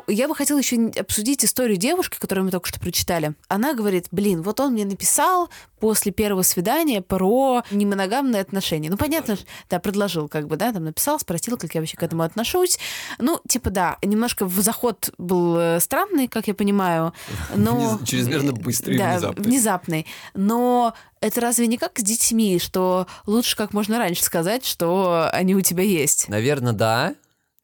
Я 0.07 0.29
бы 0.29 0.35
хотела 0.35 0.59
еще 0.59 0.91
обсудить 0.99 1.45
историю 1.45 1.77
девушки, 1.77 2.19
которую 2.19 2.45
мы 2.45 2.51
только 2.51 2.69
что 2.69 2.81
прочитали. 2.81 3.35
Она 3.49 3.75
говорит, 3.75 4.07
блин, 4.11 4.43
вот 4.43 4.61
он 4.61 4.73
мне 4.73 4.85
написал 4.85 5.51
после 5.81 6.12
первого 6.12 6.43
свидания 6.43 7.03
про 7.03 7.62
немоногамные 7.71 8.41
отношения. 8.41 8.88
Ну, 8.88 8.97
понятно, 8.97 9.37
да, 9.69 9.81
предложил, 9.81 10.29
как 10.29 10.47
бы, 10.47 10.57
да, 10.57 10.73
там 10.73 10.85
написал, 10.85 11.19
спросил, 11.19 11.57
как 11.57 11.75
я 11.75 11.81
вообще 11.81 11.97
к 11.97 12.03
этому 12.03 12.23
отношусь. 12.23 12.79
Ну, 13.19 13.41
типа, 13.49 13.71
да, 13.71 13.99
немножко 14.03 14.47
в 14.47 14.61
заход 14.61 15.11
был 15.19 15.57
э, 15.59 15.81
странный, 15.81 16.29
как 16.29 16.47
я 16.47 16.55
понимаю, 16.55 17.12
но... 17.57 17.99
Чрезмерно 18.05 18.53
быстрый 18.53 18.97
да, 18.97 19.12
внезапный. 19.12 19.45
внезапный. 19.45 20.07
Но 20.35 20.95
это 21.21 21.41
разве 21.41 21.67
не 21.67 21.79
как 21.79 21.99
с 21.99 22.03
детьми, 22.03 22.59
что 22.59 23.07
лучше 23.27 23.57
как 23.57 23.73
можно 23.73 23.99
раньше 23.99 24.23
сказать, 24.23 24.65
что 24.65 25.29
они 25.33 25.55
у 25.55 25.61
тебя 25.61 25.83
есть? 25.83 26.29
Наверное, 26.29 26.73
да 26.73 27.15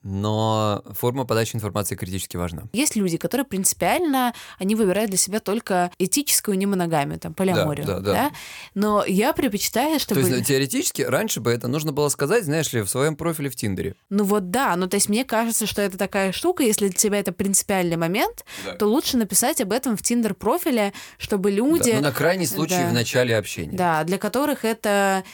но 0.09 0.83
форма 0.93 1.25
подачи 1.25 1.55
информации 1.55 1.95
критически 1.95 2.37
важна. 2.37 2.65
Есть 2.73 2.97
люди, 2.97 3.17
которые 3.17 3.45
принципиально, 3.45 4.35
они 4.59 4.75
выбирают 4.75 5.11
для 5.11 5.19
себя 5.19 5.41
только 5.41 5.91
этическую 5.99 6.57
немоногамию, 6.57 7.19
там, 7.19 7.35
полиаморию, 7.35 7.87
да, 7.87 8.01
да, 8.01 8.01
да. 8.01 8.13
да? 8.13 8.31
Но 8.75 9.05
я 9.05 9.33
предпочитаю, 9.33 10.01
чтобы... 10.01 10.23
То 10.23 10.29
есть, 10.29 10.47
теоретически, 10.47 11.03
раньше 11.03 11.41
бы 11.41 11.51
это 11.51 11.69
нужно 11.69 11.93
было 11.93 12.09
сказать, 12.09 12.45
знаешь 12.45 12.73
ли, 12.73 12.81
в 12.81 12.89
своем 12.89 13.17
профиле 13.17 13.51
в 13.51 13.57
Тиндере. 13.57 13.95
Ну 14.09 14.25
вот 14.25 14.51
да, 14.51 14.75
ну 14.77 14.89
то 14.89 14.95
есть 14.97 15.09
мне 15.09 15.25
кажется, 15.25 15.67
что 15.67 15.83
это 15.83 15.99
такая 15.99 16.33
штука, 16.33 16.63
если 16.63 16.89
для 16.89 16.97
тебя 16.97 17.19
это 17.19 17.33
принципиальный 17.33 17.97
момент, 17.97 18.45
да. 18.65 18.75
то 18.75 18.87
лучше 18.87 19.17
написать 19.17 19.61
об 19.61 19.73
этом 19.73 19.97
в 19.97 20.03
Тиндер-профиле, 20.03 20.93
чтобы 21.19 21.51
люди... 21.51 21.93
Да, 21.93 21.99
ну 21.99 22.03
на 22.03 22.13
крайний 22.13 22.47
случай 22.47 22.79
да. 22.79 22.89
в 22.89 22.93
начале 22.93 23.37
общения. 23.37 23.77
Да, 23.77 24.05
для 24.05 24.19
которых 24.19 24.65
это 24.65 25.25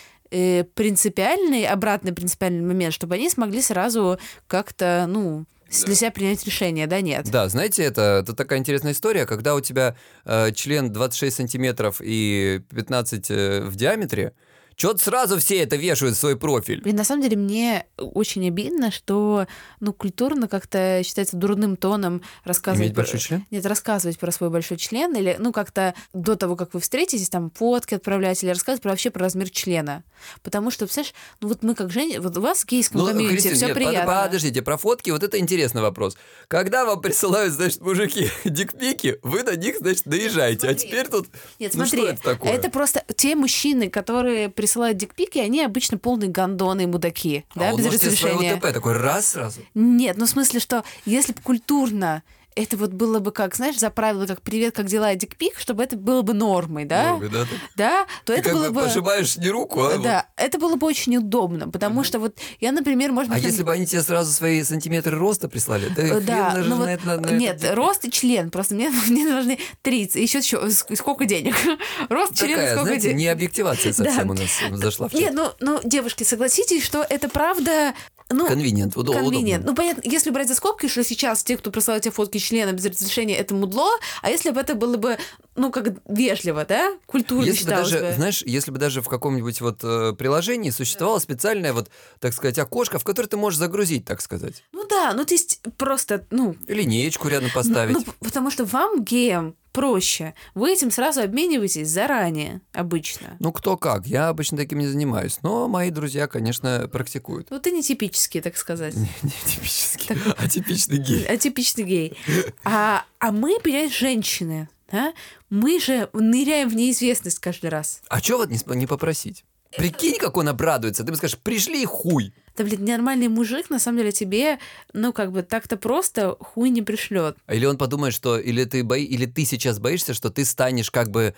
принципиальный, 0.74 1.66
обратный 1.66 2.12
принципиальный 2.12 2.64
момент, 2.64 2.94
чтобы 2.94 3.14
они 3.14 3.28
смогли 3.30 3.62
сразу 3.62 4.18
как-то, 4.46 5.06
ну, 5.08 5.46
для 5.84 5.94
себя 5.94 6.10
принять 6.10 6.44
решение, 6.44 6.86
да, 6.86 7.00
нет. 7.00 7.28
Да, 7.30 7.48
знаете, 7.48 7.82
это, 7.82 8.20
это 8.22 8.34
такая 8.34 8.58
интересная 8.58 8.92
история, 8.92 9.26
когда 9.26 9.54
у 9.54 9.60
тебя 9.60 9.96
э, 10.24 10.52
член 10.52 10.92
26 10.92 11.36
сантиметров 11.36 12.00
и 12.02 12.60
15 12.74 13.30
э, 13.30 13.60
в 13.62 13.76
диаметре, 13.76 14.34
что-то 14.76 15.02
сразу 15.02 15.38
все 15.38 15.58
это 15.58 15.76
вешают 15.76 16.16
в 16.16 16.18
свой 16.18 16.36
профиль. 16.36 16.80
Блин, 16.82 16.96
на 16.96 17.04
самом 17.04 17.22
деле 17.22 17.36
мне 17.36 17.86
очень 17.96 18.46
обидно, 18.48 18.90
что 18.90 19.46
ну, 19.80 19.92
культурно 19.92 20.48
как-то 20.48 21.02
считается 21.04 21.36
дурным 21.36 21.76
тоном 21.76 22.22
рассказывать... 22.44 22.88
Иметь 22.88 22.96
большой 22.96 23.20
член? 23.20 23.46
Нет, 23.50 23.64
рассказывать 23.66 24.18
про 24.18 24.30
свой 24.32 24.50
большой 24.50 24.76
член 24.76 25.14
или, 25.14 25.36
ну, 25.38 25.52
как-то 25.52 25.94
до 26.12 26.36
того, 26.36 26.56
как 26.56 26.74
вы 26.74 26.80
встретитесь, 26.80 27.28
там, 27.28 27.50
фотки 27.50 27.94
отправлять 27.94 28.42
или 28.42 28.50
рассказывать 28.50 28.82
про, 28.82 28.90
вообще 28.90 29.10
про 29.10 29.24
размер 29.24 29.50
члена. 29.50 30.04
Потому 30.42 30.70
что, 30.70 30.86
представляешь, 30.86 31.14
ну 31.40 31.48
вот 31.48 31.62
мы 31.62 31.74
как 31.74 31.90
Женя, 31.90 32.20
вот 32.20 32.36
у 32.36 32.40
вас 32.40 32.62
в 32.62 32.66
гейском 32.66 33.00
ну, 33.00 33.06
комьюнити 33.06 33.52
все 33.52 33.66
нет, 33.66 33.74
приятно. 33.74 34.24
Подождите, 34.24 34.62
про 34.62 34.76
фотки, 34.76 35.10
вот 35.10 35.22
это 35.22 35.38
интересный 35.38 35.82
вопрос. 35.82 36.16
Когда 36.48 36.84
вам 36.84 37.00
присылают, 37.00 37.52
значит, 37.52 37.80
мужики 37.80 38.30
дикпики, 38.44 39.18
вы 39.22 39.42
на 39.42 39.56
них, 39.56 39.76
значит, 39.78 40.04
доезжаете. 40.04 40.68
А 40.68 40.70
смотри. 40.70 40.86
А 40.86 40.88
теперь 40.88 41.08
тут... 41.08 41.28
Нет, 41.58 41.74
ну, 41.74 41.86
смотри, 41.86 42.08
это, 42.08 42.22
такое? 42.22 42.52
это 42.52 42.70
просто 42.70 43.04
те 43.16 43.34
мужчины, 43.36 43.90
которые 43.90 44.48
присылают 44.64 44.96
дикпики, 44.96 45.38
они 45.38 45.62
обычно 45.62 45.98
полные 45.98 46.30
гондоны 46.30 46.84
и 46.84 46.86
мудаки, 46.86 47.44
а 47.54 47.58
да, 47.58 47.74
без 47.74 47.84
разрешения. 47.86 48.56
ВТП 48.56 48.72
такой 48.72 48.94
раз 48.94 49.28
сразу? 49.28 49.60
Нет, 49.74 50.16
ну 50.16 50.24
в 50.24 50.28
смысле, 50.30 50.58
что 50.58 50.84
если 51.04 51.34
бы 51.34 51.42
культурно 51.42 52.22
это 52.56 52.76
вот 52.76 52.90
было 52.90 53.18
бы 53.18 53.32
как, 53.32 53.54
знаешь, 53.54 53.78
за 53.78 53.90
правило, 53.90 54.26
как 54.26 54.42
«Привет, 54.42 54.74
как 54.74 54.86
дела, 54.86 55.14
дикпик», 55.14 55.58
чтобы 55.58 55.82
это 55.82 55.96
было 55.96 56.22
бы 56.22 56.34
нормой, 56.34 56.84
да? 56.84 57.10
Нормой, 57.10 57.28
да? 57.28 57.46
Да, 57.76 58.06
то 58.24 58.32
Ты 58.32 58.40
это 58.40 58.50
как 58.50 58.58
было 58.58 58.70
бы... 58.70 58.82
пожимаешь 58.82 59.36
не 59.36 59.48
руку, 59.48 59.82
а? 59.82 59.98
Да, 59.98 60.26
вот. 60.36 60.46
это 60.46 60.58
было 60.58 60.76
бы 60.76 60.86
очень 60.86 61.16
удобно, 61.16 61.68
потому 61.68 62.00
ага. 62.00 62.08
что 62.08 62.18
вот 62.20 62.38
я, 62.60 62.72
например, 62.72 63.12
может 63.12 63.32
быть... 63.32 63.44
А 63.44 63.46
если 63.46 63.62
бы 63.62 63.72
они 63.72 63.86
тебе 63.86 64.02
сразу 64.02 64.32
свои 64.32 64.62
сантиметры 64.62 65.18
роста 65.18 65.48
прислали? 65.48 65.88
Да, 65.88 66.20
да 66.20 66.62
ну 66.64 66.76
вот, 66.76 67.04
на, 67.04 67.16
на 67.16 67.30
нет, 67.32 67.62
это... 67.62 67.74
рост 67.74 68.04
и 68.04 68.10
член, 68.10 68.50
просто 68.50 68.74
мне, 68.74 68.90
мне 69.08 69.24
нужны 69.24 69.58
30, 69.82 70.16
еще 70.16 70.40
что, 70.42 70.70
сколько 70.70 71.24
денег? 71.24 71.54
рост, 72.08 72.36
член, 72.36 72.50
Такая, 72.50 72.70
сколько 72.70 72.86
знаете, 72.86 73.08
денег? 73.08 73.18
не 73.18 73.28
объективация 73.28 73.92
совсем 73.94 74.28
да. 74.28 74.34
у 74.34 74.36
нас 74.36 74.80
зашла 74.80 75.08
в. 75.08 75.14
Нет, 75.14 75.32
ну, 75.34 75.50
ну, 75.60 75.80
девушки, 75.82 76.22
согласитесь, 76.22 76.84
что 76.84 77.04
это 77.08 77.28
правда 77.28 77.94
ну, 78.30 78.46
конвинент. 78.46 78.94
Конвинент. 78.94 79.64
Ну, 79.66 79.74
понятно, 79.74 80.02
если 80.04 80.30
брать 80.30 80.48
за 80.48 80.54
скобки, 80.54 80.88
что 80.88 81.04
сейчас 81.04 81.44
те, 81.44 81.56
кто 81.56 81.70
присылают 81.70 82.04
тебе 82.04 82.12
фотки 82.12 82.38
члена 82.38 82.72
без 82.72 82.86
разрешения, 82.86 83.36
это 83.36 83.54
мудло, 83.54 83.90
а 84.22 84.30
если 84.30 84.50
бы 84.50 84.60
это 84.60 84.74
было 84.74 84.96
бы 84.96 85.18
ну, 85.56 85.70
как 85.70 85.94
вежливо, 86.08 86.64
да? 86.64 86.96
Культурно 87.06 87.44
Если 87.44 87.64
бы 87.64 87.70
даже, 87.70 87.98
бы. 88.00 88.12
знаешь, 88.12 88.42
если 88.44 88.70
бы 88.70 88.78
даже 88.78 89.02
в 89.02 89.08
каком-нибудь 89.08 89.60
вот 89.60 89.80
э, 89.82 90.12
приложении 90.16 90.70
существовало 90.70 91.18
специальное 91.18 91.72
вот, 91.72 91.90
так 92.18 92.34
сказать, 92.34 92.58
окошко, 92.58 92.98
в 92.98 93.04
которое 93.04 93.28
ты 93.28 93.36
можешь 93.36 93.58
загрузить, 93.58 94.04
так 94.04 94.20
сказать. 94.20 94.64
Ну 94.72 94.86
да, 94.88 95.12
ну 95.14 95.24
то 95.24 95.34
есть 95.34 95.60
просто, 95.76 96.26
ну... 96.30 96.56
Линеечку 96.66 97.28
рядом 97.28 97.48
ну, 97.48 97.54
поставить. 97.54 97.94
ну, 97.94 98.02
п- 98.02 98.12
потому 98.20 98.50
что 98.50 98.64
вам, 98.64 99.04
геям, 99.04 99.54
проще. 99.72 100.34
Вы 100.54 100.72
этим 100.72 100.90
сразу 100.90 101.20
обмениваетесь 101.20 101.88
заранее, 101.88 102.60
обычно. 102.72 103.36
Ну, 103.40 103.52
кто 103.52 103.76
как. 103.76 104.06
Я 104.06 104.28
обычно 104.28 104.56
таким 104.56 104.78
не 104.78 104.86
занимаюсь. 104.86 105.40
Но 105.42 105.68
мои 105.68 105.90
друзья, 105.90 106.28
конечно, 106.28 106.88
практикуют. 106.90 107.48
Ну, 107.50 107.58
ты 107.58 107.72
не 107.72 107.82
типический, 107.82 108.40
так 108.40 108.56
сказать. 108.56 108.94
Не 108.94 109.32
типический, 109.46 110.16
а 110.38 110.48
типичный 110.48 110.98
гей. 110.98 111.26
Атипичный 111.26 111.84
гей. 111.84 112.16
А, 112.64 113.04
а 113.18 113.32
мы, 113.32 113.58
понимаешь, 113.60 113.98
женщины, 113.98 114.68
да? 114.90 115.12
Мы 115.50 115.80
же 115.80 116.08
ныряем 116.12 116.68
в 116.68 116.76
неизвестность 116.76 117.38
каждый 117.38 117.70
раз. 117.70 118.00
А 118.08 118.20
чё 118.20 118.38
вот 118.38 118.50
не, 118.50 118.58
не 118.76 118.86
попросить? 118.86 119.44
Прикинь, 119.76 120.18
как 120.18 120.36
он 120.36 120.48
обрадуется. 120.48 121.04
Ты 121.04 121.10
бы 121.10 121.16
скажешь, 121.16 121.38
пришли 121.38 121.84
хуй. 121.84 122.32
Да, 122.56 122.62
блин, 122.62 122.84
нормальный 122.84 123.28
мужик, 123.28 123.70
на 123.70 123.80
самом 123.80 123.98
деле, 123.98 124.12
тебе, 124.12 124.58
ну, 124.92 125.12
как 125.12 125.32
бы 125.32 125.42
так-то 125.42 125.76
просто 125.76 126.36
хуй 126.38 126.70
не 126.70 126.82
пришлет. 126.82 127.36
Или 127.48 127.66
он 127.66 127.76
подумает, 127.76 128.14
что 128.14 128.38
или 128.38 128.64
ты, 128.64 128.84
бои... 128.84 129.04
или 129.04 129.26
ты 129.26 129.44
сейчас 129.44 129.80
боишься, 129.80 130.14
что 130.14 130.30
ты 130.30 130.44
станешь 130.44 130.90
как 130.92 131.10
бы, 131.10 131.34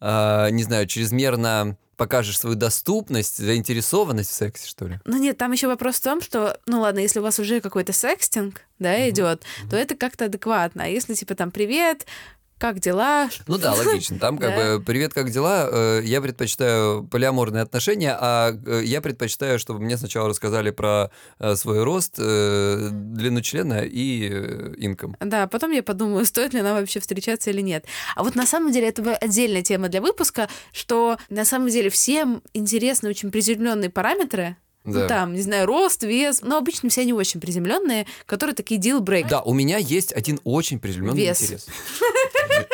э, 0.00 0.48
не 0.52 0.62
знаю, 0.62 0.86
чрезмерно 0.86 1.76
покажешь 1.96 2.38
свою 2.38 2.56
доступность, 2.56 3.36
заинтересованность 3.36 4.30
в 4.30 4.34
сексе, 4.34 4.66
что 4.66 4.86
ли? 4.86 5.00
Ну 5.04 5.18
нет, 5.18 5.36
там 5.36 5.52
еще 5.52 5.66
вопрос 5.66 5.96
в 5.96 6.02
том, 6.02 6.22
что, 6.22 6.58
ну 6.64 6.80
ладно, 6.80 7.00
если 7.00 7.18
у 7.18 7.22
вас 7.22 7.38
уже 7.38 7.60
какой-то 7.60 7.92
секстинг, 7.92 8.62
да, 8.78 9.06
идет, 9.10 9.42
то 9.68 9.76
это 9.76 9.96
как-то 9.96 10.24
адекватно. 10.24 10.84
А 10.84 10.86
если 10.86 11.12
типа 11.12 11.34
там 11.34 11.50
привет, 11.50 12.06
как 12.60 12.78
дела? 12.78 13.28
Ну 13.48 13.56
да, 13.58 13.72
логично. 13.74 14.18
Там 14.18 14.36
как 14.38 14.50
Да. 14.54 14.76
бы 14.76 14.84
«Привет, 14.84 15.14
как 15.14 15.30
дела?» 15.30 15.68
э, 15.72 16.02
Я 16.04 16.20
предпочитаю 16.20 17.04
полиаморные 17.04 17.62
отношения, 17.62 18.16
а 18.20 18.52
э, 18.66 18.82
я 18.84 19.00
предпочитаю, 19.00 19.58
чтобы 19.58 19.80
мне 19.80 19.96
сначала 19.96 20.28
рассказали 20.28 20.70
про 20.70 21.10
э, 21.38 21.54
свой 21.56 21.82
рост, 21.82 22.16
длину 22.16 23.40
члена 23.40 23.80
и 23.82 24.28
инком. 24.76 25.16
Да, 25.20 25.46
потом 25.46 25.70
я 25.72 25.82
подумаю, 25.82 26.24
стоит 26.26 26.52
ли 26.52 26.60
нам 26.62 26.76
вообще 26.76 27.00
встречаться 27.00 27.50
или 27.50 27.62
нет. 27.62 27.86
А 28.14 28.22
вот 28.22 28.34
на 28.34 28.46
самом 28.46 28.72
деле 28.72 28.88
это 28.88 29.14
отдельная 29.16 29.62
тема 29.62 29.88
для 29.88 30.02
выпуска, 30.02 30.48
что 30.72 31.16
на 31.30 31.44
самом 31.46 31.68
деле 31.70 31.88
всем 31.88 32.42
интересны 32.52 33.08
очень 33.08 33.30
приземленные 33.30 33.88
параметры. 33.90 34.56
Да. 34.84 35.00
Ну, 35.02 35.08
там, 35.08 35.34
не 35.34 35.42
знаю, 35.42 35.66
рост, 35.66 36.02
вес, 36.04 36.40
но 36.40 36.56
обычно 36.56 36.88
все 36.88 37.02
они 37.02 37.12
очень 37.12 37.38
приземленные, 37.38 38.06
которые 38.24 38.54
такие 38.56 38.80
deal 38.80 39.00
break. 39.00 39.28
Да, 39.28 39.42
у 39.42 39.52
меня 39.52 39.76
есть 39.76 40.10
один 40.14 40.40
очень 40.42 40.78
приземленный 40.78 41.20
Вес. 41.20 41.42
интерес. 41.42 41.66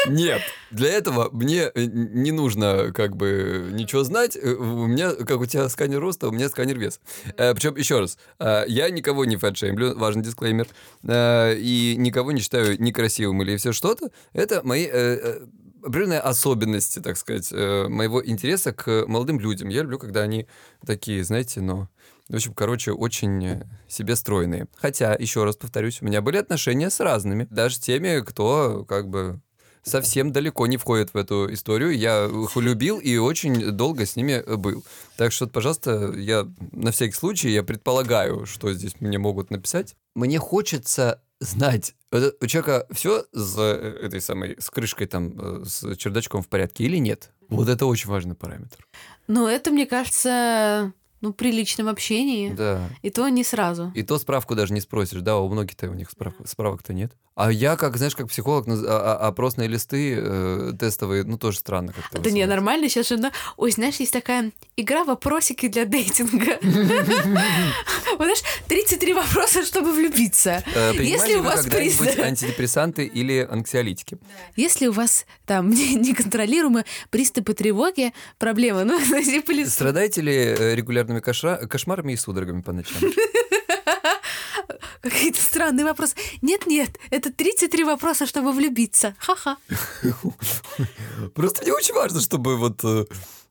Нет, 0.07 0.43
для 0.70 0.91
этого 0.91 1.28
мне 1.32 1.70
э, 1.74 1.84
не 1.84 2.32
нужно 2.32 2.93
как 2.93 3.16
бы 3.16 3.68
ничего 3.72 4.05
знать. 4.05 4.37
Э, 4.37 4.55
У 4.55 4.87
меня, 4.87 5.12
как 5.12 5.41
у 5.41 5.47
тебя 5.47 5.68
сканер 5.68 6.01
роста, 6.01 6.28
у 6.28 6.32
меня 6.32 6.49
сканер 6.49 6.78
вес. 6.78 7.01
Причем, 7.37 7.76
еще 7.76 8.01
раз, 8.01 8.18
э, 8.39 8.64
я 8.68 8.91
никого 8.91 9.24
не 9.24 9.37
фэтшеймлю, 9.37 9.97
важный 9.99 10.22
дисклеймер, 10.22 10.68
э, 11.05 11.57
и 11.59 11.95
никого 11.99 12.32
не 12.32 12.41
считаю 12.41 12.80
некрасивым 12.80 13.43
или 13.43 13.57
все 13.57 13.72
что-то. 13.72 14.11
Это 14.32 14.61
мои 14.64 14.84
э, 14.87 14.91
э, 14.93 15.47
определенные 15.82 16.20
особенности, 16.20 16.99
так 16.99 17.16
сказать, 17.16 17.49
э, 17.53 17.89
моего 17.89 18.24
интереса 18.24 18.72
к 18.72 19.05
молодым 19.07 19.41
людям. 19.41 19.68
Я 19.68 19.82
люблю, 19.82 19.99
когда 19.99 20.22
они 20.22 20.47
такие, 20.84 21.22
знаете, 21.24 21.61
ну... 21.61 21.89
В 22.28 22.34
общем, 22.34 22.55
короче, 22.55 22.91
очень 22.91 23.47
э, 23.47 23.62
себе 23.87 24.16
стройные. 24.16 24.66
Хотя, 24.74 25.14
еще 25.14 25.45
раз 25.45 25.55
повторюсь, 25.55 26.03
у 26.03 26.07
меня 26.07 26.20
были 26.22 26.39
отношения 26.39 26.91
с 26.91 26.99
разными. 26.99 27.47
Даже 27.51 27.78
теми, 27.78 28.20
кто 28.20 28.84
как 28.84 29.09
бы 29.09 29.41
совсем 29.87 30.32
далеко 30.32 30.66
не 30.66 30.76
входит 30.76 31.14
в 31.14 31.16
эту 31.16 31.53
историю. 31.53 31.97
Я 31.97 32.26
их 32.26 32.57
любил 32.57 32.99
и 32.99 33.16
очень 33.16 33.70
долго 33.72 34.05
с 34.05 34.16
ними 34.16 34.43
был. 34.57 34.84
Так 35.16 35.32
что, 35.32 35.47
пожалуйста, 35.47 36.12
я 36.16 36.47
на 36.72 36.91
всякий 36.91 37.14
случай, 37.14 37.51
я 37.51 37.62
предполагаю, 37.62 38.47
что 38.47 38.72
здесь 38.72 39.01
мне 39.01 39.18
могут 39.18 39.51
написать. 39.51 39.95
Мне 40.14 40.39
хочется 40.39 41.22
знать, 41.41 41.95
это 42.11 42.32
у 42.41 42.47
человека 42.47 42.87
все 42.91 43.26
с 43.32 43.57
э, 43.59 43.99
этой 44.03 44.20
самой, 44.22 44.57
с 44.59 44.70
крышкой 44.70 45.07
там, 45.07 45.34
э, 45.39 45.64
с 45.66 45.95
чердачком 45.97 46.43
в 46.43 46.49
порядке 46.49 46.84
или 46.84 46.97
нет? 46.97 47.30
Вот 47.49 47.68
это 47.68 47.84
очень 47.84 48.09
важный 48.09 48.34
параметр. 48.34 48.87
Ну, 49.28 49.47
это, 49.47 49.70
мне 49.70 49.84
кажется, 49.87 50.93
ну, 51.20 51.32
при 51.32 51.53
личном 51.53 51.89
общении. 51.89 52.53
Да. 52.53 52.89
И 53.03 53.11
то 53.11 53.28
не 53.28 53.45
сразу. 53.45 53.93
И 53.95 54.03
то 54.03 54.18
справку 54.18 54.55
даже 54.55 54.72
не 54.72 54.80
спросишь, 54.80 55.20
да, 55.20 55.37
у 55.37 55.49
многих-то 55.49 55.91
у 55.91 55.95
них 55.95 56.09
справ- 56.11 56.34
справок-то 56.47 56.95
нет. 56.95 57.12
А 57.37 57.53
я, 57.53 57.76
как, 57.76 57.99
знаешь, 57.99 58.16
как 58.16 58.28
психолог, 58.28 58.66
а- 58.66 58.72
а- 59.20 59.28
опросные 59.28 59.68
листы 59.68 60.16
э, 60.18 60.72
тестовые, 60.80 61.22
ну, 61.22 61.37
тоже 61.37 61.59
странно 61.59 61.93
как-то. 61.93 62.18
Да 62.18 62.30
не, 62.30 62.47
нормально, 62.47 62.89
сейчас 62.89 63.09
же... 63.09 63.18
на- 63.18 63.30
Ой, 63.59 63.70
знаешь, 63.72 63.97
есть 63.97 64.12
такая 64.14 64.53
игра 64.78 65.05
вопросики 65.05 65.68
для 65.68 65.84
дейтинга. 65.84 66.59
Вот 68.18 68.24
знаешь, 68.24 68.43
33 68.68 69.12
вопроса, 69.12 69.62
чтобы 69.66 69.93
влюбиться. 69.93 70.64
Э, 70.74 70.93
Если 70.95 71.32
ли 71.32 71.37
у 71.37 71.43
вас 71.43 71.66
антидепрессанты 71.66 73.05
или 73.05 73.47
анксиолитики? 73.51 74.16
Если 74.57 74.87
у 74.87 74.93
вас 74.93 75.26
там 75.45 75.68
неконтролируемые 75.70 76.87
приступы 77.11 77.53
тревоги, 77.53 78.14
проблемы, 78.39 78.84
ну, 78.84 78.99
Страдаете 79.66 80.22
ли 80.22 80.32
э, 80.34 80.74
регулярными 80.74 81.20
кошмарами 81.20 82.14
и 82.14 82.16
судорогами 82.16 82.62
по 82.62 82.72
ночам? 82.72 82.97
какие-то 85.02 85.40
странные 85.40 85.84
вопросы. 85.84 86.14
Нет-нет, 86.42 86.98
это 87.10 87.32
33 87.32 87.84
вопроса, 87.84 88.26
чтобы 88.26 88.52
влюбиться. 88.52 89.14
Ха-ха. 89.18 89.56
Просто 91.34 91.62
мне 91.62 91.72
очень 91.72 91.94
важно, 91.94 92.20
чтобы 92.20 92.56
вот... 92.56 92.84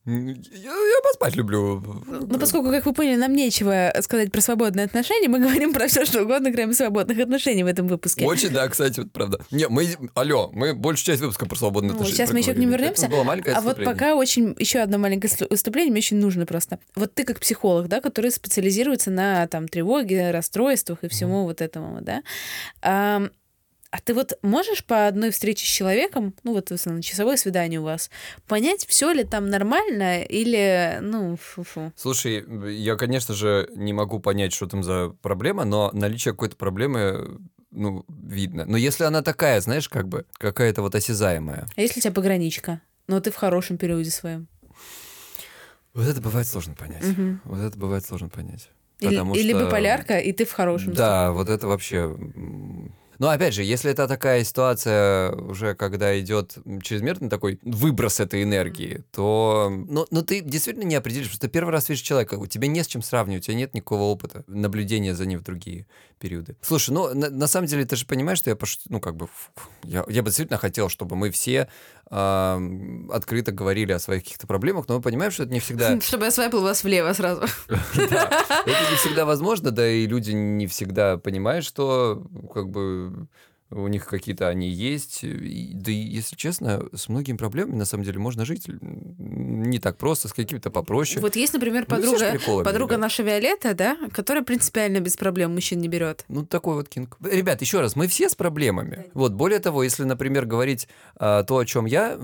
Я, 0.05 0.71
я 0.71 1.01
поспать 1.03 1.35
люблю. 1.35 1.81
Ну, 2.07 2.37
поскольку, 2.39 2.69
как 2.69 2.85
вы 2.85 2.93
поняли, 2.93 3.15
нам 3.15 3.33
нечего 3.33 3.91
сказать 4.01 4.31
про 4.31 4.39
свободные 4.39 4.85
отношения, 4.85 5.27
мы 5.27 5.39
говорим 5.45 5.73
про 5.73 5.87
все, 5.87 6.05
что 6.05 6.21
угодно, 6.21 6.51
кроме 6.51 6.73
свободных 6.73 7.17
отношений 7.19 7.63
в 7.63 7.67
этом 7.67 7.87
выпуске. 7.87 8.23
Очень, 8.25 8.49
да, 8.49 8.67
кстати, 8.67 8.99
вот 8.99 9.11
правда. 9.11 9.39
Не, 9.49 9.67
мы, 9.67 9.87
алло, 10.13 10.51
мы 10.53 10.75
большую 10.75 11.05
часть 11.05 11.21
выпуска 11.21 11.47
про 11.47 11.55
свободные 11.55 11.89
Ну, 11.91 11.95
отношения 11.95 12.17
сейчас 12.17 12.31
мы 12.31 12.39
еще 12.39 12.53
к 12.53 12.57
ним 12.57 12.69
вернемся. 12.69 13.07
Это 13.07 13.15
было 13.15 13.23
маленькое 13.23 13.55
А 13.55 13.61
вот 13.61 13.83
пока 13.83 14.15
очень 14.15 14.55
еще 14.59 14.79
одно 14.79 14.99
маленькое 14.99 15.31
ст- 15.31 15.49
выступление 15.49 15.91
мне 15.91 15.99
очень 15.99 16.17
нужно 16.17 16.45
просто. 16.45 16.77
Вот 16.95 17.13
ты 17.15 17.23
как 17.23 17.39
психолог, 17.39 17.87
да, 17.87 17.99
который 17.99 18.29
специализируется 18.31 19.09
на 19.09 19.47
там 19.47 19.67
тревоге, 19.67 20.29
расстройствах 20.31 21.03
и 21.03 21.07
всему 21.07 21.45
вот 21.45 21.61
этому, 21.61 22.01
да. 22.01 23.29
А 23.95 23.99
ты 24.03 24.13
вот 24.13 24.37
можешь 24.41 24.83
по 24.83 25.07
одной 25.07 25.31
встрече 25.31 25.65
с 25.65 25.69
человеком, 25.69 26.33
ну 26.43 26.51
вот 26.51 26.69
в 26.69 26.73
основном 26.73 27.01
часовое 27.01 27.37
свидание 27.37 27.79
у 27.79 27.83
вас, 27.83 28.11
понять, 28.45 28.85
все 28.85 29.13
ли 29.13 29.23
там 29.23 29.49
нормально 29.49 30.21
или, 30.23 30.97
ну, 31.01 31.37
фу-фу. 31.37 31.93
Слушай, 31.95 32.43
я, 32.75 32.97
конечно 32.97 33.33
же, 33.33 33.69
не 33.73 33.93
могу 33.93 34.19
понять, 34.19 34.51
что 34.51 34.67
там 34.67 34.83
за 34.83 35.15
проблема, 35.21 35.63
но 35.63 35.91
наличие 35.93 36.33
какой-то 36.33 36.57
проблемы, 36.57 37.39
ну, 37.71 38.03
видно. 38.09 38.65
Но 38.65 38.75
если 38.75 39.05
она 39.05 39.21
такая, 39.21 39.61
знаешь, 39.61 39.87
как 39.87 40.09
бы, 40.09 40.25
какая-то 40.39 40.81
вот 40.81 40.93
осязаемая, 40.93 41.65
А 41.77 41.81
если 41.81 42.01
у 42.01 42.03
тебя 42.03 42.11
пограничка? 42.11 42.81
Ну, 43.07 43.21
ты 43.21 43.31
в 43.31 43.35
хорошем 43.37 43.77
периоде 43.77 44.11
своем. 44.11 44.49
вот 45.93 46.05
это 46.05 46.19
бывает 46.19 46.47
сложно 46.47 46.73
понять. 46.73 47.03
Мгм. 47.03 47.39
Вот 47.45 47.59
это 47.61 47.77
бывает 47.79 48.05
сложно 48.05 48.27
понять. 48.27 48.69
Или, 48.99 49.11
Потому 49.11 49.35
или 49.35 49.53
что- 49.53 49.65
биполярка, 49.65 50.19
и 50.19 50.33
ты 50.33 50.43
в 50.43 50.51
хорошем. 50.51 50.91
Да, 50.93 51.31
вот 51.31 51.47
это 51.47 51.65
вообще... 51.67 52.13
Но 53.19 53.29
опять 53.29 53.53
же, 53.53 53.63
если 53.63 53.91
это 53.91 54.07
такая 54.07 54.43
ситуация 54.43 55.31
уже, 55.31 55.75
когда 55.75 56.19
идет 56.19 56.57
чрезмерный 56.81 57.29
такой 57.29 57.59
выброс 57.63 58.19
этой 58.19 58.43
энергии, 58.43 59.03
то... 59.11 59.71
Ну, 59.71 60.05
ну 60.11 60.21
ты 60.21 60.41
действительно 60.41 60.83
не 60.83 60.95
определишь, 60.95 61.29
что 61.29 61.39
ты 61.39 61.47
первый 61.47 61.71
раз 61.71 61.89
видишь 61.89 62.03
человека, 62.03 62.35
у 62.35 62.45
тебя 62.47 62.67
не 62.67 62.83
с 62.83 62.87
чем 62.87 63.01
сравнивать, 63.01 63.43
у 63.43 63.45
тебя 63.45 63.57
нет 63.57 63.73
никакого 63.73 64.03
опыта 64.03 64.43
наблюдения 64.47 65.15
за 65.15 65.25
ним 65.25 65.39
в 65.39 65.43
другие 65.43 65.87
периоды. 66.19 66.55
Слушай, 66.61 66.91
ну, 66.91 67.13
на, 67.13 67.29
на 67.29 67.47
самом 67.47 67.67
деле, 67.67 67.85
ты 67.85 67.95
же 67.95 68.05
понимаешь, 68.05 68.39
что 68.39 68.49
я, 68.49 68.55
пош- 68.55 68.81
ну, 68.89 68.99
как 68.99 69.15
бы, 69.15 69.27
я, 69.83 70.05
я 70.07 70.21
бы 70.21 70.29
действительно 70.29 70.57
хотел, 70.57 70.89
чтобы 70.89 71.15
мы 71.15 71.31
все 71.31 71.69
открыто 72.07 73.51
говорили 73.51 73.91
о 73.91 73.99
своих 73.99 74.23
каких-то 74.23 74.45
проблемах, 74.45 74.85
но 74.87 74.95
мы 74.95 75.01
понимаем, 75.01 75.31
что 75.31 75.43
это 75.43 75.51
не 75.51 75.59
всегда... 75.59 75.99
Чтобы 76.01 76.25
я 76.25 76.31
свайпал 76.31 76.61
вас 76.61 76.83
влево 76.83 77.13
сразу. 77.13 77.43
Это 77.67 78.91
не 78.91 78.97
всегда 78.97 79.25
возможно, 79.25 79.71
да 79.71 79.87
и 79.87 80.05
люди 80.05 80.31
не 80.31 80.67
всегда 80.67 81.17
понимают, 81.17 81.65
что 81.65 82.23
как 82.53 82.69
бы 82.69 83.27
у 83.71 83.87
них 83.87 84.05
какие-то 84.05 84.47
они 84.47 84.69
есть. 84.69 85.21
Да 85.23 85.91
и, 85.91 85.95
если 85.95 86.35
честно, 86.35 86.85
с 86.93 87.09
многими 87.09 87.35
проблемами 87.35 87.77
на 87.77 87.85
самом 87.85 88.03
деле 88.03 88.19
можно 88.19 88.45
жить 88.45 88.67
не 88.67 89.79
так 89.79 89.97
просто, 89.97 90.27
с 90.27 90.33
какими-то 90.33 90.69
попроще. 90.69 91.19
Вот 91.19 91.35
есть, 91.35 91.53
например, 91.53 91.85
Ну, 91.87 91.95
подруга, 91.95 92.31
приколами, 92.31 92.63
подруга 92.63 92.93
ребят. 92.93 93.01
наша 93.01 93.23
Виолетта, 93.23 93.73
да, 93.73 93.97
которая 94.11 94.43
принципиально 94.43 94.99
без 94.99 95.17
проблем 95.17 95.53
мужчин 95.53 95.79
не 95.79 95.87
берет. 95.87 96.25
Ну, 96.27 96.45
такой 96.45 96.75
вот 96.75 96.89
кинг. 96.89 97.17
Ребят, 97.23 97.61
еще 97.61 97.81
раз, 97.81 97.95
мы 97.95 98.07
все 98.07 98.29
с 98.29 98.35
проблемами. 98.35 99.07
Вот, 99.13 99.33
более 99.33 99.59
того, 99.59 99.83
если, 99.83 100.03
например, 100.03 100.45
говорить 100.45 100.87
а, 101.15 101.43
то, 101.43 101.57
о 101.57 101.65
чем 101.65 101.85
я, 101.85 102.15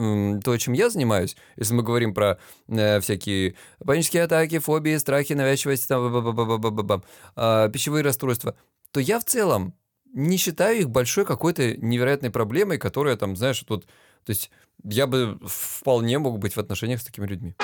то, 0.44 0.58
чем 0.58 0.74
я 0.74 0.90
занимаюсь, 0.90 1.36
если 1.58 1.74
мы 1.74 1.84
говорим 1.84 2.14
про 2.14 2.38
э, 2.68 3.00
всякие 3.00 3.56
панические 3.84 4.24
атаки, 4.24 4.60
фобии, 4.60 4.96
страхи, 4.98 5.34
навязчивость, 5.34 5.88
там, 5.88 6.12
ба-ба-ба-ба-ба-ба, 6.12 7.04
а, 7.36 7.70
пищевые 7.70 8.04
расстройства, 8.04 8.56
то 8.92 9.00
я 9.00 9.20
в 9.20 9.26
целом 9.26 9.74
не 10.14 10.38
считаю 10.38 10.80
их 10.80 10.90
большой 10.90 11.26
какой-то 11.26 11.76
невероятной 11.78 12.32
проблемой, 12.32 12.78
которая 12.78 13.16
там, 13.16 13.36
знаешь, 13.36 13.60
тут 13.60 13.86
То 14.26 14.30
есть 14.30 14.52
я 14.84 15.08
бы 15.08 15.40
вполне 15.46 16.20
мог 16.20 16.40
быть 16.40 16.56
в 16.56 16.60
отношениях 16.60 17.02
с 17.02 17.06
такими 17.06 17.28
людьми. 17.28 17.56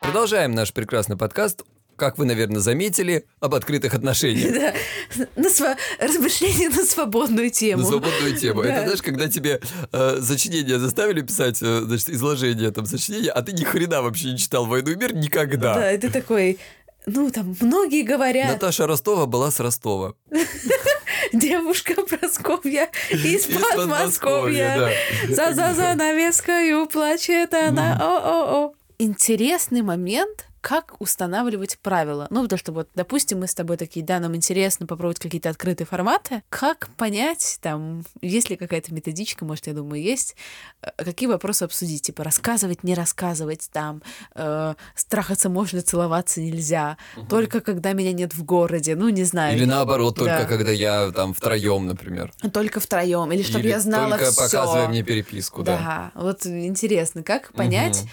Продолжаем 0.00 0.52
наш 0.52 0.72
прекрасный 0.72 1.16
подкаст 1.16 1.64
как 1.96 2.18
вы, 2.18 2.26
наверное, 2.26 2.60
заметили, 2.60 3.26
об 3.40 3.54
открытых 3.54 3.94
отношениях. 3.94 4.54
Да. 5.16 5.26
На 5.36 5.48
сва... 5.50 5.76
Размышления 5.98 6.68
на 6.68 6.84
свободную 6.84 7.50
тему. 7.50 7.82
На 7.82 7.88
свободную 7.88 8.36
тему. 8.36 8.62
Да. 8.62 8.68
Это, 8.68 8.82
знаешь, 8.82 9.02
когда 9.02 9.28
тебе 9.28 9.60
э, 9.92 10.20
сочинение 10.20 10.78
заставили 10.78 11.22
писать, 11.22 11.58
э, 11.62 11.80
значит, 11.82 12.10
изложение 12.10 12.70
там 12.70 12.86
сочинения, 12.86 13.30
а 13.30 13.42
ты 13.42 13.52
ни 13.52 13.64
хрена 13.64 14.02
вообще 14.02 14.32
не 14.32 14.38
читал 14.38 14.66
«Войну 14.66 14.90
и 14.90 14.96
мир» 14.96 15.14
никогда. 15.14 15.74
Да, 15.74 15.92
и 15.92 15.98
ты 15.98 16.10
такой, 16.10 16.58
ну, 17.06 17.30
там, 17.30 17.56
многие 17.60 18.02
говорят... 18.02 18.52
Наташа 18.52 18.86
Ростова 18.86 19.26
была 19.26 19.50
с 19.50 19.60
Ростова. 19.60 20.14
Девушка 21.32 21.94
Просковья 22.02 22.90
из-под 23.10 23.86
Московья. 23.86 24.90
За-за 25.28 25.74
занавескою 25.74 26.86
плачет 26.86 27.54
она. 27.54 27.96
О-о-о. 28.00 28.74
Интересный 28.98 29.82
момент, 29.82 30.46
как 30.66 31.00
устанавливать 31.00 31.78
правила? 31.78 32.26
Ну, 32.28 32.42
потому 32.42 32.58
что 32.58 32.72
вот, 32.72 32.88
допустим, 32.96 33.38
мы 33.38 33.46
с 33.46 33.54
тобой 33.54 33.76
такие, 33.76 34.04
да, 34.04 34.18
нам 34.18 34.34
интересно 34.34 34.84
попробовать 34.84 35.20
какие-то 35.20 35.48
открытые 35.48 35.86
форматы. 35.86 36.42
Как 36.48 36.88
понять, 36.96 37.58
там, 37.62 38.04
есть 38.20 38.50
ли 38.50 38.56
какая-то 38.56 38.92
методичка, 38.92 39.44
может, 39.44 39.68
я 39.68 39.74
думаю, 39.74 40.02
есть, 40.02 40.34
э, 40.82 40.88
какие 41.04 41.28
вопросы 41.28 41.62
обсудить? 41.62 42.02
Типа, 42.02 42.24
рассказывать, 42.24 42.82
не 42.82 42.94
рассказывать, 42.94 43.70
там, 43.72 44.02
э, 44.34 44.74
страхаться 44.96 45.48
можно, 45.48 45.82
целоваться 45.82 46.40
нельзя, 46.40 46.96
угу. 47.16 47.28
только 47.28 47.60
когда 47.60 47.92
меня 47.92 48.12
нет 48.12 48.34
в 48.34 48.42
городе, 48.42 48.96
ну, 48.96 49.08
не 49.08 49.22
знаю. 49.22 49.56
Или 49.56 49.66
наоборот, 49.66 50.16
только 50.16 50.40
да. 50.40 50.44
когда 50.46 50.72
я 50.72 51.12
там 51.12 51.32
втроем, 51.32 51.86
например. 51.86 52.32
Только 52.52 52.80
втроем, 52.80 53.30
или 53.30 53.44
чтобы 53.44 53.60
или 53.60 53.68
я 53.68 53.78
знала 53.78 54.18
только 54.18 54.32
все. 54.32 54.42
показывай 54.42 54.88
мне 54.88 55.04
переписку, 55.04 55.62
да. 55.62 56.12
Да, 56.14 56.20
вот 56.20 56.44
интересно, 56.44 57.22
как 57.22 57.52
понять, 57.52 58.00
угу. 58.00 58.08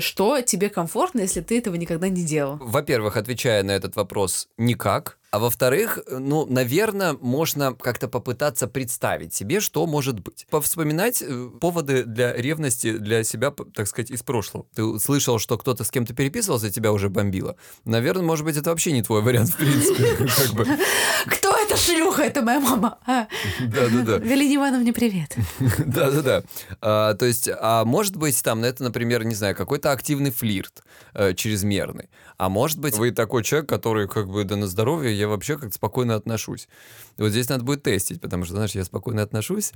Что 0.00 0.40
тебе 0.42 0.68
комфортно, 0.68 1.20
если 1.20 1.40
ты 1.40 1.58
этого 1.58 1.74
никогда 1.76 2.08
не 2.08 2.22
делал? 2.22 2.58
Во-первых, 2.60 3.16
отвечая 3.16 3.62
на 3.62 3.72
этот 3.72 3.96
вопрос, 3.96 4.48
никак. 4.56 5.18
А 5.30 5.38
во-вторых, 5.38 5.98
ну, 6.08 6.46
наверное, 6.46 7.14
можно 7.20 7.74
как-то 7.74 8.08
попытаться 8.08 8.68
представить 8.68 9.34
себе, 9.34 9.60
что 9.60 9.86
может 9.86 10.20
быть. 10.20 10.46
Повспоминать 10.48 11.20
э, 11.20 11.50
поводы 11.60 12.04
для 12.04 12.32
ревности 12.32 12.96
для 12.96 13.24
себя, 13.24 13.50
так 13.50 13.86
сказать, 13.88 14.10
из 14.10 14.22
прошлого. 14.22 14.66
Ты 14.74 14.98
слышал, 14.98 15.38
что 15.38 15.58
кто-то 15.58 15.84
с 15.84 15.90
кем-то 15.90 16.14
переписывался, 16.14 16.70
тебя 16.70 16.92
уже 16.92 17.10
бомбило. 17.10 17.56
Наверное, 17.84 18.24
может 18.24 18.44
быть, 18.44 18.56
это 18.56 18.70
вообще 18.70 18.92
не 18.92 19.02
твой 19.02 19.20
вариант, 19.20 19.50
в 19.50 19.56
принципе. 19.56 20.16
Кто 21.26 21.55
это 21.76 21.82
шлюха? 21.84 22.22
Это 22.22 22.42
моя 22.42 22.60
мама. 22.60 22.98
А. 23.06 23.26
Да-да-да. 23.60 24.18
Галине 24.18 24.56
Ивановне 24.56 24.92
привет. 24.92 25.36
Да-да-да. 25.78 26.42
А, 26.80 27.14
то 27.14 27.26
есть, 27.26 27.48
а 27.48 27.84
может 27.84 28.16
быть, 28.16 28.42
там, 28.42 28.64
это, 28.64 28.82
например, 28.82 29.24
не 29.24 29.34
знаю, 29.34 29.54
какой-то 29.54 29.92
активный 29.92 30.30
флирт 30.30 30.82
э, 31.14 31.34
чрезмерный. 31.34 32.08
А 32.38 32.48
может 32.48 32.78
быть, 32.78 32.96
вы 32.96 33.12
такой 33.12 33.42
человек, 33.44 33.68
который 33.68 34.08
как 34.08 34.28
бы 34.28 34.44
да 34.44 34.56
на 34.56 34.66
здоровье, 34.66 35.16
я 35.16 35.28
вообще 35.28 35.56
как-то 35.56 35.74
спокойно 35.74 36.14
отношусь. 36.14 36.68
И 37.16 37.22
вот 37.22 37.30
здесь 37.30 37.48
надо 37.48 37.64
будет 37.64 37.82
тестить, 37.82 38.20
потому 38.20 38.44
что, 38.44 38.54
знаешь, 38.54 38.72
я 38.72 38.84
спокойно 38.84 39.22
отношусь, 39.22 39.72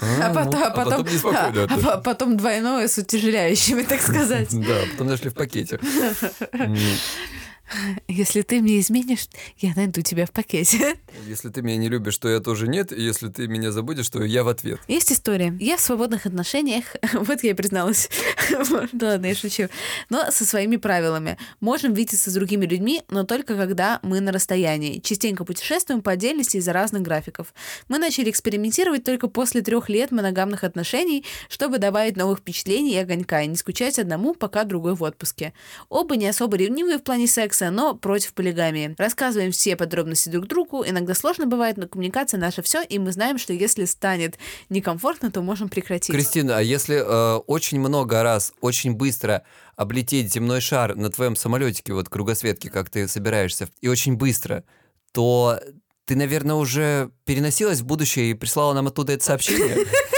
а, 0.00 0.04
а, 0.04 0.28
ну, 0.28 0.34
потом, 0.34 0.62
а, 0.62 0.70
потом, 0.70 1.06
а, 1.34 1.52
потом, 1.52 1.88
а, 1.88 1.96
потом 1.98 2.36
двойное 2.36 2.88
с 2.88 2.98
утяжеляющими, 2.98 3.82
так 3.82 4.00
сказать. 4.02 4.48
Да, 4.50 4.80
потом 4.92 5.06
нашли 5.06 5.30
в 5.30 5.34
пакете. 5.34 5.78
Если 8.08 8.42
ты 8.42 8.60
мне 8.60 8.80
изменишь, 8.80 9.28
я 9.58 9.72
найду 9.74 10.02
тебя 10.02 10.26
в 10.26 10.32
пакете. 10.32 10.96
Если 11.26 11.48
ты 11.48 11.62
меня 11.62 11.76
не 11.76 11.88
любишь, 11.88 12.18
то 12.18 12.28
я 12.28 12.40
тоже 12.40 12.68
нет. 12.68 12.92
И 12.92 13.02
если 13.02 13.28
ты 13.28 13.48
меня 13.48 13.72
забудешь, 13.72 14.08
то 14.08 14.22
я 14.22 14.44
в 14.44 14.48
ответ. 14.48 14.80
Есть 14.88 15.12
история. 15.12 15.56
Я 15.60 15.76
в 15.76 15.80
свободных 15.80 16.26
отношениях, 16.26 16.84
вот 17.14 17.42
я 17.42 17.50
и 17.50 17.54
призналась. 17.54 18.08
Ладно, 18.70 19.26
я 19.26 19.34
шучу. 19.34 19.68
Но 20.10 20.30
со 20.30 20.44
своими 20.44 20.76
правилами. 20.76 21.38
Можем 21.60 21.94
видеться 21.94 22.30
с 22.30 22.34
другими 22.34 22.66
людьми, 22.66 23.02
но 23.08 23.24
только 23.24 23.56
когда 23.56 24.00
мы 24.02 24.20
на 24.20 24.32
расстоянии. 24.32 25.00
Частенько 25.00 25.44
путешествуем 25.44 26.02
по 26.02 26.12
отдельности 26.12 26.58
из-за 26.58 26.72
разных 26.72 27.02
графиков. 27.02 27.54
Мы 27.88 27.98
начали 27.98 28.30
экспериментировать 28.30 29.04
только 29.04 29.28
после 29.28 29.62
трех 29.62 29.88
лет 29.88 30.10
моногамных 30.10 30.64
отношений, 30.64 31.24
чтобы 31.48 31.78
добавить 31.78 32.16
новых 32.16 32.40
впечатлений 32.40 32.94
и 32.94 32.98
огонька, 32.98 33.42
и 33.42 33.46
не 33.46 33.56
скучать 33.56 33.98
одному, 33.98 34.34
пока 34.34 34.64
другой 34.64 34.94
в 34.94 35.02
отпуске. 35.02 35.52
Оба 35.88 36.16
не 36.16 36.26
особо 36.26 36.56
ревнивые 36.56 36.98
в 36.98 37.02
плане 37.02 37.26
секса, 37.26 37.53
секса, 37.54 37.70
но 37.70 37.94
против 37.94 38.34
полигамии. 38.34 38.94
Рассказываем 38.98 39.52
все 39.52 39.76
подробности 39.76 40.28
друг 40.28 40.46
другу. 40.46 40.84
Иногда 40.86 41.14
сложно 41.14 41.46
бывает, 41.46 41.76
но 41.76 41.86
коммуникация 41.86 42.38
наша 42.38 42.62
все, 42.62 42.82
и 42.82 42.98
мы 42.98 43.12
знаем, 43.12 43.38
что 43.38 43.52
если 43.52 43.84
станет 43.84 44.38
некомфортно, 44.68 45.30
то 45.30 45.40
можем 45.40 45.68
прекратить. 45.68 46.14
Кристина, 46.14 46.58
а 46.58 46.60
если 46.60 46.96
э, 46.96 47.36
очень 47.46 47.80
много 47.80 48.22
раз, 48.22 48.52
очень 48.60 48.94
быстро 48.94 49.44
облететь 49.76 50.32
земной 50.32 50.60
шар 50.60 50.96
на 50.96 51.10
твоем 51.10 51.36
самолетике, 51.36 51.92
вот 51.92 52.08
кругосветке, 52.08 52.70
как 52.70 52.90
ты 52.90 53.08
собираешься, 53.08 53.68
и 53.80 53.88
очень 53.88 54.16
быстро, 54.16 54.64
то 55.12 55.60
ты, 56.06 56.16
наверное, 56.16 56.56
уже 56.56 57.10
переносилась 57.24 57.80
в 57.80 57.86
будущее 57.86 58.30
и 58.30 58.34
прислала 58.34 58.74
нам 58.74 58.88
оттуда 58.88 59.12
это 59.12 59.24
сообщение? 59.24 59.86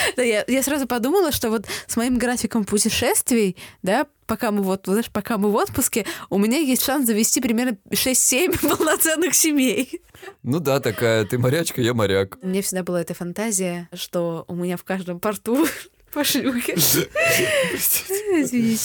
Да, 0.16 0.22
я, 0.22 0.44
я 0.46 0.62
сразу 0.62 0.86
подумала, 0.86 1.32
что 1.32 1.50
вот 1.50 1.66
с 1.86 1.96
моим 1.96 2.18
графиком 2.18 2.64
путешествий, 2.64 3.56
да, 3.82 4.06
пока 4.26 4.50
мы 4.50 4.62
вот, 4.62 4.82
знаешь, 4.84 5.10
пока 5.10 5.38
мы 5.38 5.50
в 5.50 5.56
отпуске, 5.56 6.06
у 6.28 6.38
меня 6.38 6.58
есть 6.58 6.84
шанс 6.84 7.06
завести 7.06 7.40
примерно 7.40 7.78
6-7 7.90 8.68
полноценных 8.76 9.34
семей. 9.34 10.02
Ну 10.42 10.60
да, 10.60 10.80
такая, 10.80 11.24
ты 11.24 11.38
морячка, 11.38 11.80
я 11.80 11.94
моряк. 11.94 12.38
У 12.42 12.46
меня 12.46 12.62
всегда 12.62 12.82
была 12.82 13.00
эта 13.00 13.14
фантазия, 13.14 13.88
что 13.92 14.44
у 14.48 14.54
меня 14.54 14.76
в 14.76 14.84
каждом 14.84 15.20
порту 15.20 15.66
по 16.12 16.24
шлюхе. 16.24 16.74
Извините. 16.74 18.80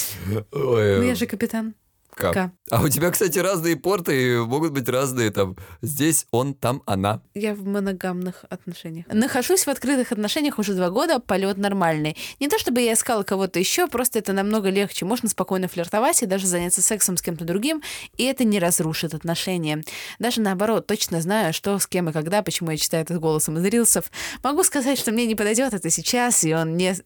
Ну 0.52 1.04
я 1.04 1.16
же 1.16 1.26
капитан. 1.26 1.76
К. 2.16 2.32
К. 2.32 2.52
А 2.72 2.82
у 2.82 2.90
тебя, 2.90 3.12
кстати, 3.12 3.38
разные 3.38 3.76
порты, 3.76 4.40
могут 4.40 4.72
быть 4.72 4.88
разные 4.88 5.32
там. 5.32 5.58
Здесь 5.82 6.26
он, 6.32 6.54
там 6.54 6.82
она. 6.86 7.22
Я 7.34 7.54
в 7.54 7.64
моногамных 7.64 8.46
отношениях. 8.50 9.06
Нахожусь 9.12 9.66
в 9.66 9.68
открытых 9.68 10.14
отношениях 10.14 10.58
уже 10.58 10.74
два 10.74 10.90
года, 10.90 11.20
полет 11.20 11.58
нормальный. 11.58 12.18
Не 12.40 12.48
то 12.48 12.58
чтобы 12.58 12.82
я 12.82 12.94
искала 12.94 13.24
кого-то 13.24 13.60
еще, 13.60 13.88
просто 13.88 14.20
это 14.20 14.34
намного 14.34 14.70
легче. 14.70 15.06
Можно 15.06 15.30
спокойно 15.30 15.68
флиртовать 15.68 16.24
и 16.24 16.26
даже 16.26 16.48
заняться 16.48 16.82
сексом 16.82 17.18
с 17.18 17.22
кем-то 17.22 17.44
другим, 17.44 17.84
и 18.18 18.24
это 18.24 18.46
не 18.46 18.60
разрушит 18.60 19.14
отношения. 19.14 19.84
Даже 20.18 20.40
наоборот, 20.40 20.88
точно 20.88 21.22
знаю, 21.22 21.54
что 21.54 21.78
с 21.78 21.86
кем 21.86 22.10
и 22.10 22.14
когда, 22.14 22.42
почему 22.42 22.72
я 22.72 22.78
читаю 22.78 23.04
это 23.04 23.20
голосом 23.20 23.58
из 23.58 23.66
рилсов. 23.66 24.10
Могу 24.42 24.64
сказать, 24.64 24.98
что 24.98 25.12
мне 25.12 25.26
не 25.26 25.36
подойдет 25.36 25.74
это 25.74 25.90
сейчас, 25.90 26.46
и 26.46 26.54
он 26.54 26.78
не... 26.78 26.96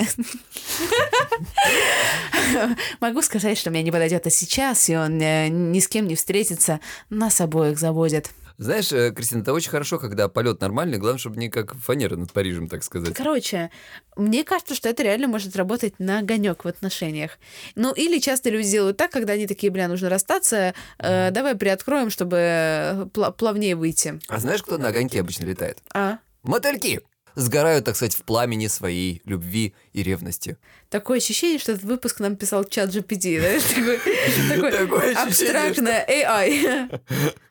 Могу 2.99 3.23
сказать, 3.23 3.57
что 3.57 3.71
мне 3.71 3.81
не 3.81 3.91
подойдет 3.91 4.21
это 4.21 4.29
сейчас, 4.29 4.89
и 4.89 4.98
он 5.05 5.21
э, 5.21 5.47
ни 5.49 5.79
с 5.79 5.87
кем 5.87 6.07
не 6.07 6.15
встретится, 6.15 6.79
нас 7.09 7.41
обоих 7.41 7.79
заводит. 7.79 8.31
Знаешь, 8.59 8.91
э, 8.91 9.11
Кристина, 9.11 9.39
это 9.41 9.53
очень 9.53 9.69
хорошо, 9.69 9.99
когда 9.99 10.27
полет 10.27 10.59
нормальный, 10.59 10.97
главное, 10.97 11.17
чтобы 11.17 11.37
не 11.37 11.47
как 11.47 11.73
фанера 11.75 12.17
над 12.17 12.33
Парижем, 12.33 12.67
так 12.67 12.83
сказать. 12.83 13.13
Короче, 13.15 13.71
мне 14.17 14.43
кажется, 14.43 14.75
что 14.75 14.89
это 14.89 15.01
реально 15.01 15.29
может 15.29 15.55
работать 15.55 15.97
на 15.97 16.19
огонек 16.19 16.65
в 16.65 16.67
отношениях. 16.67 17.39
Ну, 17.75 17.93
или 17.93 18.19
часто 18.19 18.49
люди 18.49 18.69
делают 18.69 18.97
так, 18.97 19.11
когда 19.11 19.31
они 19.31 19.47
такие, 19.47 19.71
бля, 19.71 19.87
нужно 19.87 20.09
расстаться, 20.09 20.73
э, 20.97 21.31
давай 21.31 21.55
приоткроем, 21.55 22.09
чтобы 22.09 22.35
э, 22.37 23.05
плавнее 23.37 23.77
выйти. 23.77 24.19
А 24.27 24.39
знаешь, 24.39 24.61
кто 24.61 24.77
на 24.77 24.89
огоньке 24.89 25.21
обычно 25.21 25.45
летает? 25.45 25.77
А? 25.93 26.17
Мотыльки! 26.43 26.99
сгорают, 27.35 27.85
так 27.85 27.95
сказать, 27.95 28.15
в 28.15 28.23
пламени 28.23 28.67
своей 28.67 29.21
любви 29.25 29.73
и 29.93 30.03
ревности. 30.03 30.57
Такое 30.89 31.17
ощущение, 31.17 31.59
что 31.59 31.73
этот 31.73 31.83
выпуск 31.83 32.19
нам 32.19 32.35
писал 32.35 32.63
чат 32.63 32.89
GPT? 32.89 33.39
Такое 34.71 35.15
абстрактное 35.15 36.05
AI. 36.07 36.99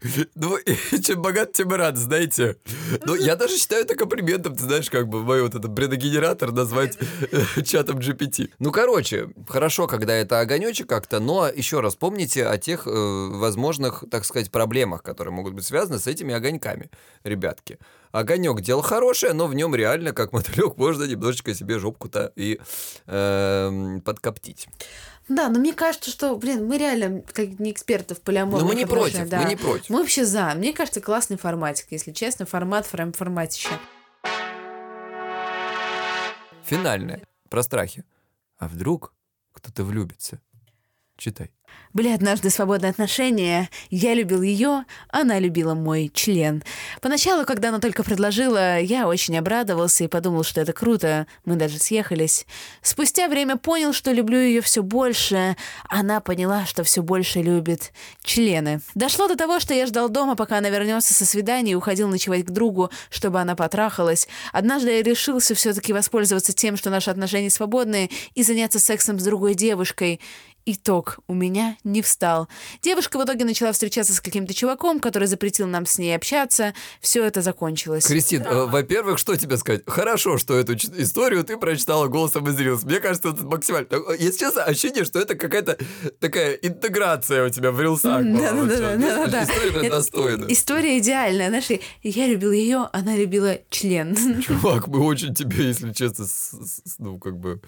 Ну, 0.34 0.56
чем 1.02 1.20
богат, 1.20 1.52
тем 1.52 1.72
рад, 1.72 1.96
знаете. 1.96 2.56
Ну, 3.04 3.16
я 3.16 3.34
даже 3.34 3.56
считаю 3.56 3.82
это 3.82 3.96
комплиментом, 3.96 4.54
ты 4.54 4.62
знаешь, 4.62 4.88
как 4.90 5.08
бы 5.08 5.22
мой 5.22 5.42
вот 5.42 5.56
этот 5.56 5.74
предогенератор 5.74 6.52
назвать 6.52 6.96
э, 7.32 7.62
чатом 7.62 7.98
GPT. 7.98 8.50
Ну, 8.60 8.70
короче, 8.70 9.30
хорошо, 9.48 9.88
когда 9.88 10.14
это 10.14 10.38
огонечек 10.38 10.88
как-то, 10.88 11.18
но 11.18 11.48
еще 11.48 11.80
раз 11.80 11.96
помните 11.96 12.46
о 12.46 12.58
тех 12.58 12.86
э, 12.86 12.90
возможных, 12.90 14.04
так 14.10 14.24
сказать, 14.24 14.52
проблемах, 14.52 15.02
которые 15.02 15.34
могут 15.34 15.54
быть 15.54 15.64
связаны 15.64 15.98
с 15.98 16.06
этими 16.06 16.32
огоньками, 16.32 16.90
ребятки. 17.24 17.78
Огонек 18.12 18.60
дело 18.60 18.82
хорошее, 18.82 19.32
но 19.34 19.46
в 19.46 19.54
нем 19.54 19.74
реально, 19.74 20.12
как 20.12 20.32
мотылек, 20.32 20.76
можно 20.76 21.04
немножечко 21.04 21.54
себе 21.54 21.78
жопку-то 21.78 22.27
и 22.36 22.60
э, 23.06 24.00
подкоптить. 24.04 24.68
Да, 25.28 25.48
но 25.48 25.58
мне 25.58 25.74
кажется, 25.74 26.10
что, 26.10 26.36
блин, 26.36 26.66
мы 26.66 26.78
реально 26.78 27.22
как 27.32 27.58
не 27.58 27.70
эксперты 27.70 28.14
в 28.14 28.20
полиаморных 28.22 28.62
Но 28.62 28.68
мы 28.68 28.74
не 28.74 28.86
против, 28.86 29.28
да. 29.28 29.42
мы 29.42 29.48
не 29.50 29.56
против. 29.56 29.90
Мы 29.90 29.98
вообще 30.00 30.24
за. 30.24 30.54
Мне 30.54 30.72
кажется, 30.72 31.00
классный 31.00 31.36
форматик, 31.36 31.86
если 31.90 32.12
честно, 32.12 32.46
формат 32.46 32.86
форматище. 32.86 33.78
Финальное. 36.64 37.22
Про 37.50 37.62
страхи. 37.62 38.04
А 38.58 38.68
вдруг 38.68 39.12
кто-то 39.52 39.84
влюбится? 39.84 40.40
Читай. 41.16 41.50
Были 41.94 42.10
однажды 42.10 42.50
свободные 42.50 42.90
отношения. 42.90 43.70
Я 43.90 44.14
любил 44.14 44.42
ее, 44.42 44.84
она 45.08 45.38
любила 45.38 45.74
мой 45.74 46.10
член. 46.12 46.62
Поначалу, 47.00 47.44
когда 47.46 47.70
она 47.70 47.78
только 47.78 48.04
предложила, 48.04 48.78
я 48.78 49.08
очень 49.08 49.38
обрадовался 49.38 50.04
и 50.04 50.08
подумал, 50.08 50.44
что 50.44 50.60
это 50.60 50.72
круто. 50.72 51.26
Мы 51.44 51.56
даже 51.56 51.78
съехались. 51.78 52.46
Спустя 52.82 53.28
время 53.28 53.56
понял, 53.56 53.92
что 53.92 54.12
люблю 54.12 54.38
ее 54.38 54.60
все 54.60 54.82
больше. 54.82 55.56
Она 55.88 56.20
поняла, 56.20 56.66
что 56.66 56.84
все 56.84 57.02
больше 57.02 57.40
любит 57.40 57.92
члены. 58.22 58.80
Дошло 58.94 59.26
до 59.26 59.36
того, 59.36 59.58
что 59.58 59.72
я 59.72 59.86
ждал 59.86 60.10
дома, 60.10 60.36
пока 60.36 60.58
она 60.58 60.68
вернется 60.68 61.14
со 61.14 61.24
свидания 61.24 61.72
и 61.72 61.74
уходил 61.74 62.08
ночевать 62.08 62.44
к 62.44 62.50
другу, 62.50 62.90
чтобы 63.10 63.40
она 63.40 63.56
потрахалась. 63.56 64.28
Однажды 64.52 64.90
я 64.92 65.02
решился 65.02 65.54
все-таки 65.54 65.92
воспользоваться 65.92 66.52
тем, 66.52 66.76
что 66.76 66.90
наши 66.90 67.10
отношения 67.10 67.50
свободные, 67.50 68.10
и 68.34 68.42
заняться 68.42 68.78
сексом 68.78 69.18
с 69.18 69.24
другой 69.24 69.54
девушкой. 69.54 70.20
Итог 70.70 71.18
у 71.26 71.32
меня 71.32 71.57
не 71.84 72.02
встал. 72.02 72.48
Девушка 72.82 73.18
в 73.18 73.24
итоге 73.24 73.44
начала 73.44 73.72
встречаться 73.72 74.14
с 74.14 74.20
каким-то 74.20 74.54
чуваком, 74.54 75.00
который 75.00 75.26
запретил 75.28 75.66
нам 75.66 75.86
с 75.86 75.98
ней 75.98 76.14
общаться. 76.16 76.74
Все 77.00 77.24
это 77.24 77.42
закончилось. 77.42 78.04
Кристин, 78.06 78.42
э, 78.42 78.64
во-первых, 78.66 79.18
что 79.18 79.36
тебе 79.36 79.56
сказать? 79.56 79.82
Хорошо, 79.86 80.38
что 80.38 80.56
эту 80.58 80.74
историю 80.74 81.44
ты 81.44 81.56
прочитала 81.56 82.06
голосом 82.08 82.48
из 82.48 82.58
Reels. 82.58 82.84
Мне 82.84 83.00
кажется, 83.00 83.30
это 83.30 83.44
максимально... 83.44 83.86
Так, 83.88 84.00
э, 84.10 84.16
Если 84.18 84.38
честно, 84.40 84.64
ощущение, 84.64 85.04
что 85.04 85.18
это 85.20 85.34
какая-то 85.34 85.78
такая 86.20 86.54
интеграция 86.54 87.46
у 87.46 87.50
тебя 87.50 87.70
в 87.70 87.80
рилсах. 87.80 88.22
Да-да-да. 88.22 89.44
История 89.44 89.90
достойна. 89.90 90.46
История 90.48 90.98
идеальная. 90.98 91.48
Знаешь, 91.48 91.68
я 92.02 92.26
любил 92.26 92.52
ее, 92.52 92.88
она 92.92 93.16
любила 93.16 93.58
член. 93.70 94.16
Чувак, 94.42 94.88
мы 94.88 95.04
очень 95.04 95.34
тебе, 95.34 95.66
если 95.66 95.92
честно, 95.92 96.24
с- 96.26 96.50
с- 96.52 96.98
ну, 96.98 97.18
как 97.18 97.36
бы... 97.38 97.60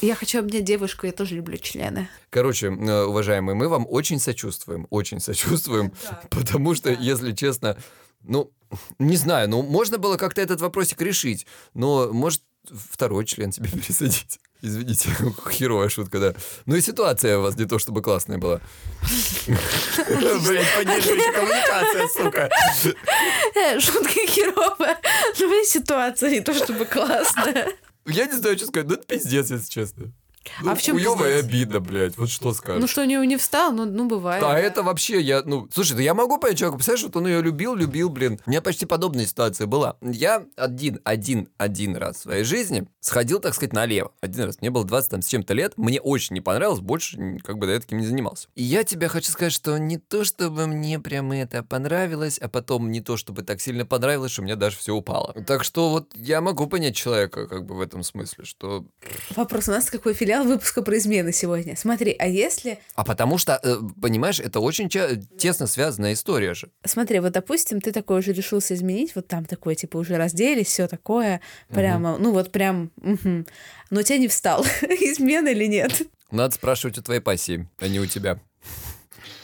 Я 0.00 0.14
хочу 0.14 0.38
обнять 0.38 0.64
девушку, 0.64 1.06
я 1.06 1.12
тоже 1.12 1.34
люблю 1.34 1.56
члены. 1.58 2.08
Короче, 2.30 2.66
э, 2.68 3.04
уважаемые, 3.38 3.54
мы 3.54 3.68
вам 3.68 3.86
очень 3.88 4.18
сочувствуем, 4.18 4.86
очень 4.90 5.20
сочувствуем, 5.20 5.92
потому 6.30 6.74
что, 6.74 6.90
если 6.90 7.32
честно, 7.32 7.76
ну, 8.22 8.52
не 8.98 9.16
знаю, 9.16 9.48
ну, 9.48 9.62
можно 9.62 9.98
было 9.98 10.16
как-то 10.16 10.40
этот 10.40 10.60
вопросик 10.60 11.00
решить, 11.00 11.46
но, 11.74 12.12
может, 12.12 12.42
второй 12.90 13.24
член 13.24 13.50
тебе 13.50 13.68
пересадить. 13.72 14.40
Извините, 14.60 15.10
херовая 15.52 15.88
шутка, 15.88 16.18
да. 16.18 16.34
Ну 16.66 16.74
и 16.74 16.80
ситуация 16.80 17.38
у 17.38 17.42
вас 17.42 17.56
не 17.56 17.64
то 17.64 17.78
чтобы 17.78 18.02
классная 18.02 18.38
была. 18.38 18.60
Блять, 19.46 20.66
поддерживающая 20.76 21.32
коммуникация, 21.32 22.08
сука. 22.08 22.50
Э, 23.54 23.78
Шутка 23.78 24.26
херовая. 24.26 24.98
Ну, 25.38 25.64
ситуация 25.64 26.30
не 26.30 26.40
то 26.40 26.52
чтобы 26.54 26.86
классная. 26.86 27.68
Я 28.04 28.26
не 28.26 28.32
знаю, 28.32 28.56
что 28.56 28.66
сказать, 28.66 28.88
ну 28.88 28.94
это 28.94 29.06
пиздец, 29.06 29.50
если 29.50 29.70
честно. 29.70 30.12
А 30.64 30.74
в 30.74 30.82
чем 30.82 30.96
пиздец? 30.96 31.44
обидно, 31.44 31.80
блядь, 31.80 32.16
вот 32.16 32.30
что 32.30 32.52
скажешь. 32.52 32.80
Ну 32.80 32.86
что, 32.86 33.02
у 33.02 33.04
него 33.04 33.24
не 33.24 33.36
встал? 33.36 33.72
Ну, 33.72 33.84
ну 33.84 34.08
бывает. 34.08 34.42
Да, 34.42 34.58
это 34.58 34.82
вообще, 34.82 35.20
я, 35.20 35.42
ну, 35.44 35.68
слушай, 35.72 35.96
да 35.96 36.02
я 36.02 36.14
могу 36.14 36.38
понять 36.38 36.58
человека, 36.58 36.76
представляешь, 36.76 37.04
вот 37.04 37.16
он 37.16 37.26
ее 37.26 37.42
любил, 37.42 37.74
любил, 37.74 38.08
блин. 38.08 38.40
У 38.46 38.50
меня 38.50 38.62
почти 38.62 38.86
подобная 38.86 39.26
ситуация 39.26 39.66
была. 39.66 39.96
Я 40.00 40.44
один, 40.56 41.00
один, 41.04 41.48
один 41.56 41.96
раз 41.96 42.16
в 42.16 42.20
своей 42.22 42.44
жизни 42.44 42.88
сходил, 43.00 43.40
так 43.40 43.54
сказать, 43.54 43.72
налево. 43.72 44.12
Один 44.20 44.44
раз. 44.44 44.60
Мне 44.60 44.70
было 44.70 44.84
20 44.84 45.10
там 45.10 45.22
с 45.22 45.26
чем-то 45.26 45.54
лет, 45.54 45.74
мне 45.76 46.00
очень 46.00 46.34
не 46.34 46.40
понравилось, 46.40 46.80
больше 46.80 47.38
как 47.44 47.58
бы 47.58 47.66
до 47.66 47.72
этого 47.72 47.82
таким 47.82 47.98
не 47.98 48.06
занимался. 48.06 48.48
И 48.54 48.62
я 48.62 48.84
тебе 48.84 49.08
хочу 49.08 49.30
сказать, 49.30 49.52
что 49.52 49.78
не 49.78 49.98
то, 49.98 50.24
чтобы 50.24 50.66
мне 50.66 50.98
прям 50.98 51.32
это 51.32 51.62
понравилось, 51.62 52.38
а 52.38 52.48
потом 52.48 52.90
не 52.90 53.00
то, 53.00 53.16
чтобы 53.16 53.42
так 53.42 53.60
сильно 53.60 53.86
понравилось, 53.86 54.32
что 54.32 54.42
у 54.42 54.44
меня 54.44 54.56
даже 54.56 54.76
все 54.76 54.94
упало. 54.94 55.34
Так 55.46 55.64
что 55.64 55.90
вот 55.90 56.12
я 56.14 56.40
могу 56.40 56.66
понять 56.66 56.96
человека 56.96 57.46
как 57.46 57.64
бы 57.64 57.76
в 57.76 57.80
этом 57.80 58.02
смысле, 58.02 58.44
что... 58.44 58.84
Вопрос, 59.36 59.68
у 59.68 59.72
нас 59.72 59.90
какой 59.90 60.14
филиал 60.28 60.44
выпуска 60.44 60.82
про 60.82 60.98
измены 60.98 61.32
сегодня? 61.32 61.74
Смотри, 61.74 62.14
а 62.18 62.26
если... 62.26 62.78
А 62.94 63.02
потому 63.02 63.38
что, 63.38 63.58
э, 63.62 63.76
понимаешь, 64.00 64.40
это 64.40 64.60
очень 64.60 64.90
тесно 64.90 65.66
связанная 65.66 66.12
история 66.12 66.52
же. 66.52 66.68
Смотри, 66.84 67.20
вот, 67.20 67.32
допустим, 67.32 67.80
ты 67.80 67.92
такой 67.92 68.18
уже 68.18 68.32
решился 68.34 68.74
изменить, 68.74 69.14
вот 69.14 69.26
там 69.26 69.46
такое, 69.46 69.74
типа, 69.74 69.96
уже 69.96 70.18
разделись, 70.18 70.66
все 70.66 70.86
такое, 70.86 71.40
прямо, 71.68 72.18
ну 72.18 72.32
вот 72.32 72.52
прям, 72.52 72.90
мгм. 72.96 73.46
но 73.88 74.00
у 74.00 74.02
тебя 74.02 74.18
не 74.18 74.28
встал, 74.28 74.64
измена 74.82 75.48
или 75.48 75.64
нет? 75.64 76.02
Надо 76.30 76.54
спрашивать 76.54 76.98
у 76.98 77.02
твоей 77.02 77.20
пассии, 77.20 77.66
а 77.78 77.88
не 77.88 77.98
у 77.98 78.04
тебя. 78.04 78.38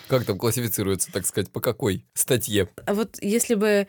Как 0.08 0.26
там 0.26 0.36
классифицируется, 0.36 1.10
так 1.10 1.24
сказать, 1.24 1.50
по 1.50 1.60
какой 1.60 2.04
статье? 2.12 2.68
А 2.84 2.92
вот 2.92 3.16
если 3.22 3.54
бы 3.54 3.86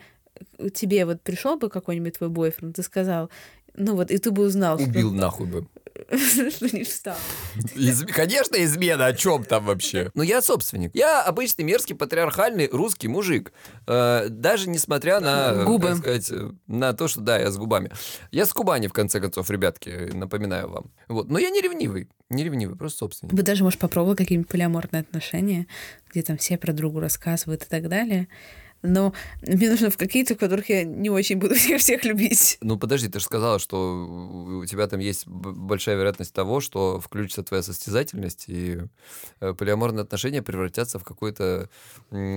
тебе 0.72 1.04
вот 1.04 1.20
пришел 1.20 1.58
бы 1.58 1.68
какой-нибудь 1.68 2.16
твой 2.16 2.30
бойфренд, 2.30 2.74
ты 2.74 2.82
сказал, 2.82 3.28
ну 3.74 3.96
вот, 3.96 4.10
и 4.10 4.16
ты 4.16 4.30
бы 4.30 4.44
узнал, 4.44 4.78
что- 4.78 4.88
Убил 4.88 5.12
нахуй 5.12 5.46
бы. 5.46 5.66
Что 6.08 6.68
не 6.76 6.84
встал. 6.84 7.16
Из- 7.74 8.04
Конечно, 8.06 8.56
измена, 8.64 9.06
о 9.06 9.12
чем 9.12 9.44
там 9.44 9.64
вообще? 9.64 10.10
Ну, 10.14 10.22
я 10.22 10.42
собственник. 10.42 10.94
Я 10.94 11.22
обычный 11.22 11.64
мерзкий 11.64 11.94
патриархальный 11.94 12.68
русский 12.70 13.08
мужик. 13.08 13.52
Э, 13.86 14.26
даже 14.28 14.68
несмотря 14.68 15.20
на, 15.20 15.52
э, 15.52 15.64
Губы. 15.64 15.94
сказать, 15.96 16.30
э, 16.30 16.50
на 16.66 16.92
то, 16.92 17.08
что 17.08 17.20
да, 17.20 17.38
я 17.38 17.50
с 17.50 17.56
губами. 17.56 17.90
Я 18.30 18.46
с 18.46 18.52
Кубани, 18.52 18.86
в 18.88 18.92
конце 18.92 19.20
концов, 19.20 19.50
ребятки, 19.50 20.10
напоминаю 20.12 20.68
вам. 20.68 20.90
Вот. 21.08 21.28
Но 21.30 21.38
я 21.38 21.50
не 21.50 21.60
ревнивый. 21.60 22.08
Не 22.28 22.42
ревнивый, 22.44 22.76
просто 22.76 22.98
собственник. 22.98 23.32
Бы 23.34 23.42
даже, 23.42 23.62
может, 23.62 23.78
попробовал 23.78 24.16
какие-нибудь 24.16 24.48
полиаморные 24.50 25.00
отношения, 25.02 25.66
где 26.10 26.22
там 26.22 26.36
все 26.38 26.58
про 26.58 26.72
другу 26.72 26.98
рассказывают 27.00 27.62
и 27.62 27.66
так 27.66 27.88
далее. 27.88 28.26
Но 28.82 29.12
мне 29.42 29.70
нужно 29.70 29.90
в 29.90 29.96
какие-то, 29.96 30.34
в 30.34 30.38
которых 30.38 30.68
я 30.68 30.84
не 30.84 31.10
очень 31.10 31.36
буду 31.38 31.54
всех, 31.56 31.80
всех 31.80 32.04
любить. 32.04 32.58
Ну, 32.60 32.78
подожди, 32.78 33.08
ты 33.08 33.18
же 33.18 33.24
сказала, 33.24 33.58
что 33.58 34.58
у 34.60 34.64
тебя 34.66 34.86
там 34.86 35.00
есть 35.00 35.26
большая 35.26 35.96
вероятность 35.96 36.32
того, 36.32 36.60
что 36.60 37.00
включится 37.00 37.42
твоя 37.42 37.62
состязательность, 37.62 38.44
и 38.48 38.78
э, 39.40 39.54
полиаморные 39.54 40.02
отношения 40.02 40.42
превратятся 40.42 40.98
в 40.98 41.04
какой-то 41.04 41.68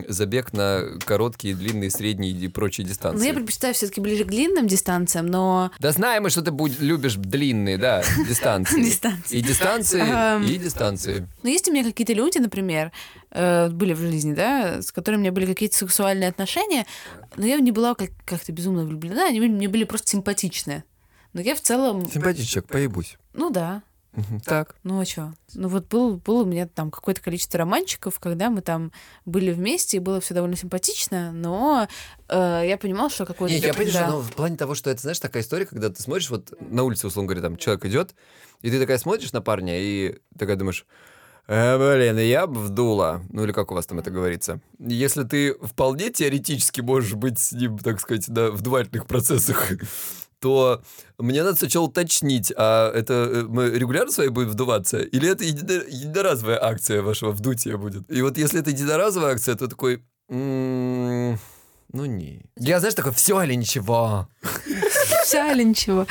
забег 0.08 0.54
на 0.54 0.84
короткие, 1.06 1.56
длинные, 1.56 1.90
средние 1.92 2.34
и 2.34 2.48
прочие 2.48 2.86
Ну, 2.86 2.90
дистанции. 2.90 3.28
я 3.28 3.34
предпочитаю 3.34 3.74
все-таки 3.74 4.02
ближе 4.02 4.24
к 4.24 4.28
длинным 4.28 4.68
дистанциям, 4.68 5.28
но 5.28 5.72
Да 5.80 5.92
знаем 5.92 6.24
мы, 6.24 6.30
что 6.30 6.42
ты 6.42 6.52
будь- 6.52 6.80
любишь 6.80 7.16
длинные, 7.16 7.78
да, 7.78 8.04
дистанции. 8.28 8.82
Дистанции. 8.84 9.38
И 9.38 9.42
дистанции, 9.42 10.02
Ам. 10.02 10.44
и 10.44 10.58
дистанции. 10.58 11.28
Но 11.44 11.50
есть 11.50 11.68
у 11.68 11.72
меня 11.72 11.84
какие-то 11.84 12.14
люди, 12.14 12.38
например, 12.40 12.92
э, 13.32 13.70
были 13.70 13.94
в 13.94 14.00
жизни, 14.00 14.34
да, 14.34 14.82
с 14.82 14.92
которыми 14.92 15.20
у 15.20 15.24
меня 15.24 15.32
были 15.32 15.46
какие-то 15.46 15.78
сексуальные 15.78 16.30
отношения, 16.30 16.86
но 17.36 17.46
я 17.46 17.58
не 17.60 17.72
была 17.72 17.96
как- 17.96 18.12
как-то 18.26 18.52
безумно 18.52 18.84
влюблена, 18.84 19.28
они 19.28 19.40
мне 19.40 19.68
были 19.68 19.84
просто 19.84 20.08
симпатичны. 20.08 20.84
Но 21.34 21.42
я 21.42 21.56
в 21.56 21.62
целом... 21.62 22.10
Симпатичек, 22.10 22.68
поебусь. 22.68 23.18
Ну 23.34 23.50
да. 23.50 23.84
Так. 24.46 24.76
Ну 24.84 25.00
а 25.00 25.06
что? 25.06 25.34
Ну 25.54 25.68
вот 25.68 25.88
был, 25.88 26.18
было 26.18 26.44
у 26.44 26.46
меня 26.46 26.68
там 26.68 26.92
какое-то 26.92 27.22
количество 27.22 27.60
романчиков, 27.60 28.20
когда 28.20 28.50
мы 28.50 28.62
там 28.62 28.92
были 29.26 29.52
вместе, 29.52 29.98
и 29.98 30.00
было 30.00 30.20
все 30.20 30.34
довольно 30.34 30.58
симпатично, 30.58 31.32
но 31.32 31.88
э, 32.28 32.64
я 32.66 32.78
понимала, 32.78 33.10
что 33.10 33.26
какой-то... 33.26 33.54
Нет, 33.54 33.64
я 33.64 33.74
понимаю, 33.74 33.94
да. 33.94 34.12
но 34.12 34.22
в 34.22 34.34
плане 34.34 34.58
того, 34.58 34.76
что 34.76 34.90
это, 34.90 35.02
знаешь, 35.02 35.20
такая 35.20 35.44
история, 35.44 35.66
когда 35.66 35.90
ты 35.90 36.02
смотришь, 36.02 36.30
вот 36.30 36.54
на 36.60 36.84
улице, 36.84 37.08
условно 37.08 37.28
говоря, 37.28 37.42
там 37.48 37.58
человек 37.58 37.86
идет, 37.86 38.16
и 38.62 38.72
ты 38.72 38.80
такая 38.80 38.98
смотришь 38.98 39.32
на 39.32 39.42
парня, 39.42 39.80
и 39.80 40.18
такая 40.38 40.56
думаешь, 40.56 40.86
«Э, 41.50 41.78
блин, 41.80 42.20
я 42.20 42.46
бы 42.46 42.62
вдула. 42.62 43.24
Ну 43.30 43.44
или 43.44 43.52
как 43.52 43.72
у 43.72 43.74
вас 43.74 43.88
там 43.88 43.98
это 43.98 44.12
говорится. 44.12 44.62
Если 44.78 45.24
ты 45.24 45.56
вполне 45.56 46.12
теоретически 46.12 46.82
можешь 46.82 47.16
быть 47.16 47.40
с 47.40 47.54
ним, 47.54 47.80
так 47.80 48.00
сказать, 48.00 48.28
на 48.28 48.52
вдувательных 48.52 49.08
процессах, 49.08 49.72
то 50.40 50.84
мне 51.18 51.44
надо 51.44 51.58
сначала 51.58 51.86
уточнить, 51.86 52.54
а 52.56 52.92
это 52.94 53.14
э, 53.14 53.44
мы 53.50 53.72
регулярно 53.72 54.12
с 54.12 54.20
вами 54.20 54.28
будем 54.28 54.50
вдуваться? 54.50 55.00
Или 55.00 55.28
это 55.28 55.44
едино- 55.44 55.84
единоразовая 55.90 56.64
акция 56.64 57.02
вашего 57.02 57.32
вдутия 57.32 57.78
будет? 57.78 58.10
И 58.12 58.22
вот 58.22 58.38
если 58.38 58.60
это 58.60 58.70
единоразовая 58.70 59.34
акция, 59.34 59.56
то 59.56 59.68
такой... 59.68 60.04
«М, 60.30 61.40
Ну 61.92 62.06
не. 62.06 62.46
Я, 62.56 62.80
знаешь, 62.80 62.94
такой, 62.94 63.14
все 63.14 63.42
или 63.42 63.56
ничего. 63.56 64.28
Все 65.24 65.52
или 65.52 65.64
ничего. 65.64 66.06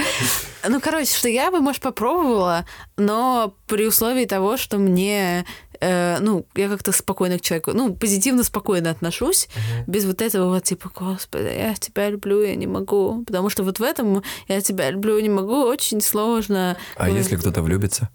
Ну, 0.68 0.80
короче, 0.80 1.16
что 1.16 1.28
я 1.28 1.50
бы, 1.50 1.60
может, 1.60 1.82
попробовала, 1.82 2.66
но 2.96 3.54
при 3.66 3.86
условии 3.86 4.24
того, 4.24 4.56
что 4.56 4.78
мне, 4.78 5.44
э, 5.80 6.18
ну, 6.18 6.46
я 6.56 6.68
как-то 6.68 6.90
спокойно 6.90 7.38
к 7.38 7.42
человеку, 7.42 7.72
ну, 7.72 7.94
позитивно 7.94 8.42
спокойно 8.42 8.90
отношусь, 8.90 9.48
без 9.86 10.04
вот 10.04 10.20
этого 10.20 10.48
вот 10.48 10.64
типа, 10.64 10.90
господи, 10.94 11.44
я 11.56 11.74
тебя 11.74 12.10
люблю, 12.10 12.42
я 12.42 12.56
не 12.56 12.66
могу. 12.66 13.24
Потому 13.24 13.48
что 13.48 13.62
вот 13.62 13.78
в 13.78 13.82
этом 13.82 14.22
я 14.48 14.60
тебя 14.60 14.90
люблю, 14.90 15.18
не 15.20 15.28
могу, 15.28 15.62
очень 15.62 16.00
сложно. 16.00 16.76
А 16.96 17.04
Ой, 17.04 17.14
если 17.14 17.36
кто-то 17.36 17.62
влюбится? 17.62 18.10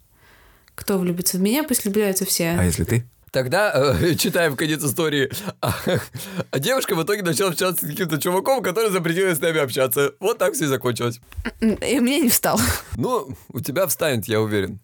Кто 0.75 0.97
влюбится 0.97 1.37
в 1.37 1.41
меня, 1.41 1.63
пусть 1.63 1.85
влюбляются 1.85 2.25
все. 2.25 2.55
А 2.59 2.63
если 2.65 2.83
ты? 2.83 3.05
Тогда 3.33 3.71
э, 3.73 4.13
читаем 4.17 4.55
конец 4.55 4.83
истории. 4.83 5.31
А, 5.59 5.73
а 6.51 6.59
девушка 6.59 6.93
в 6.93 7.03
итоге 7.03 7.23
начала 7.23 7.49
общаться 7.49 7.83
с 7.83 7.89
каким-то 7.89 8.21
чуваком, 8.21 8.61
который 8.61 8.91
запретил 8.91 9.27
с 9.27 9.39
нами 9.39 9.59
общаться. 9.59 10.13
Вот 10.19 10.37
так 10.37 10.53
все 10.53 10.65
и 10.65 10.67
закончилось. 10.67 11.19
И 11.59 11.99
меня 11.99 12.19
не 12.19 12.29
встал. 12.29 12.59
Ну, 12.95 13.35
у 13.49 13.59
тебя 13.59 13.87
встанет, 13.87 14.27
я 14.27 14.39
уверен. 14.39 14.79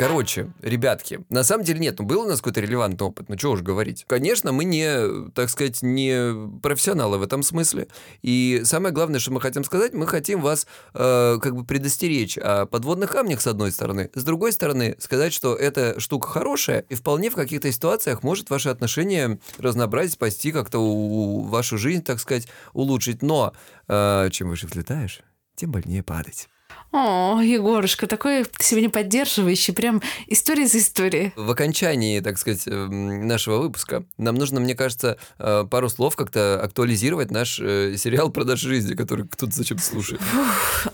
Короче, 0.00 0.50
ребятки, 0.62 1.20
на 1.28 1.44
самом 1.44 1.62
деле 1.62 1.78
нет, 1.78 1.98
ну 1.98 2.06
был 2.06 2.22
у 2.22 2.24
нас 2.26 2.38
какой-то 2.38 2.62
релевантный 2.62 3.06
опыт, 3.06 3.28
ну 3.28 3.36
что 3.36 3.50
уж 3.50 3.60
говорить. 3.60 4.06
Конечно, 4.08 4.50
мы 4.50 4.64
не, 4.64 5.30
так 5.32 5.50
сказать, 5.50 5.82
не 5.82 6.58
профессионалы 6.62 7.18
в 7.18 7.22
этом 7.22 7.42
смысле. 7.42 7.86
И 8.22 8.62
самое 8.64 8.94
главное, 8.94 9.20
что 9.20 9.30
мы 9.30 9.42
хотим 9.42 9.62
сказать, 9.62 9.92
мы 9.92 10.06
хотим 10.06 10.40
вас 10.40 10.66
э, 10.94 11.38
как 11.42 11.54
бы 11.54 11.66
предостеречь 11.66 12.38
о 12.38 12.64
подводных 12.64 13.10
камнях 13.12 13.42
с 13.42 13.46
одной 13.46 13.72
стороны, 13.72 14.10
с 14.14 14.24
другой 14.24 14.52
стороны 14.54 14.96
сказать, 15.00 15.34
что 15.34 15.54
эта 15.54 16.00
штука 16.00 16.28
хорошая 16.28 16.80
и 16.88 16.94
вполне 16.94 17.28
в 17.28 17.34
каких-то 17.34 17.70
ситуациях 17.70 18.22
может 18.22 18.48
ваши 18.48 18.70
отношения 18.70 19.38
разнообразить, 19.58 20.14
спасти 20.14 20.50
как-то 20.50 20.78
у 20.78 21.42
вашу 21.42 21.76
жизнь, 21.76 22.02
так 22.02 22.20
сказать, 22.20 22.48
улучшить. 22.72 23.20
Но 23.20 23.52
э, 23.86 24.30
чем 24.32 24.48
выше 24.48 24.66
взлетаешь, 24.66 25.20
тем 25.56 25.72
больнее 25.72 26.02
падать. 26.02 26.48
О, 26.92 27.40
Егорушка, 27.40 28.08
такой 28.08 28.44
ты 28.44 28.64
сегодня 28.64 28.90
поддерживающий, 28.90 29.72
прям 29.72 30.02
история 30.26 30.66
за 30.66 30.78
историей. 30.78 31.32
В 31.36 31.48
окончании, 31.50 32.18
так 32.18 32.36
сказать, 32.36 32.66
эм, 32.66 33.28
нашего 33.28 33.58
выпуска 33.58 34.02
нам 34.18 34.34
нужно, 34.34 34.58
мне 34.58 34.74
кажется, 34.74 35.16
э, 35.38 35.64
пару 35.70 35.88
слов 35.88 36.16
как-то 36.16 36.60
актуализировать 36.60 37.30
наш 37.30 37.60
э, 37.60 37.96
сериал 37.96 38.30
«Продаж 38.30 38.60
жизни», 38.60 38.94
который 38.94 39.28
кто-то 39.28 39.52
зачем-то 39.52 39.84
слушает. 39.84 40.20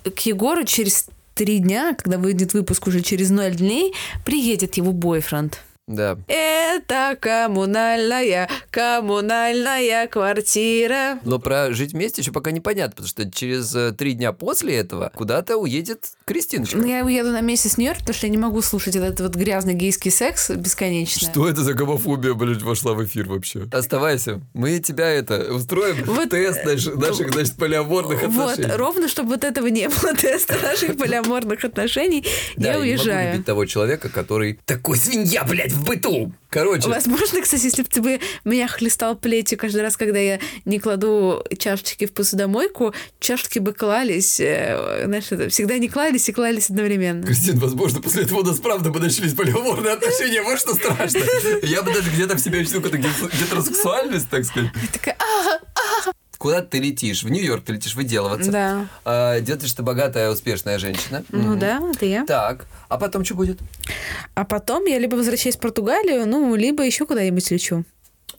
К 0.03 0.21
Егору 0.21 0.65
через 0.65 1.07
три 1.35 1.61
дня, 1.61 1.95
когда 1.95 2.19
выйдет 2.19 2.53
выпуск 2.53 2.87
уже 2.87 3.01
через 3.01 3.31
ноль 3.31 3.55
дней, 3.55 3.95
приедет 4.25 4.77
его 4.77 4.93
бойфренд. 4.93 5.63
Да. 5.87 6.19
Это 6.27 7.17
коммунальная, 7.21 8.49
коммунальная 8.71 10.09
квартира. 10.09 11.21
Но 11.25 11.39
про 11.39 11.73
жить 11.73 11.93
вместе 11.93 12.23
еще 12.23 12.33
пока 12.33 12.51
непонятно, 12.51 12.91
потому 12.97 13.09
что 13.09 13.31
через 13.31 13.73
э, 13.75 13.93
три 13.93 14.15
дня 14.15 14.33
после 14.33 14.77
этого 14.79 15.13
куда-то 15.15 15.57
уедет 15.59 16.07
Кристиночка. 16.25 16.77
Ну, 16.77 16.87
я 16.87 17.05
уеду 17.05 17.31
на 17.31 17.41
месяц 17.41 17.75
в 17.75 17.79
Нью-Йорк, 17.79 18.01
потому 18.01 18.15
что 18.15 18.27
я 18.27 18.31
не 18.33 18.37
могу 18.39 18.63
слушать 18.63 18.97
этот 18.97 19.21
вот 19.21 19.37
грязный 19.37 19.75
гейский 19.75 20.11
секс 20.11 20.51
бесконечно. 20.51 21.31
Что 21.31 21.49
это 21.49 21.63
за 21.63 21.73
гомофобия, 21.75 22.35
блядь, 22.35 22.63
вошла 22.63 22.95
в 22.95 23.05
эфир 23.05 23.29
вообще? 23.29 23.69
Оставайся. 23.71 24.41
Мы 24.55 24.81
тебя 24.81 25.09
это 25.09 25.55
устроим 25.55 26.03
Вот, 26.05 26.31
тест 26.31 26.65
наших, 26.65 26.97
наших, 26.97 27.33
значит, 27.33 27.55
полиаморных 27.57 28.27
Вот, 28.27 28.51
отношений. 28.55 28.77
ровно, 28.77 29.07
чтобы 29.09 29.31
вот 29.31 29.45
этого 29.45 29.69
не 29.69 29.89
было 29.89 30.17
теста 30.21 30.57
наших 30.61 30.97
полиаморных 30.97 31.65
отношений, 31.65 32.25
Да, 32.57 32.69
я 32.69 32.73
не 32.73 32.79
могу 32.81 32.91
уезжаю. 32.91 33.33
любить 33.35 33.47
того 33.47 33.67
человека, 33.67 34.09
который 34.09 34.59
такой 34.65 34.97
свинья, 34.99 35.45
блядь, 35.45 35.76
в 35.77 35.85
быту. 35.85 36.33
Короче, 36.49 36.89
Возможно, 36.89 37.43
кстати, 37.43 37.65
если 37.65 37.83
бы 37.83 37.89
ты 37.89 38.01
бы 38.01 38.21
меня 38.45 38.67
хлестал 38.69 39.15
плетью 39.17 39.59
каждый 39.59 39.83
раз, 39.83 39.97
когда 39.97 40.19
я 40.19 40.39
не 40.65 40.79
кладу 40.79 41.45
чашечки 41.59 42.07
в 42.07 42.13
посудомойку, 42.13 42.95
чашечки 43.21 43.59
бы 43.59 43.73
клались, 43.75 44.41
э, 44.41 45.03
знаешь, 45.05 45.27
это, 45.31 45.49
всегда 45.51 45.77
не 45.79 45.89
клались 45.89 46.29
и 46.29 46.33
клались 46.33 46.71
одновременно. 46.71 47.27
Кристин, 47.27 47.59
возможно, 47.59 48.01
после 48.01 48.23
этого 48.23 48.41
у 48.41 48.45
нас 48.45 48.59
правда 48.59 48.91
бы 48.91 49.01
начались 49.01 49.35
полиаморные 49.35 49.93
отношения. 49.95 50.43
Вот 50.43 50.59
что 50.59 50.75
страшно. 50.75 51.21
Я 51.63 51.83
бы 51.83 51.93
даже 51.93 52.11
где-то 52.11 52.37
в 52.37 52.41
себя 52.41 52.61
ощутил 52.61 52.81
какую-то 52.81 52.99
ге- 53.07 53.31
гетеросексуальность, 53.39 54.29
так 54.31 54.45
сказать. 54.45 54.71
Я 54.81 54.89
такая, 54.93 55.17
а, 55.19 56.11
Куда 56.47 56.63
ты 56.63 56.79
летишь? 56.79 57.25
В 57.25 57.29
Нью-Йорк 57.29 57.65
ты 57.65 57.73
летишь 57.73 57.97
выделываться. 57.97 58.53
да. 58.53 58.87
А, 59.05 59.41
Где-то 59.41 59.67
что 59.67 59.83
богатая, 59.83 60.31
успешная 60.31 60.79
женщина. 60.79 61.25
Ну 61.33 61.51
Мгм. 61.51 61.59
да, 61.59 61.81
это 61.93 62.07
я. 62.07 62.25
Так, 62.25 62.67
а 62.89 62.99
потом 62.99 63.25
что 63.25 63.35
будет? 63.35 63.59
А 64.35 64.45
потом 64.45 64.85
я 64.85 65.01
либо 65.01 65.17
возвращаюсь 65.17 65.57
в 65.57 65.59
Португалию, 65.61 66.25
ну, 66.29 66.55
либо 66.55 66.85
еще 66.85 67.05
куда-нибудь 67.05 67.51
лечу. 67.51 67.83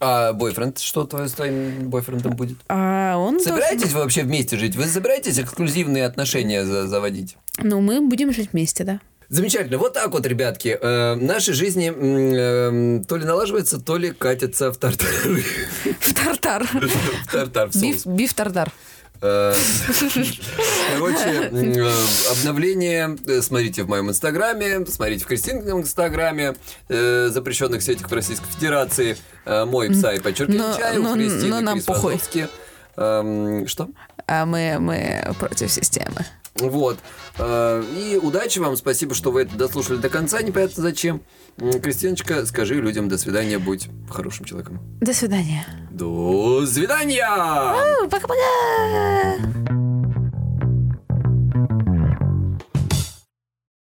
А 0.00 0.32
бойфренд, 0.32 0.78
что 0.78 1.04
твое 1.04 1.28
с 1.28 1.32
твоим 1.32 1.90
бойфрендом 1.90 2.32
будет? 2.34 2.56
А 2.68 3.18
он 3.18 3.40
Собираетесь 3.40 3.92
вы 3.92 4.00
вообще 4.00 4.22
вместе 4.22 4.56
жить? 4.56 4.74
Вы 4.74 4.86
собираетесь 4.86 5.38
эксклюзивные 5.38 6.06
отношения 6.06 6.64
за- 6.64 6.86
заводить? 6.86 7.36
Ну, 7.58 7.82
мы 7.82 8.00
будем 8.00 8.32
жить 8.32 8.50
вместе, 8.52 8.84
да. 8.84 9.00
Замечательно. 9.28 9.78
Вот 9.78 9.92
так 9.92 10.10
вот, 10.10 10.26
ребятки. 10.26 10.78
Э, 10.80 11.14
наши 11.14 11.52
жизни 11.52 11.92
э, 11.94 13.04
то 13.04 13.16
ли 13.16 13.24
налаживаются, 13.24 13.78
то 13.78 13.96
ли 13.96 14.10
катятся 14.10 14.72
в 14.72 14.78
тартар. 14.78 15.08
В 16.00 16.14
тартар, 16.14 16.66
в 17.68 17.72
соус. 17.72 18.06
Биф, 18.06 18.32
тартар. 18.32 18.72
Э, 19.20 19.54
Короче, 20.94 21.50
э, 21.52 21.92
обновление 22.30 23.16
э, 23.26 23.42
смотрите 23.42 23.82
в 23.82 23.88
моем 23.88 24.10
инстаграме, 24.10 24.86
смотрите 24.86 25.24
в 25.24 25.26
Кристинном 25.26 25.80
инстаграме, 25.80 26.54
запрещенных 26.88 27.82
сетях 27.82 28.08
в 28.08 28.12
Российской 28.12 28.48
Федерации, 28.52 29.16
мой 29.44 29.90
псай 29.90 30.20
подчеркиваю 30.20 30.76
чаю, 30.76 31.02
Кристины. 31.14 32.48
Эм, 32.96 33.66
Что? 33.68 33.88
А 34.26 34.44
мы, 34.44 34.76
мы 34.78 35.24
против 35.38 35.70
системы. 35.70 36.24
Вот. 36.60 36.98
Э, 37.38 37.82
И 37.96 38.16
удачи 38.16 38.58
вам. 38.58 38.76
Спасибо, 38.76 39.14
что 39.14 39.30
вы 39.30 39.42
это 39.42 39.56
дослушали 39.56 39.98
до 39.98 40.08
конца. 40.08 40.42
Непонятно 40.42 40.82
зачем. 40.82 41.22
Кристиночка, 41.56 42.44
скажи 42.46 42.74
людям 42.74 43.08
до 43.08 43.18
свидания. 43.18 43.58
Будь 43.58 43.88
хорошим 44.10 44.44
человеком. 44.44 44.80
До 45.00 45.12
свидания. 45.12 45.66
До 45.90 46.64
свидания! 46.66 47.26
Пока-пока! 48.08 49.77